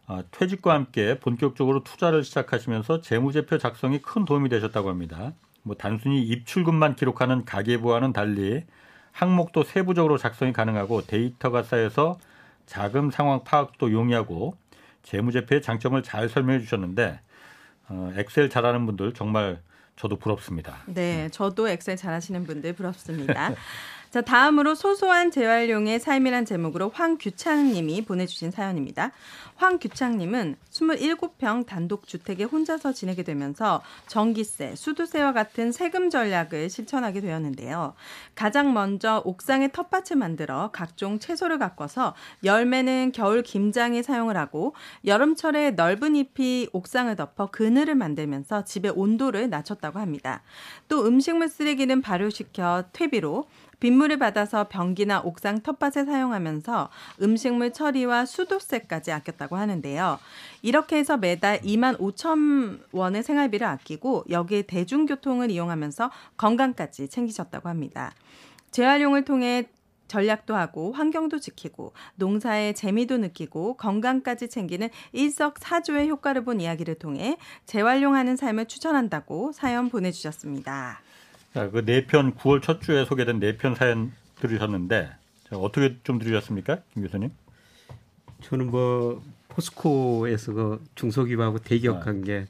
어, 0.07 0.21
퇴직과 0.31 0.73
함께 0.73 1.19
본격적으로 1.19 1.83
투자를 1.83 2.23
시작하시면서 2.23 3.01
재무제표 3.01 3.59
작성이 3.59 4.01
큰 4.01 4.25
도움이 4.25 4.49
되셨다고 4.49 4.89
합니다. 4.89 5.33
뭐 5.65 5.75
단순히 5.75 6.23
입출금만 6.23 6.95
기록하는 6.95 7.45
가계부와는 7.45 8.13
달리 8.13 8.63
항목도 9.11 9.65
세부적으로 9.65 10.19
작성이 10.19 10.53
가능하고 10.53 11.03
데이터가 11.03 11.65
쌓여서 11.65 12.21
자금 12.65 13.11
상황 13.11 13.43
파악도 13.43 13.91
용이하고 13.91 14.57
재무제표의 15.03 15.63
장점을 15.63 16.01
잘 16.05 16.29
설명해 16.29 16.61
주셨는데 16.61 17.19
어, 17.89 18.13
엑셀 18.15 18.51
잘하는 18.51 18.87
분들 18.87 19.15
정말 19.15 19.59
저도 19.97 20.17
부럽습니다. 20.17 20.83
네, 20.87 21.29
저도 21.31 21.69
엑셀 21.69 21.97
잘하시는 21.97 22.45
분들 22.45 22.73
부럽습니다. 22.75 23.55
자, 24.13 24.21
다음으로 24.21 24.75
소소한 24.75 25.31
재활용의 25.31 25.99
삶이란 25.99 26.45
제목으로 26.45 26.91
황규창 26.91 27.73
님이 27.73 28.05
보내주신 28.05 28.51
사연입니다. 28.51 29.11
황규창 29.57 30.19
님은 30.19 30.57
27평 30.71 31.65
단독 31.65 32.07
주택에 32.07 32.45
혼자서 32.45 32.93
지내게 32.93 33.23
되면서 33.23 33.81
전기세, 34.09 34.75
수도세와 34.75 35.33
같은 35.33 35.73
세금 35.73 36.11
전략을 36.11 36.69
실천하게 36.69 37.23
되었는데요. 37.23 37.95
가장 38.35 38.75
먼저 38.75 39.23
옥상에 39.25 39.69
텃밭을 39.69 40.17
만들어 40.17 40.71
각종 40.73 41.19
채소를 41.19 41.59
가꿔서 41.59 42.15
열매는 42.45 43.13
겨울 43.13 43.43
김장에 43.43 44.03
사용을 44.03 44.37
하고 44.37 44.75
여름철에 45.07 45.71
넓은 45.71 46.17
잎이 46.17 46.69
옥상을 46.75 47.17
덮어 47.17 47.47
그늘을 47.51 47.95
만들면서 47.95 48.65
집의 48.65 48.93
온도를 48.95 49.49
낮췄다고 49.49 50.01
합니다. 50.01 50.43
또 50.89 51.07
음식물 51.07 51.49
쓰레기는 51.49 52.03
발효시켜 52.03 52.85
퇴비로 52.93 53.47
빗물을 53.83 54.17
받아서 54.17 54.69
변기나 54.69 55.23
옥상 55.23 55.61
텃밭에 55.61 56.05
사용하면서 56.05 56.89
음식물 57.21 57.73
처리와 57.73 58.27
수도세까지 58.27 59.11
아꼈다고 59.11 59.57
하는데요. 59.57 60.21
이렇게 60.63 60.99
해서 60.99 61.17
매달 61.17 61.61
2만 61.63 61.99
5천 61.99 62.79
원의 62.93 63.25
생활비를 63.25 63.67
아끼고 63.67 64.27
여기에 64.31 64.63
대중교통을 64.63 65.51
이용하면서 65.51 66.13
건강까지 66.37 67.09
챙기셨다고 67.09 67.69
합니다. 67.69 68.13
재활용을 68.71 69.25
통해 69.25 69.65
전략도 70.07 70.55
하고 70.55 70.93
환경도 70.93 71.41
지키고 71.41 71.93
농사의 72.15 72.75
재미도 72.75 73.19
느끼고 73.19 73.79
건강까지 73.79 74.49
챙기는 74.49 74.91
일석사조의 75.11 76.09
효과를 76.09 76.45
본 76.45 76.61
이야기를 76.61 77.01
통해 77.01 77.37
재활용하는 77.67 78.37
삶을 78.37 78.67
추천한다고 78.67 79.51
사연 79.51 79.89
보내주셨습니다. 79.89 81.01
자, 81.55 81.71
그네 81.71 82.07
편 82.07 82.35
9월 82.35 82.63
첫 82.63 82.81
주에 82.81 83.05
소개된 83.05 83.39
네 83.39 83.57
편 83.59 83.75
사연 83.75 84.13
들으셨는데 84.37 85.11
자, 85.49 85.57
어떻게 85.57 85.99
좀 86.03 86.19
들으셨습니까, 86.19 86.81
김 86.93 87.03
교수님? 87.03 87.31
저는 88.43 88.71
뭐 88.71 89.23
포스코에서 89.49 90.53
그 90.53 90.85
중소기업하고 90.95 91.59
대기업한 91.59 92.23
게 92.25 92.47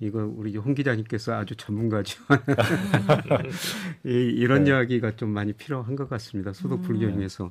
이거 0.00 0.28
우리 0.36 0.56
홍 0.56 0.74
기자님께서 0.74 1.34
아주 1.34 1.54
전문가지만 1.54 2.42
이, 4.04 4.44
런 4.46 4.64
네. 4.64 4.70
이야기가 4.70 5.14
좀 5.14 5.28
많이 5.30 5.52
필요한 5.52 5.94
것 5.94 6.10
같습니다. 6.10 6.52
소득 6.52 6.82
불균형에서 6.82 7.50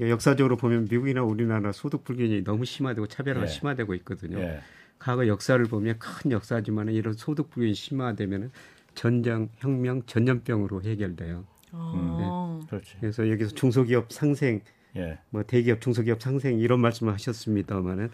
음. 0.00 0.10
역사적으로 0.10 0.58
보면 0.58 0.88
미국이나 0.90 1.22
우리나라 1.22 1.72
소득 1.72 2.04
불균형이 2.04 2.44
너무 2.44 2.66
심화되고 2.66 3.06
차별화가 3.06 3.46
네. 3.46 3.50
심화되고 3.50 3.94
있거든요. 3.94 4.38
네. 4.38 4.60
과거 4.98 5.26
역사를 5.26 5.62
보면 5.64 5.98
큰 5.98 6.30
역사지만 6.32 6.90
이런 6.90 7.14
소득 7.14 7.48
불균형이 7.48 7.74
심화되면 7.74 8.50
전쟁, 8.96 9.50
혁명, 9.58 10.02
전염병으로 10.06 10.82
해결돼요. 10.82 11.44
아. 11.70 12.58
네. 12.60 12.66
그렇지. 12.68 12.96
그래서 12.98 13.30
여기서 13.30 13.54
중소기업 13.54 14.10
상생, 14.10 14.62
예. 14.96 15.18
뭐 15.30 15.44
대기업, 15.44 15.80
중소기업 15.80 16.20
상생 16.20 16.58
이런 16.58 16.80
말씀을 16.80 17.12
하셨습니다만은 17.12 18.10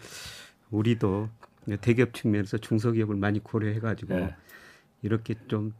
우리도 0.69 1.29
대기업 1.81 2.13
측면에서 2.13 2.57
중소기업을 2.57 3.15
많이 3.15 3.39
고려해가지고 3.39 4.13
예. 4.15 4.35
이렇게 5.01 5.33
좀 5.47 5.73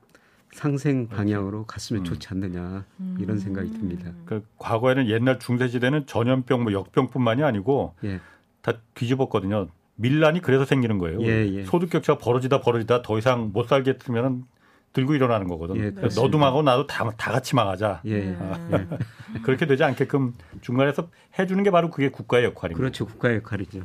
상생 0.54 1.08
방향으로 1.08 1.66
갔으면 1.66 2.02
음. 2.02 2.06
좋지 2.06 2.28
않느냐 2.30 2.86
이런 3.20 3.40
생각이 3.40 3.72
듭니다. 3.72 4.12
그 4.26 4.46
과거에는 4.58 5.10
옛날 5.10 5.40
중세시대는 5.40 6.06
전염병, 6.06 6.64
뭐 6.64 6.72
역병뿐만이 6.72 7.44
아니고 7.44 7.96
예. 8.06 8.20
다 8.62 8.74
뒤집었거든요. 8.94 9.68
밀란이 9.96 10.42
그래서 10.42 10.64
생기는 10.64 10.98
거예요. 10.98 11.22
예, 11.24 11.48
예. 11.54 11.66
소득 11.66 11.90
격차가 11.90 12.18
벌어지다 12.20 12.62
벌어지다 12.62 13.02
더 13.02 13.18
이상 13.18 13.52
못 13.52 13.68
살겠으면 13.68 14.46
들고 14.94 15.16
일어나는 15.16 15.48
거거든. 15.48 15.78
예, 15.78 15.90
너도 15.90 16.38
망하고 16.38 16.62
나도 16.62 16.88
다, 16.88 17.12
다 17.18 17.32
같이 17.32 17.56
망하자. 17.56 18.02
예, 18.06 18.36
아, 18.40 18.70
예. 18.72 19.40
그렇게 19.42 19.66
되지 19.66 19.84
않게끔 19.84 20.34
중간에서 20.62 21.10
해주는 21.38 21.64
게 21.64 21.72
바로 21.72 21.90
그게 21.90 22.10
국가의 22.10 22.46
역할입니다. 22.46 22.78
그렇죠, 22.78 23.06
국가의 23.06 23.38
역할이죠. 23.38 23.82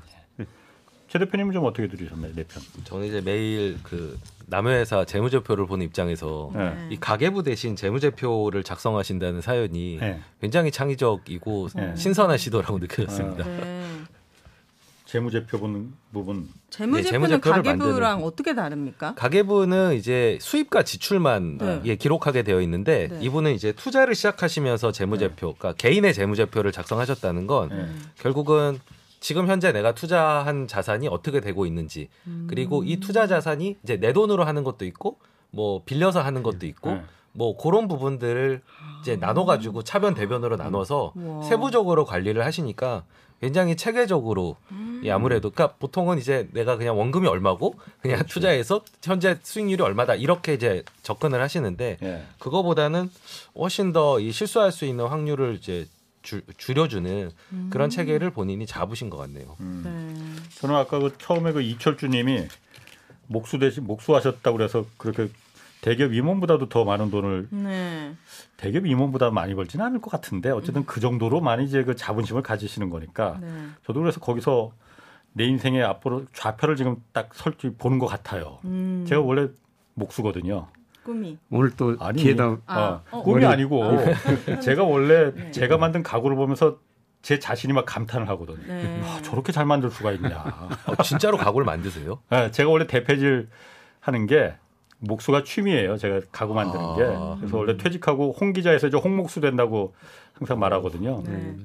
최 1.09 1.19
대표님은 1.19 1.55
좀 1.55 1.65
어떻게 1.65 1.89
들으셨나요, 1.89 2.35
내 2.35 2.45
편? 2.45 2.63
저는 2.85 3.07
이제 3.07 3.23
매일 3.23 3.79
그 3.83 4.19
남회사 4.45 5.07
재무제표를 5.07 5.67
보는 5.67 5.87
입장에서 5.87 6.51
네. 6.55 6.89
이 6.91 7.01
가계부 7.01 7.43
대신 7.43 7.77
재무제표를 7.77 8.63
작성하신다는 8.63 9.41
사연이 9.41 9.97
네. 9.99 10.21
굉장히 10.43 10.71
창의적이고 10.71 11.69
네. 11.75 11.97
신선한 11.97 12.37
시도라고 12.37 12.79
느껴졌습니다. 12.79 13.45
네. 15.09 15.13
재무제표 15.13 15.59
보는 15.59 15.95
부분. 16.13 16.49
재무제표는 16.69 17.29
네, 17.29 17.41
가계부랑 17.41 18.01
만드는. 18.01 18.25
어떻게 18.25 18.55
다릅니까? 18.55 19.15
가계부는 19.15 19.95
이제 19.95 20.39
수입과 20.43 20.83
지출만 20.83 21.59
네. 21.59 21.81
예, 21.87 21.97
기록하게 21.97 22.43
되어 22.43 22.61
있는데 22.61 23.09
네. 23.09 23.19
이분은 23.23 23.55
이제 23.55 23.73
투자를 23.73 24.15
시작하시면서 24.15 24.93
재무제표, 24.93 25.47
네. 25.47 25.55
그러니까 25.59 25.73
개인의 25.79 26.13
재무제표를 26.13 26.73
작성하셨다는 26.73 27.47
건 27.47 27.69
네. 27.71 27.89
결국은 28.19 28.79
지금 29.21 29.49
현재 29.49 29.73
내가 29.73 29.95
투자한 29.95 30.69
자산이 30.69 31.09
어떻게 31.09 31.41
되고 31.41 31.65
있는지 31.65 32.09
음. 32.27 32.47
그리고 32.49 32.85
이 32.85 33.01
투자 33.01 33.27
자산이 33.27 33.79
이제 33.83 33.97
내 33.97 34.13
돈으로 34.13 34.45
하는 34.45 34.63
것도 34.63 34.85
있고 34.85 35.19
뭐 35.51 35.83
빌려서 35.85 36.21
하는 36.21 36.43
것도 36.43 36.67
있고 36.67 36.91
네. 36.91 37.03
뭐 37.33 37.57
그런 37.57 37.89
부분들을 37.89 38.61
이제 39.01 39.17
나눠 39.17 39.45
가지고 39.45 39.83
차변 39.83 40.15
대변으로 40.15 40.57
나눠서 40.57 41.13
와. 41.15 41.43
세부적으로 41.45 42.05
관리를 42.05 42.45
하시니까 42.45 43.05
굉장히 43.41 43.77
체계적으로 43.77 44.57
음. 44.73 45.01
예, 45.05 45.11
아무래도 45.13 45.51
그러니까 45.51 45.77
보통은 45.79 46.19
이제 46.19 46.49
내가 46.53 46.77
그냥 46.77 46.99
원금이 46.99 47.29
얼마고 47.29 47.77
그냥 48.01 48.19
그렇죠. 48.19 48.35
투자해서 48.35 48.83
현재 49.03 49.39
수익률이 49.43 49.83
얼마다 49.83 50.15
이렇게 50.15 50.55
이제 50.55 50.83
접근을 51.03 51.41
하시는데 51.41 51.99
예. 52.03 52.23
그거보다는 52.41 53.11
훨씬 53.57 53.93
더 53.93 54.19
이 54.19 54.33
실수할 54.33 54.73
수 54.73 54.85
있는 54.85 55.07
확률을 55.07 55.55
이제 55.55 55.87
줄, 56.23 56.43
줄여주는 56.57 57.31
음. 57.53 57.71
그런 57.71 57.91
체계를 57.91 58.31
본인이 58.31 58.67
잡으신 58.67 59.09
것 59.11 59.17
같네요. 59.19 59.57
음. 59.61 59.83
네. 59.85 60.51
저는 60.61 60.75
아까 60.75 60.99
그 60.99 61.13
처음에 61.19 61.53
그 61.53 61.63
이철주님이 61.63 62.49
목수 63.29 63.59
대신 63.59 63.85
목수하셨다고 63.85 64.57
그래서 64.57 64.85
그렇게 64.97 65.29
대기업 65.81 66.13
임원보다도 66.13 66.69
더 66.69 66.85
많은 66.85 67.11
돈을 67.11 67.49
네. 67.51 68.15
대기업 68.57 68.87
임원보다 68.87 69.31
많이 69.31 69.55
벌지는 69.55 69.85
않을 69.87 70.01
것 70.01 70.11
같은데 70.11 70.51
어쨌든 70.51 70.83
음. 70.83 70.87
그 70.87 71.01
정도로 71.01 71.41
많이 71.41 71.65
이제 71.65 71.85
그 71.85 71.95
자본심을 71.95 72.43
가지시는 72.43 72.91
거니까 72.91 73.39
네. 73.41 73.49
저도 73.87 74.01
그래서 74.01 74.21
거기서 74.21 74.73
내 75.33 75.45
인생의 75.45 75.83
앞으로 75.85 76.25
좌표를 76.33 76.77
지금 76.77 76.97
딱 77.13 77.31
설치 77.33 77.71
보는 77.71 77.99
것 77.99 78.07
같아요. 78.07 78.59
음. 78.65 79.05
제가 79.09 79.21
원래 79.21 79.49
목수거든요. 79.95 80.67
꿈이 81.05 81.39
오늘 81.51 81.71
또 81.77 81.97
아니 82.01 82.21
기회다 82.21 82.49
어, 82.49 82.59
아, 82.67 83.01
어, 83.11 83.23
꿈이 83.23 83.45
아니고 83.47 83.83
아. 83.85 84.59
제가 84.61 84.85
원래 84.85 85.33
네. 85.33 85.51
제가 85.53 85.79
만든 85.79 86.03
가구를 86.03 86.37
보면서 86.37 86.79
제 87.23 87.39
자신이 87.39 87.73
막 87.73 87.85
감탄을 87.87 88.29
하거든요. 88.31 88.59
네. 88.67 89.03
아, 89.05 89.21
저렇게 89.23 89.53
잘 89.53 89.65
만들 89.65 89.91
수가 89.91 90.13
있냐. 90.13 90.69
어, 90.87 91.03
진짜로 91.03 91.37
가구를 91.37 91.65
만드세요? 91.65 92.21
네, 92.31 92.51
제가 92.51 92.71
원래 92.71 92.87
대패질 92.87 93.49
하는 94.01 94.27
게 94.27 94.55
목수가 95.01 95.45
취미예요. 95.45 95.97
제가 95.97 96.21
가구 96.33 96.55
만드는 96.55 96.85
아. 96.85 96.97
게. 96.97 97.41
그래서 97.41 97.57
원래 97.57 97.77
퇴직하고 97.77 98.35
홍 98.39 98.53
기자에서 98.53 98.89
이제 98.89 98.97
홍목수 98.97 99.41
된다고 99.41 99.95
항상 100.35 100.59
말하거든요. 100.59 101.23
네. 101.27 101.57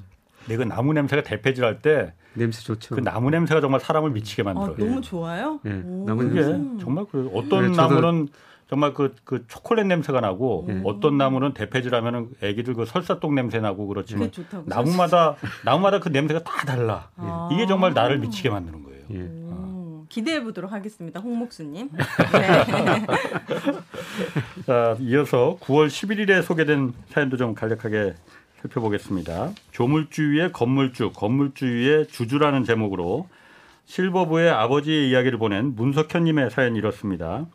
근데 0.45 0.57
그 0.57 0.63
나무 0.63 0.93
냄새가 0.93 1.23
대패질 1.23 1.63
할때 1.63 2.13
냄새 2.33 2.61
좋죠. 2.61 2.95
그 2.95 3.01
나무 3.01 3.29
냄새가 3.29 3.61
정말 3.61 3.79
사람을 3.79 4.11
미치게 4.11 4.43
만들어요. 4.43 4.73
아, 4.73 4.77
너무 4.77 5.01
좋아요? 5.01 5.59
네. 5.63 5.71
나무 6.05 6.23
냄새. 6.23 6.83
정말 6.83 7.05
그 7.11 7.29
어떤 7.33 7.71
네, 7.71 7.77
나무는 7.77 8.27
정말 8.69 8.93
그, 8.93 9.13
그 9.23 9.45
초콜릿 9.47 9.85
냄새가 9.85 10.19
나고 10.19 10.65
네. 10.67 10.81
어떤 10.83 11.17
나무는 11.17 11.53
대패질 11.53 11.93
하면은 11.93 12.29
애기들 12.41 12.73
그 12.73 12.85
설사똥 12.85 13.35
냄새 13.35 13.59
나고 13.59 13.87
그렇지만 13.87 14.31
나무마다 14.65 15.35
나무마다 15.63 15.99
그 15.99 16.09
냄새가 16.09 16.43
다 16.43 16.65
달라. 16.65 17.09
아. 17.17 17.49
이게 17.51 17.67
정말 17.67 17.93
나를 17.93 18.19
미치게 18.19 18.49
만드는 18.49 18.83
거예요. 18.83 18.93
예. 20.13 20.13
기대해 20.13 20.43
보도록 20.43 20.71
하겠습니다. 20.71 21.19
홍목수님. 21.19 21.89
네. 21.91 21.97
자, 24.65 24.95
이어서 24.99 25.57
9월 25.61 25.87
11일에 25.87 26.43
소개된 26.43 26.93
사연도 27.09 27.37
좀 27.37 27.55
간략하게 27.55 28.13
살펴보겠습니다. 28.61 29.51
조물주의 29.71 30.51
건물주, 30.51 31.11
건물주의 31.13 32.07
주주라는 32.07 32.63
제목으로 32.63 33.27
실버부의 33.85 34.49
아버지의 34.49 35.09
이야기를 35.09 35.37
보낸 35.37 35.75
문석현님의 35.75 36.51
사연이 36.51 36.77
이렇습니다. 36.77 37.45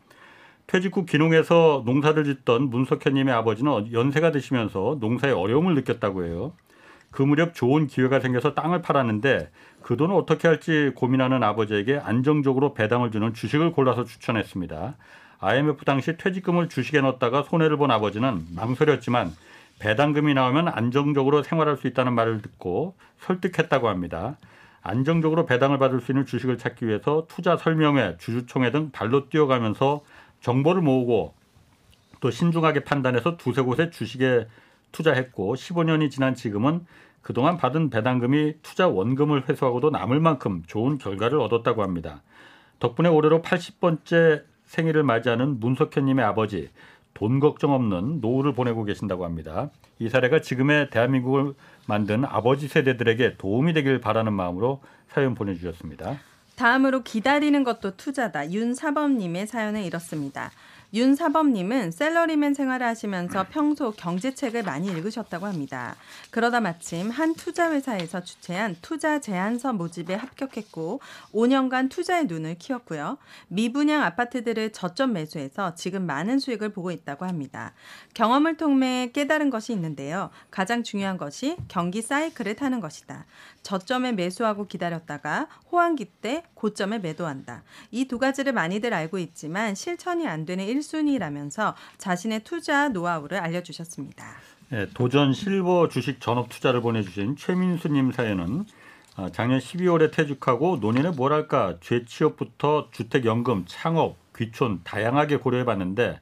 퇴직 0.67 0.95
후 0.95 1.07
기농에서 1.07 1.83
농사를 1.87 2.23
짓던 2.25 2.69
문석현님의 2.69 3.33
아버지는 3.33 3.91
연세가 3.93 4.33
드시면서 4.33 4.99
농사에 5.01 5.31
어려움을 5.31 5.75
느꼈다고 5.77 6.25
해요. 6.25 6.53
그 7.11 7.23
무렵 7.23 7.55
좋은 7.55 7.87
기회가 7.87 8.21
생겨서 8.21 8.55
땅을 8.55 8.83
팔았는데 8.83 9.51
그 9.83 9.97
돈을 9.97 10.15
어떻게 10.15 10.49
할지 10.49 10.93
고민하는 10.95 11.43
아버지에게 11.43 11.99
안정적으로 11.99 12.75
배당을 12.75 13.11
주는 13.11 13.33
주식을 13.33 13.73
골라서 13.73 14.05
추천했습니다. 14.05 14.97
IMF 15.41 15.85
당시 15.85 16.17
퇴직금을 16.17 16.69
주식에 16.69 17.01
넣었다가 17.01 17.43
손해를 17.45 17.77
본 17.77 17.91
아버지는 17.91 18.45
망설였지만 18.55 19.33
배당금이 19.79 20.35
나오면 20.35 20.69
안정적으로 20.69 21.43
생활할 21.43 21.77
수 21.77 21.87
있다는 21.87 22.13
말을 22.15 22.43
듣고 22.43 22.97
설득했다고 23.21 23.89
합니다. 23.89 24.37
안정적으로 24.83 25.47
배당을 25.47 25.79
받을 25.79 26.01
수 26.01 26.13
있는 26.13 26.27
주식을 26.27 26.59
찾기 26.59 26.87
위해서 26.87 27.27
투자 27.29 27.57
설명회, 27.57 28.17
주주총회 28.19 28.71
등 28.71 28.91
발로 28.91 29.29
뛰어가면서 29.29 30.03
정보를 30.41 30.83
모으고 30.83 31.35
또 32.21 32.31
신중하게 32.31 32.85
판단해서 32.85 33.37
두세 33.37 33.63
곳의 33.63 33.91
주식에 33.91 34.49
투자했고 34.93 35.55
15년이 35.55 36.11
지난 36.11 36.35
지금은 36.35 36.85
그동안 37.29 37.59
받은 37.59 37.91
배당금이 37.91 38.55
투자 38.63 38.89
원금을 38.89 39.51
회수하고도 39.51 39.91
남을 39.91 40.19
만큼 40.19 40.63
좋은 40.67 40.97
결과를 40.97 41.39
얻었다고 41.39 41.83
합니다. 41.83 42.23
덕분에 42.79 43.11
올해로 43.11 43.43
80번째 43.43 44.45
생일을 44.65 45.03
맞이하는 45.03 45.61
문석현님의 45.61 46.25
아버지 46.25 46.71
돈 47.13 47.39
걱정 47.39 47.75
없는 47.75 48.23
노후를 48.23 48.55
보내고 48.55 48.85
계신다고 48.85 49.27
합니다. 49.27 49.69
이 49.99 50.09
사례가 50.09 50.41
지금의 50.41 50.89
대한민국을 50.89 51.53
만든 51.87 52.25
아버지 52.25 52.67
세대들에게 52.67 53.37
도움이 53.37 53.75
되길 53.75 54.01
바라는 54.01 54.33
마음으로 54.33 54.81
사연 55.09 55.35
보내주셨습니다. 55.35 56.17
다음으로 56.57 57.03
기다리는 57.03 57.63
것도 57.63 57.99
투자다. 57.99 58.53
윤사범님의 58.53 59.47
사연은 59.47 59.83
이렇습니다. 59.83 60.51
윤사범님은 60.95 61.91
셀러리맨 61.91 62.55
생활을 62.55 62.87
하시면서 62.87 63.45
평소 63.51 63.91
경제책을 63.91 64.63
많이 64.63 64.89
읽으셨다고 64.89 65.45
합니다. 65.45 65.97
그러다 66.31 66.61
마침 66.61 67.11
한 67.11 67.35
투자회사에서 67.35 68.23
주최한 68.23 68.75
투자 68.81 69.21
제안서 69.21 69.75
모집에 69.75 70.15
합격했고 70.15 71.01
5년간 71.35 71.91
투자의 71.91 72.25
눈을 72.25 72.57
키웠고요. 72.57 73.19
미분양 73.49 74.03
아파트들을 74.03 74.73
저점 74.73 75.13
매수해서 75.13 75.75
지금 75.75 76.07
많은 76.07 76.39
수익을 76.39 76.71
보고 76.71 76.91
있다고 76.91 77.27
합니다. 77.27 77.75
경험을 78.15 78.57
통해 78.57 79.11
깨달은 79.13 79.51
것이 79.51 79.75
있는데요. 79.75 80.31
가장 80.51 80.83
중요한 80.83 81.19
것이 81.19 81.57
경기 81.69 82.01
사이클을 82.01 82.57
타는 82.57 82.81
것이다. 82.81 83.27
저점에 83.73 84.13
매수하고 84.13 84.67
기다렸다가 84.67 85.47
호황기 85.71 86.07
때 86.23 86.43
고점에 86.55 87.01
매도한다. 87.01 87.63
이 87.91 88.07
두 88.09 88.19
가지를 88.19 88.55
많이들 88.55 88.95
알고 88.95 89.19
있지만 89.19 89.75
실천이 89.75 90.27
안 90.27 90.47
되는 90.47 90.65
1순위라면서 90.65 91.75
자신의 91.99 92.45
투자 92.45 92.89
노하우를 92.89 93.37
알려주셨습니다. 93.39 94.25
네, 94.71 94.87
도전 94.95 95.35
실버 95.35 95.91
주식 95.91 96.19
전업 96.23 96.49
투자를 96.49 96.81
보내주신 96.81 97.37
최민수님 97.37 98.13
사연은 98.13 98.65
아, 99.17 99.29
작년 99.31 99.59
12월에 99.59 100.13
퇴직하고 100.13 100.79
논의는 100.81 101.15
뭐랄까 101.17 101.77
재취업부터 101.83 102.89
주택연금, 102.93 103.65
창업, 103.67 104.17
귀촌 104.35 104.81
다양하게 104.85 105.37
고려해봤는데 105.37 106.21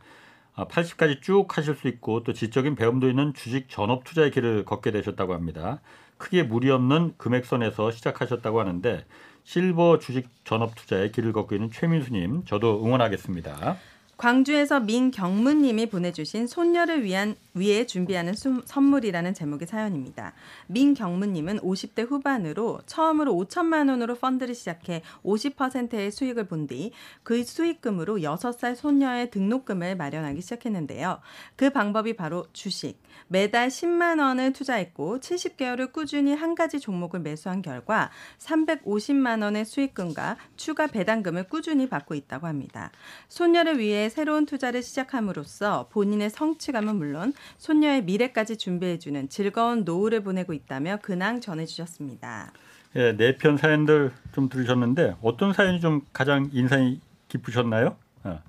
80까지 0.57 1.19
아, 1.19 1.21
쭉 1.23 1.57
하실 1.57 1.77
수 1.77 1.87
있고 1.87 2.25
또 2.25 2.33
지적인 2.33 2.75
배움도 2.75 3.09
있는 3.09 3.35
주식 3.35 3.69
전업 3.69 4.03
투자의 4.03 4.33
길을 4.33 4.65
걷게 4.65 4.91
되셨다고 4.91 5.35
합니다. 5.35 5.81
크게 6.19 6.43
무리 6.43 6.71
없는 6.71 7.15
금액선에서 7.19 7.91
시작하셨다고 7.91 8.61
하는데 8.61 9.05
실버 9.45 9.99
주식 9.99 10.29
전업 10.45 10.75
투자에 10.75 11.11
길을 11.11 11.33
걷고 11.33 11.55
있는 11.55 11.71
최민수님 11.71 12.45
저도 12.45 12.85
응원하겠습니다. 12.85 13.77
광주에서 14.17 14.81
민경문님이 14.81 15.87
보내주신 15.87 16.47
손녀를 16.47 17.05
위한 17.05 17.37
위해 17.55 17.87
준비하는 17.87 18.35
수, 18.35 18.63
선물이라는 18.65 19.35
제목의 19.35 19.67
사연입니다. 19.67 20.33
민경문님은 20.69 21.61
50대 21.61 22.09
후반으로 22.09 22.81
처음으로 22.87 23.33
5천만 23.35 23.89
원으로 23.89 24.15
펀드를 24.15 24.55
시작해 24.55 25.03
50%의 25.25 26.11
수익을 26.11 26.45
본 26.45 26.67
뒤 26.67 26.93
그 27.23 27.45
수익금으로 27.45 28.19
6살 28.19 28.75
손녀의 28.77 29.31
등록금을 29.31 29.97
마련하기 29.97 30.41
시작했는데요. 30.41 31.21
그 31.57 31.71
방법이 31.71 32.15
바로 32.15 32.47
주식. 32.53 33.01
매달 33.29 33.69
10만 33.69 34.21
원을 34.21 34.53
투자했고 34.53 35.21
70개월을 35.21 35.93
꾸준히 35.93 36.35
한 36.35 36.55
가지 36.55 36.81
종목을 36.81 37.21
매수한 37.21 37.63
결과 37.63 38.11
350만 38.39 39.43
원의 39.43 39.65
수익금과 39.65 40.37
추가 40.57 40.87
배당금을 40.87 41.49
꾸준히 41.49 41.89
받고 41.89 42.15
있다고 42.15 42.47
합니다. 42.47 42.93
손녀를 43.29 43.79
위해 43.79 44.06
새로운 44.11 44.47
투자를 44.47 44.83
시작함으로써 44.83 45.89
본인의 45.93 46.31
성취감은 46.31 46.97
물론 46.97 47.33
손녀의 47.59 48.05
미래까지 48.05 48.57
준비해주는 48.57 49.29
즐거운 49.29 49.85
노후를 49.85 50.23
보내고 50.23 50.53
있다며 50.53 50.99
근황 51.03 51.41
전해주셨습니다. 51.41 52.53
예, 52.97 53.17
네 53.17 53.37
편 53.37 53.57
사연들 53.57 54.13
좀 54.33 54.49
들으셨는데 54.49 55.17
어떤 55.23 55.53
사연이 55.53 55.81
좀 55.81 56.01
가장 56.13 56.49
인상이 56.53 57.01
깊으셨나요? 57.29 57.97
어. 58.25 58.43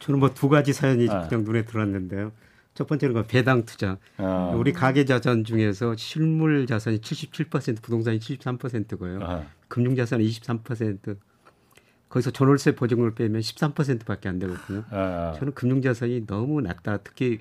저는 0.00 0.20
뭐 0.20 0.28
두 0.34 0.48
가지 0.48 0.72
사연이 0.72 1.08
아. 1.08 1.26
그냥 1.28 1.44
눈에 1.44 1.64
들었는데요. 1.64 2.32
첫 2.74 2.86
번째는 2.88 3.14
그 3.14 3.26
배당 3.26 3.64
투자. 3.64 3.96
아. 4.18 4.52
우리 4.56 4.72
가계 4.72 5.04
자산 5.04 5.44
중에서 5.44 5.94
실물 5.96 6.66
자산이 6.66 6.98
77%, 6.98 7.80
부동산이 7.80 8.18
73%고요. 8.18 9.20
아. 9.22 9.44
금융 9.68 9.94
자산이 9.96 10.28
23%. 10.28 11.16
거기서 12.14 12.30
전월세 12.30 12.76
보증을 12.76 13.16
빼면 13.16 13.40
13%밖에 13.40 14.28
안 14.28 14.38
되거든요. 14.38 14.84
아. 14.90 15.34
저는 15.36 15.52
금융 15.54 15.82
자산이 15.82 16.26
너무 16.26 16.60
낮다. 16.60 16.98
특히 16.98 17.40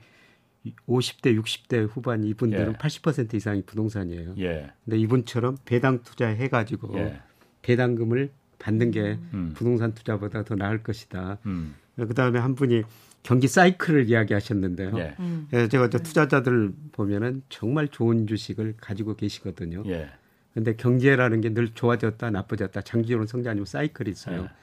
50대, 0.87 1.39
60대 1.39 1.87
후반 1.91 2.23
이분들은 2.23 2.69
예. 2.69 2.77
80% 2.77 3.35
이상이 3.35 3.61
부동산이에요. 3.67 4.33
예. 4.39 4.71
근데 4.83 4.97
이분처럼 4.97 5.57
배당 5.65 6.01
투자해 6.01 6.47
가지고 6.47 6.97
예. 6.97 7.21
배당금을 7.61 8.31
받는 8.57 8.89
게 8.89 9.19
음. 9.35 9.51
부동산 9.55 9.93
투자보다 9.93 10.43
더 10.43 10.55
나을 10.55 10.81
것이다. 10.81 11.37
음. 11.45 11.75
그다음에 11.95 12.39
한 12.39 12.55
분이 12.55 12.81
경기 13.21 13.47
사이클을 13.47 14.09
이야기하셨는데요. 14.09 14.97
예. 14.97 15.15
음. 15.19 15.49
예, 15.53 15.67
제가 15.67 15.91
저 15.91 15.99
투자자들 15.99 16.73
보면은 16.93 17.43
정말 17.49 17.89
좋은 17.89 18.25
주식을 18.25 18.77
가지고 18.81 19.15
계시거든요. 19.15 19.83
예. 19.85 20.09
근데 20.55 20.75
경제라는 20.75 21.41
게 21.41 21.53
늘 21.53 21.69
좋아졌다 21.69 22.31
나빠졌다 22.31 22.81
장기적으로 22.81 23.27
성장 23.27 23.51
아니고 23.51 23.65
사이클이 23.65 24.09
있어요. 24.09 24.43
예. 24.43 24.62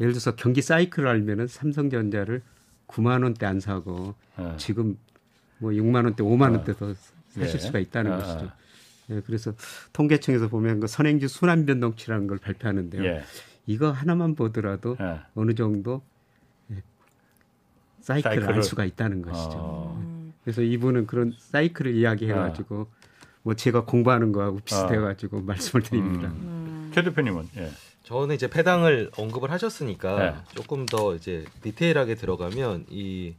예를 0.00 0.12
들어서 0.12 0.34
경기 0.36 0.62
사이클을 0.62 1.08
알면은 1.08 1.46
삼성전자를 1.46 2.42
9만 2.88 3.22
원대 3.22 3.46
안 3.46 3.60
사고 3.60 4.14
예. 4.38 4.56
지금 4.58 4.96
뭐 5.58 5.70
6만 5.72 6.04
원대, 6.04 6.22
5만 6.22 6.52
원대 6.52 6.74
더 6.74 6.94
사실 7.28 7.54
예. 7.54 7.58
수가 7.58 7.78
있다는 7.78 8.12
아. 8.12 8.18
것이죠. 8.18 8.52
예, 9.10 9.22
그래서 9.24 9.52
통계청에서 9.92 10.48
보면 10.48 10.80
그 10.80 10.86
선행지 10.86 11.28
순환 11.28 11.64
변동치라는 11.66 12.26
걸 12.26 12.38
발표하는데요. 12.38 13.04
예. 13.04 13.22
이거 13.66 13.90
하나만 13.90 14.34
보더라도 14.34 14.96
어느 15.34 15.54
정도 15.54 16.02
사이클을, 18.06 18.36
사이클을, 18.36 18.54
알 18.54 18.62
수가 18.62 18.84
있다는 18.84 19.22
것이죠. 19.22 19.56
어. 19.56 20.00
네. 20.00 20.32
그래서 20.44 20.62
이분은 20.62 21.08
그런 21.08 21.34
사이클을 21.36 21.96
이야기해가지고 21.96 22.76
어. 22.76 22.86
뭐 23.42 23.54
제가 23.54 23.84
공부하는 23.84 24.30
거하고 24.30 24.60
비슷해가지고 24.60 25.38
어. 25.38 25.40
말씀을 25.40 25.82
드립니다. 25.82 26.28
음. 26.28 26.92
최 26.94 27.02
대표님은 27.02 27.48
예. 27.56 27.70
저는 28.06 28.36
이제 28.36 28.48
패당을 28.48 29.10
언급을 29.18 29.50
하셨으니까 29.50 30.18
네. 30.18 30.34
조금 30.54 30.86
더 30.86 31.16
이제 31.16 31.44
디테일하게 31.62 32.14
들어가면 32.14 32.86
이 32.88 33.34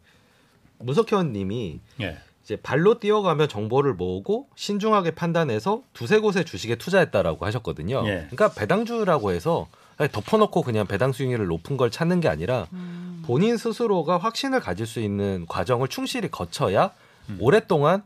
문석현님이 0.80 1.80
예. 2.02 2.18
이제 2.44 2.58
발로 2.58 3.00
뛰어가며 3.00 3.48
정보를 3.48 3.94
모으고 3.94 4.50
신중하게 4.56 5.12
판단해서 5.12 5.84
두세 5.94 6.20
곳의 6.20 6.44
주식에 6.44 6.76
투자했다라고 6.76 7.46
하셨거든요. 7.46 8.04
예. 8.08 8.28
그러니까 8.30 8.52
배당주라고 8.54 9.32
해서 9.32 9.68
덮어놓고 10.12 10.62
그냥 10.64 10.86
배당 10.86 11.14
수익률을 11.14 11.48
높은 11.48 11.78
걸 11.78 11.90
찾는 11.90 12.20
게 12.20 12.28
아니라 12.28 12.68
음. 12.74 13.24
본인 13.26 13.56
스스로가 13.56 14.18
확신을 14.18 14.60
가질 14.60 14.86
수 14.86 15.00
있는 15.00 15.46
과정을 15.48 15.88
충실히 15.88 16.30
거쳐야 16.30 16.92
음. 17.30 17.38
오랫동안 17.40 18.04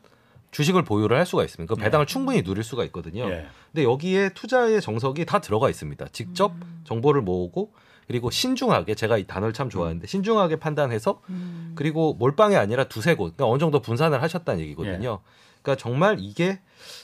주식을 0.51 0.83
보유를 0.83 1.17
할 1.17 1.25
수가 1.25 1.43
있습니다. 1.43 1.73
그 1.73 1.79
배당을 1.79 2.05
네. 2.05 2.11
충분히 2.11 2.43
누릴 2.43 2.63
수가 2.63 2.83
있거든요. 2.85 3.27
네. 3.27 3.47
근데 3.71 3.83
여기에 3.83 4.29
투자의 4.33 4.81
정석이 4.81 5.25
다 5.25 5.39
들어가 5.39 5.69
있습니다. 5.69 6.07
직접 6.11 6.51
음. 6.53 6.81
정보를 6.83 7.21
모으고 7.21 7.71
그리고 8.07 8.29
신중하게 8.29 8.95
제가 8.95 9.17
이 9.17 9.25
단어를 9.25 9.53
참 9.53 9.69
좋아하는데 9.69 10.05
신중하게 10.05 10.57
판단해서 10.57 11.21
음. 11.29 11.71
그리고 11.75 12.13
몰빵이 12.13 12.57
아니라 12.57 12.83
두세 12.83 13.15
곳 13.15 13.35
그러니까 13.35 13.47
어느 13.47 13.59
정도 13.59 13.79
분산을 13.81 14.21
하셨다는 14.21 14.61
얘기거든요. 14.61 15.11
네. 15.11 15.31
그러니까 15.61 15.81
정말 15.81 16.17
이게 16.19 16.59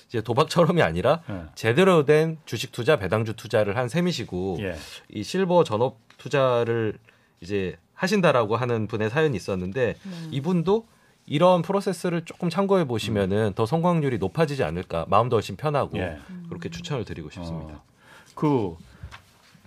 이제 0.07 0.21
도박처럼이 0.21 0.81
아니라 0.81 1.21
네. 1.29 1.43
제대로 1.55 2.05
된 2.05 2.37
주식 2.45 2.71
투자, 2.73 2.97
배당주 2.97 3.35
투자를 3.35 3.77
한 3.77 3.87
셈이시고 3.87 4.57
예. 4.61 4.75
이 5.09 5.23
실버 5.23 5.63
전업 5.63 5.99
투자를 6.17 6.97
이제 7.39 7.77
하신다라고 7.93 8.55
하는 8.55 8.87
분의 8.87 9.09
사연이 9.09 9.37
있었는데 9.37 9.95
음. 10.05 10.29
이분도 10.31 10.87
이런 11.27 11.61
프로세스를 11.61 12.23
조금 12.25 12.49
참고해 12.49 12.85
보시면은 12.85 13.47
음. 13.47 13.53
더 13.53 13.65
성공률이 13.65 14.17
높아지지 14.17 14.63
않을까 14.63 15.05
마음도 15.09 15.35
훨씬 15.35 15.55
편하고 15.57 15.97
예. 15.97 16.17
그렇게 16.47 16.69
추천을 16.69 17.03
드리고 17.05 17.29
싶습니다. 17.29 17.73
어, 17.73 17.83
그 18.33 18.75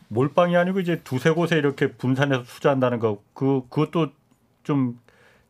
몰빵이 0.09 0.57
아니고 0.57 0.81
이제 0.81 1.01
두세 1.05 1.31
곳에 1.31 1.57
이렇게 1.57 1.93
분산해서 1.93 2.43
투자한다는 2.45 2.99
거 2.99 3.19
그 3.35 3.63
그것도 3.69 4.09
좀 4.65 4.99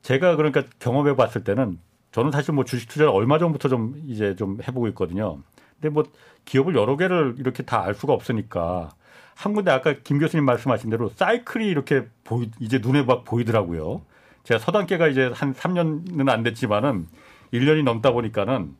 제가 0.02 0.36
그러니까 0.36 0.64
경험해 0.80 1.14
봤을 1.16 1.44
때는 1.44 1.78
저는 2.12 2.32
사실 2.32 2.54
뭐 2.54 2.64
주식 2.64 2.88
투자를 2.88 3.12
얼마 3.12 3.38
전부터 3.38 3.68
좀 3.68 4.02
이제 4.06 4.34
좀 4.34 4.58
해보고 4.66 4.88
있거든요. 4.88 5.38
근데 5.80 5.92
뭐 5.94 6.04
기업을 6.44 6.74
여러 6.74 6.96
개를 6.96 7.36
이렇게 7.38 7.62
다 7.62 7.82
알 7.84 7.94
수가 7.94 8.12
없으니까 8.12 8.90
한 9.36 9.54
군데 9.54 9.70
아까 9.70 9.94
김 10.04 10.18
교수님 10.18 10.44
말씀하신 10.44 10.90
대로 10.90 11.08
사이클이 11.11 11.66
이렇게 11.68 12.06
보이, 12.24 12.50
이제 12.58 12.78
눈에 12.82 13.02
막 13.04 13.24
보이더라고요. 13.24 14.02
제가 14.45 14.59
서단계가 14.59 15.09
이제 15.09 15.30
한 15.34 15.55
3년은 15.55 16.28
안 16.28 16.43
됐지만은 16.43 17.07
1년이 17.53 17.84
넘다 17.84 18.12
보니까는 18.12 18.74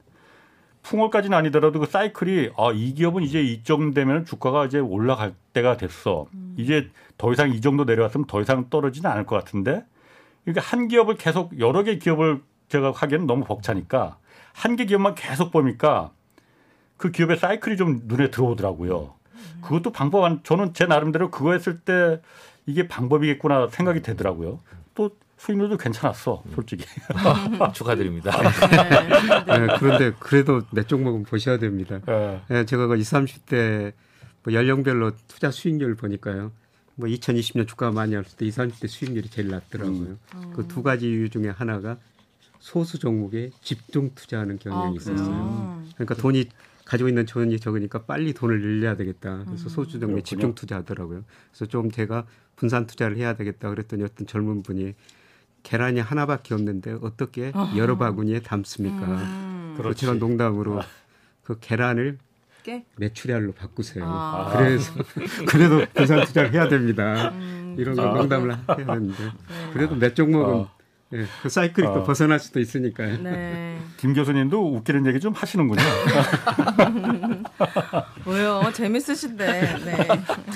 풍월까지는 0.82 1.36
아니더라도 1.36 1.80
그 1.80 1.86
사이클이 1.86 2.52
아, 2.56 2.72
이 2.72 2.94
기업은 2.94 3.22
이제 3.22 3.42
이정 3.42 3.92
되면 3.92 4.24
주가가 4.24 4.64
이제 4.66 4.78
올라갈 4.78 5.34
때가 5.52 5.76
됐어. 5.76 6.26
음. 6.32 6.54
이제 6.56 6.88
더 7.18 7.32
이상 7.32 7.50
이 7.52 7.61
정도 7.61 7.84
내려왔으면 7.84 8.26
더 8.26 8.40
이상 8.40 8.70
떨어지는 8.70 9.11
않을 9.11 9.26
것 9.26 9.36
같은데 9.36 9.84
그러니까 10.44 10.62
한 10.64 10.88
기업을 10.88 11.16
계속 11.16 11.58
여러 11.58 11.82
개 11.82 11.98
기업을 11.98 12.40
제가 12.68 12.92
하기에는 12.92 13.26
너무 13.26 13.44
벅차니까 13.44 14.16
한 14.52 14.76
개 14.76 14.84
기업만 14.86 15.14
계속 15.14 15.50
보니까 15.50 16.11
그 16.96 17.11
기업의 17.11 17.36
사이클이 17.38 17.76
좀 17.76 18.00
눈에 18.04 18.30
들어오더라고요. 18.30 19.14
그것도 19.62 19.92
방법 19.92 20.24
안, 20.24 20.42
저는 20.42 20.74
제 20.74 20.86
나름대로 20.86 21.30
그거 21.30 21.52
했을 21.52 21.80
때 21.80 22.20
이게 22.66 22.88
방법이겠구나 22.88 23.68
생각이 23.68 24.02
되더라고요. 24.02 24.61
또 24.94 25.11
수익률도 25.41 25.78
괜찮았어, 25.78 26.43
솔직히. 26.55 26.84
축하드립니다. 27.72 28.30
네, 29.47 29.66
그런데 29.78 30.12
그래도 30.20 30.61
몇 30.70 30.86
종목은 30.86 31.22
보셔야 31.22 31.59
됩니다. 31.59 31.99
네. 32.07 32.43
네, 32.49 32.64
제가 32.66 32.86
그 32.86 32.97
20, 32.99 33.12
30대 33.14 33.93
뭐 34.45 34.53
연령별로 34.53 35.12
투자 35.28 35.51
수익률 35.51 35.95
보니까요. 35.95 36.53
뭐 36.95 37.09
2020년 37.09 37.66
주가가 37.66 37.91
많이 37.91 38.16
올때 38.16 38.45
20, 38.45 38.64
30대 38.64 38.86
수익률이 38.86 39.30
제일 39.30 39.49
낮더라고요. 39.49 40.18
음. 40.34 40.53
그두 40.55 40.82
가지 40.82 41.07
이유 41.09 41.30
중에 41.30 41.49
하나가 41.49 41.97
소수 42.59 42.99
종목에 42.99 43.51
집중 43.62 44.14
투자하는 44.14 44.59
경향이 44.59 44.99
아, 44.99 45.01
있었어요. 45.01 45.82
그러니까 45.95 46.16
돈이 46.16 46.51
가지고 46.84 47.09
있는 47.09 47.24
돈이 47.24 47.59
적으니까 47.61 48.03
빨리 48.03 48.34
돈을 48.34 48.61
늘려야 48.61 48.95
되겠다. 48.95 49.45
그래서 49.47 49.64
음. 49.64 49.68
소수 49.70 49.99
종목에 49.99 50.20
집중 50.20 50.55
투자하더라고요. 50.55 51.24
그래서 51.51 51.64
좀 51.64 51.91
제가 51.91 52.26
분산 52.57 52.86
투자를 52.86 53.16
해야 53.16 53.34
되겠다 53.34 53.70
그랬더니 53.70 54.05
어떤 54.05 54.26
젊은 54.26 54.62
분이 54.62 54.95
계란이 55.62 56.00
하나밖에 56.00 56.54
없는데 56.54 56.96
어떻게 57.02 57.52
어. 57.54 57.70
여러 57.76 57.98
바구니에 57.98 58.40
담습니까? 58.40 59.06
음. 59.06 59.92
제가 59.96 60.14
농담으로 60.14 60.80
아. 60.80 60.84
그 61.42 61.58
계란을 61.61 62.18
매출알로 62.96 63.52
바꾸세요. 63.52 64.04
아. 64.06 64.54
그래서 64.56 64.92
그래도 65.48 65.84
분산 65.94 66.24
투자를 66.24 66.52
해야 66.52 66.68
됩니다. 66.68 67.30
음. 67.30 67.74
이런 67.78 67.96
거 67.96 68.04
농담을 68.04 68.54
해야 68.54 68.76
되는데 68.76 69.24
네. 69.24 69.70
그래도 69.72 69.96
몇 69.96 70.14
종목은 70.14 70.54
어. 70.54 70.70
예, 71.12 71.26
그 71.42 71.48
사이클이 71.48 71.88
어. 71.88 71.94
또 71.94 72.04
벗어날 72.04 72.38
수도 72.38 72.61
있으니까요. 72.61 73.20
네. 73.22 73.78
김 73.96 74.14
교수님도 74.14 74.76
웃기는 74.76 75.06
얘기 75.06 75.18
좀 75.18 75.32
하시는군요. 75.32 75.82
왜요? 78.26 78.62
재밌으신데. 78.72 79.78
네. 79.84 79.96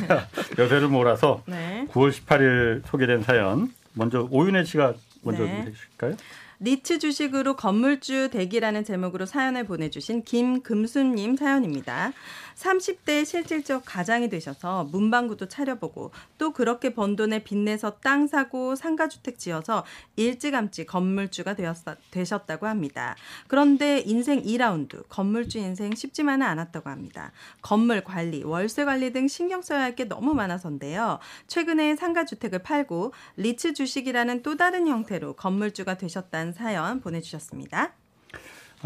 자, 0.06 0.28
여세를 0.56 0.86
몰아서 0.88 1.42
네. 1.46 1.88
9월 1.90 2.12
18일 2.12 2.86
소개된 2.86 3.22
사연 3.22 3.72
먼저 3.94 4.28
오윤혜 4.30 4.64
씨가 4.64 4.94
먼저 5.22 5.44
네. 5.44 5.62
해주실까요? 5.62 6.16
리츠 6.60 6.98
주식으로 6.98 7.56
건물주 7.56 8.30
대기라는 8.30 8.84
제목으로 8.84 9.26
사연을 9.26 9.64
보내주신 9.64 10.22
김금수님 10.24 11.36
사연입니다. 11.36 12.12
30대 12.56 13.24
실질적 13.24 13.84
가장이 13.86 14.28
되셔서 14.28 14.84
문방구도 14.84 15.48
차려보고 15.48 16.10
또 16.36 16.52
그렇게 16.52 16.94
번 16.94 17.16
돈에 17.16 17.42
빚내서 17.42 17.98
땅 18.02 18.26
사고 18.26 18.76
상가주택 18.76 19.38
지어서 19.38 19.84
일찌감치 20.16 20.84
건물주가 20.84 21.54
되었, 21.54 21.76
되셨다고 22.10 22.66
합니다. 22.66 23.16
그런데 23.48 24.00
인생 24.00 24.42
2라운드 24.42 25.04
건물주 25.08 25.58
인생 25.58 25.94
쉽지만은 25.94 26.46
않았다고 26.46 26.90
합니다. 26.90 27.32
건물 27.62 28.04
관리, 28.04 28.42
월세 28.44 28.84
관리 28.84 29.12
등 29.12 29.28
신경 29.28 29.62
써야 29.62 29.80
할 29.82 29.94
게 29.94 30.04
너무 30.04 30.34
많아서인데요. 30.34 31.18
최근에 31.46 31.96
상가주택을 31.96 32.60
팔고 32.60 33.12
리츠 33.36 33.74
주식이라는 33.74 34.42
또 34.42 34.56
다른 34.56 34.88
형태로 34.88 35.34
건물주가 35.34 35.96
되셨다는 35.96 36.52
사연 36.52 37.00
보내주셨습니다. 37.00 37.92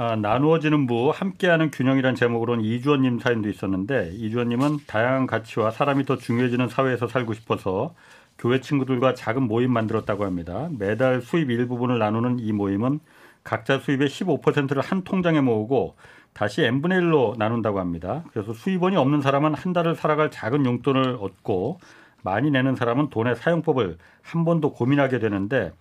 아, 0.01 0.15
나누어지는 0.15 0.87
부 0.87 1.11
함께하는 1.11 1.73
균형이란 1.73 2.15
제목으로는 2.15 2.65
이주원님 2.65 3.19
사연도 3.19 3.49
있었는데 3.49 4.13
이주원님은 4.13 4.87
다양한 4.87 5.27
가치와 5.27 5.73
사람이 5.73 6.05
더 6.05 6.17
중요해지는 6.17 6.69
사회에서 6.69 7.09
살고 7.09 7.35
싶어서 7.35 7.97
교회 8.39 8.61
친구들과 8.61 9.15
작은 9.15 9.43
모임 9.43 9.73
만들었다고 9.73 10.25
합니다. 10.25 10.69
매달 10.79 11.21
수입 11.21 11.51
일부분을 11.51 11.99
나누는 11.99 12.39
이 12.39 12.53
모임은 12.53 13.01
각자 13.43 13.81
수입의 13.81 14.07
15%를 14.09 14.83
한 14.83 15.03
통장에 15.03 15.41
모으고 15.41 15.97
다시 16.33 16.63
n분의 16.63 17.01
1로 17.01 17.37
나눈다고 17.37 17.81
합니다. 17.81 18.23
그래서 18.33 18.53
수입원이 18.53 18.95
없는 18.95 19.21
사람은 19.21 19.55
한 19.55 19.73
달을 19.73 19.97
살아갈 19.97 20.31
작은 20.31 20.65
용돈을 20.65 21.19
얻고 21.21 21.81
많이 22.23 22.53
내는 22.53 22.77
사람은 22.77 23.11
돈의 23.11 23.35
사용법을 23.35 23.99
한번더 24.23 24.75
고민하게 24.75 25.19
되는데 25.19 25.73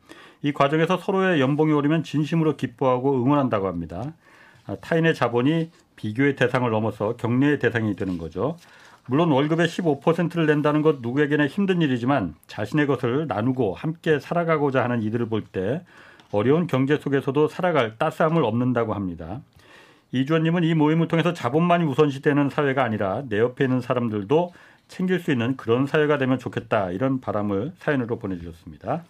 이 0.41 0.51
과정에서 0.51 0.97
서로의 0.97 1.41
연봉이 1.41 1.73
오르면 1.73 2.03
진심으로 2.03 2.57
기뻐하고 2.57 3.21
응원한다고 3.23 3.67
합니다. 3.67 4.13
아, 4.65 4.75
타인의 4.75 5.15
자본이 5.15 5.71
비교의 5.95 6.35
대상을 6.35 6.69
넘어서 6.69 7.15
격려의 7.15 7.59
대상이 7.59 7.95
되는 7.95 8.17
거죠. 8.17 8.57
물론 9.07 9.31
월급의 9.31 9.67
15%를 9.67 10.45
낸다는 10.45 10.81
것 10.81 10.97
누구에게나 11.01 11.47
힘든 11.47 11.81
일이지만 11.81 12.35
자신의 12.47 12.87
것을 12.87 13.25
나누고 13.27 13.73
함께 13.73 14.19
살아가고자 14.19 14.83
하는 14.83 15.01
이들을 15.01 15.27
볼 15.27 15.43
때 15.43 15.81
어려운 16.31 16.67
경제 16.67 16.97
속에서도 16.97 17.47
살아갈 17.47 17.97
따스함을 17.97 18.43
얻는다고 18.43 18.93
합니다. 18.93 19.39
이주원님은 20.11 20.63
이 20.65 20.73
모임을 20.73 21.07
통해서 21.07 21.33
자본만이 21.33 21.85
우선시되는 21.85 22.49
사회가 22.49 22.83
아니라 22.83 23.23
내 23.29 23.39
옆에 23.39 23.63
있는 23.65 23.81
사람들도 23.81 24.53
챙길 24.89 25.19
수 25.19 25.31
있는 25.31 25.55
그런 25.57 25.85
사회가 25.85 26.17
되면 26.17 26.37
좋겠다 26.39 26.91
이런 26.91 27.19
바람을 27.21 27.73
사연으로 27.79 28.19
보내주셨습니다. 28.19 29.03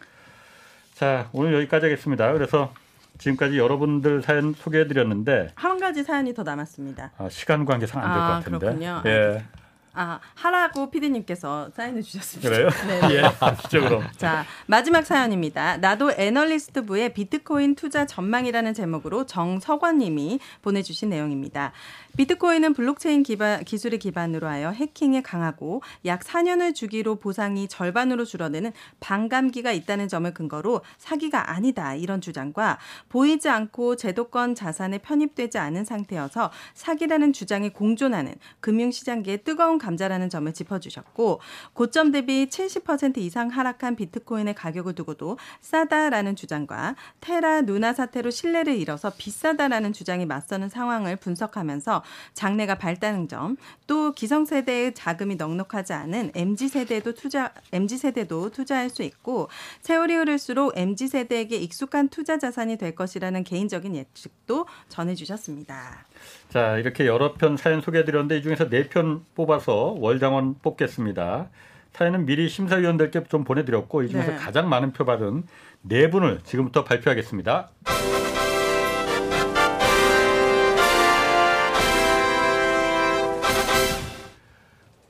자, 0.98 1.30
오늘 1.32 1.54
여기까지 1.54 1.86
하겠습니다. 1.86 2.34
그래서 2.34 2.74
지금까지 3.20 3.60
여러분들 3.60 4.24
사연 4.24 4.56
소개해드렸는데 4.56 5.52
한 5.54 5.80
가지 5.80 6.04
사연이 6.04 6.34
더 6.34 6.42
남았습니다. 6.42 7.12
아, 7.20 7.30
시간 7.30 7.66
관계상 7.66 8.02
안 8.02 8.10
될것 8.10 8.24
아, 8.24 8.34
같은데. 8.40 8.58
그렇군요. 8.58 9.04
예. 9.06 9.46
아, 9.94 10.20
하라고 10.34 10.90
피디님께서 10.90 11.70
사인해 11.76 12.02
주셨습니다. 12.02 12.50
그래요? 12.50 12.70
네. 13.10 13.16
예, 13.16 13.22
하시죠 13.22 13.82
그럼. 13.82 14.04
자, 14.18 14.44
마지막 14.66 15.06
사연입니다. 15.06 15.78
나도 15.78 16.14
애널리스트 16.14 16.84
부의 16.86 17.14
비트코인 17.14 17.76
투자 17.76 18.08
전망이라는 18.08 18.74
제목으로 18.74 19.28
정석원 19.28 20.00
님이 20.00 20.40
보내주신 20.64 21.10
내용입니다. 21.10 21.74
비트코인은 22.18 22.74
블록체인 22.74 23.22
기반, 23.22 23.64
기술을 23.64 24.00
기반으로 24.00 24.48
하여 24.48 24.72
해킹에 24.72 25.22
강하고 25.22 25.84
약 26.06 26.22
4년을 26.22 26.74
주기로 26.74 27.18
보상이 27.18 27.68
절반으로 27.68 28.26
줄어드는 28.26 28.72
반감기가 29.00 29.72
있다는 29.72 30.08
점을 30.08 30.34
근거로 30.34 30.82
사기가 30.98 31.52
아니다 31.52 31.94
이런 31.94 32.20
주장과 32.20 32.80
보이지 33.10 33.50
않고 33.50 33.98
제도권 33.98 34.56
자산에 34.56 34.98
편입되지 34.98 35.60
않은 35.60 35.86
상태여서 35.86 36.50
사기라는 36.74 37.34
주장이 37.34 37.70
공존하는 37.70 38.34
금융시장계의 38.62 39.44
뜨거운 39.44 39.78
감자라는 39.78 40.32
점을 40.32 40.52
짚어주셨고 40.52 41.40
고점 41.74 42.12
대비 42.12 42.48
70% 42.48 43.20
이상 43.20 43.50
하락한 43.50 43.96
비트코인의 43.96 44.56
가격을 44.56 44.96
두고도 44.96 45.38
싸다라는 45.62 46.36
주장과 46.36 46.96
테라 47.22 47.62
누나 47.62 47.94
사태로 47.94 48.32
신뢰를 48.32 48.76
잃어서 48.76 49.12
비싸다라는 49.16 49.94
주장이 49.94 50.26
맞서는 50.26 50.70
상황을 50.70 51.18
분석하면서 51.18 52.07
장래가 52.34 52.76
밝다는 52.76 53.28
점, 53.28 53.58
또 53.86 54.12
기성세대의 54.14 54.94
자금이 54.94 55.36
넉넉하지 55.36 55.94
않은 55.94 56.32
MZ 56.36 56.68
세대도 56.68 57.14
투자 57.14 57.52
MZ 57.72 57.98
세대도 57.98 58.52
투자할 58.52 58.90
수 58.90 59.04
있고 59.04 59.50
세월이 59.82 60.16
흐를수록 60.16 60.78
MZ 60.78 61.08
세대에게 61.08 61.58
익숙한 61.58 62.10
투자 62.10 62.38
자산이 62.38 62.78
될 62.78 62.96
것이라는 62.96 63.44
개인적인 63.44 63.96
예측도 63.96 64.66
전해주셨습니다. 64.90 66.06
자 66.50 66.78
이렇게 66.78 67.06
여러 67.06 67.34
편 67.34 67.58
사연 67.58 67.82
소개해드렸는데 67.82 68.38
이 68.38 68.42
중에서 68.42 68.70
네 68.70 68.88
편 68.90 69.26
뽑아서 69.36 69.96
월장원 70.00 70.56
뽑겠습니다. 70.62 71.50
사연은 71.94 72.26
미리 72.26 72.48
심사위원들께 72.48 73.26
좀 73.26 73.44
보내드렸고 73.44 74.04
이 74.04 74.10
중에서 74.10 74.32
네. 74.32 74.38
가장 74.38 74.70
많은 74.70 74.94
표 74.94 75.04
받은 75.04 75.44
네 75.82 76.10
분을 76.10 76.40
지금부터 76.44 76.84
발표하겠습니다. 76.84 77.70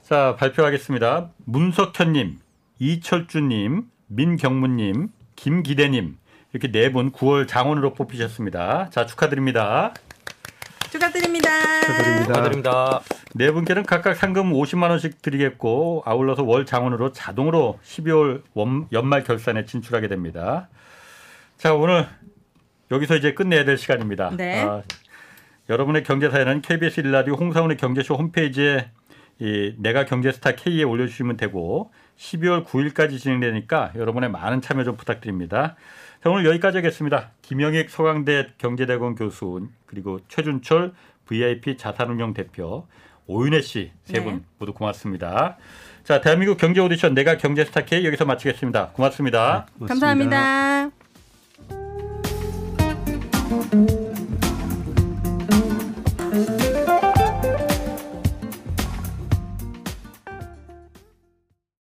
자, 0.07 0.37
발표하겠습니다. 0.39 1.31
문석현님, 1.43 2.39
이철주님, 2.79 3.89
민경문님, 4.07 5.09
김기대님, 5.35 6.17
이렇게 6.53 6.71
네 6.71 6.89
분 6.93 7.11
9월 7.11 7.45
장원으로 7.45 7.93
뽑히셨습니다. 7.93 8.89
자, 8.89 9.05
축하드립니다. 9.05 9.93
축하드립니다. 10.89 11.49
축하드립니다. 11.81 12.33
축하드립니다. 12.33 13.01
네 13.35 13.51
분께는 13.51 13.83
각각 13.83 14.13
상금 14.15 14.53
50만 14.53 14.89
원씩 14.91 15.21
드리겠고 15.21 16.03
아울러서 16.05 16.43
월 16.43 16.65
장원으로 16.65 17.11
자동으로 17.11 17.77
12월 17.83 18.43
연말 18.93 19.25
결산에 19.25 19.65
진출하게 19.65 20.07
됩니다. 20.07 20.69
자, 21.57 21.73
오늘 21.73 22.07
여기서 22.91 23.17
이제 23.17 23.33
끝내야 23.33 23.65
될 23.65 23.77
시간입니다. 23.77 24.31
네. 24.37 24.63
아, 24.63 24.83
여러분의 25.69 26.03
경제 26.03 26.29
사연은 26.29 26.61
KBS 26.61 27.01
일라디오 27.01 27.33
홍사원의 27.33 27.75
경제쇼 27.75 28.15
홈페이지에 28.15 28.89
이 29.39 29.73
내가 29.77 30.05
경제스타 30.05 30.55
K에 30.55 30.83
올려주시면 30.83 31.37
되고 31.37 31.91
12월 32.17 32.65
9일까지 32.65 33.19
진행되니까 33.19 33.93
여러분의 33.95 34.29
많은 34.31 34.61
참여 34.61 34.83
좀 34.83 34.95
부탁드립니다. 34.95 35.75
자, 36.23 36.29
오늘 36.29 36.45
여기까지 36.45 36.77
하겠습니다. 36.77 37.31
김영익 37.43 37.89
서강대 37.89 38.47
경제대학원 38.57 39.15
교수 39.15 39.67
그리고 39.85 40.19
최준철 40.27 40.93
VIP 41.27 41.77
자산운용 41.77 42.33
대표 42.33 42.87
오윤혜 43.27 43.61
씨 43.61 43.91
세분 44.05 44.35
네. 44.35 44.41
모두 44.57 44.73
고맙습니다. 44.73 45.57
자, 46.03 46.21
대한민국 46.21 46.57
경제 46.57 46.79
오디션 46.79 47.13
내가 47.13 47.37
경제스타 47.37 47.85
K 47.85 48.05
여기서 48.05 48.25
마치겠습니다. 48.25 48.89
고맙습니다. 48.93 49.65
네, 49.67 49.73
고맙습니다. 49.77 49.87
감사합니다. 49.87 50.66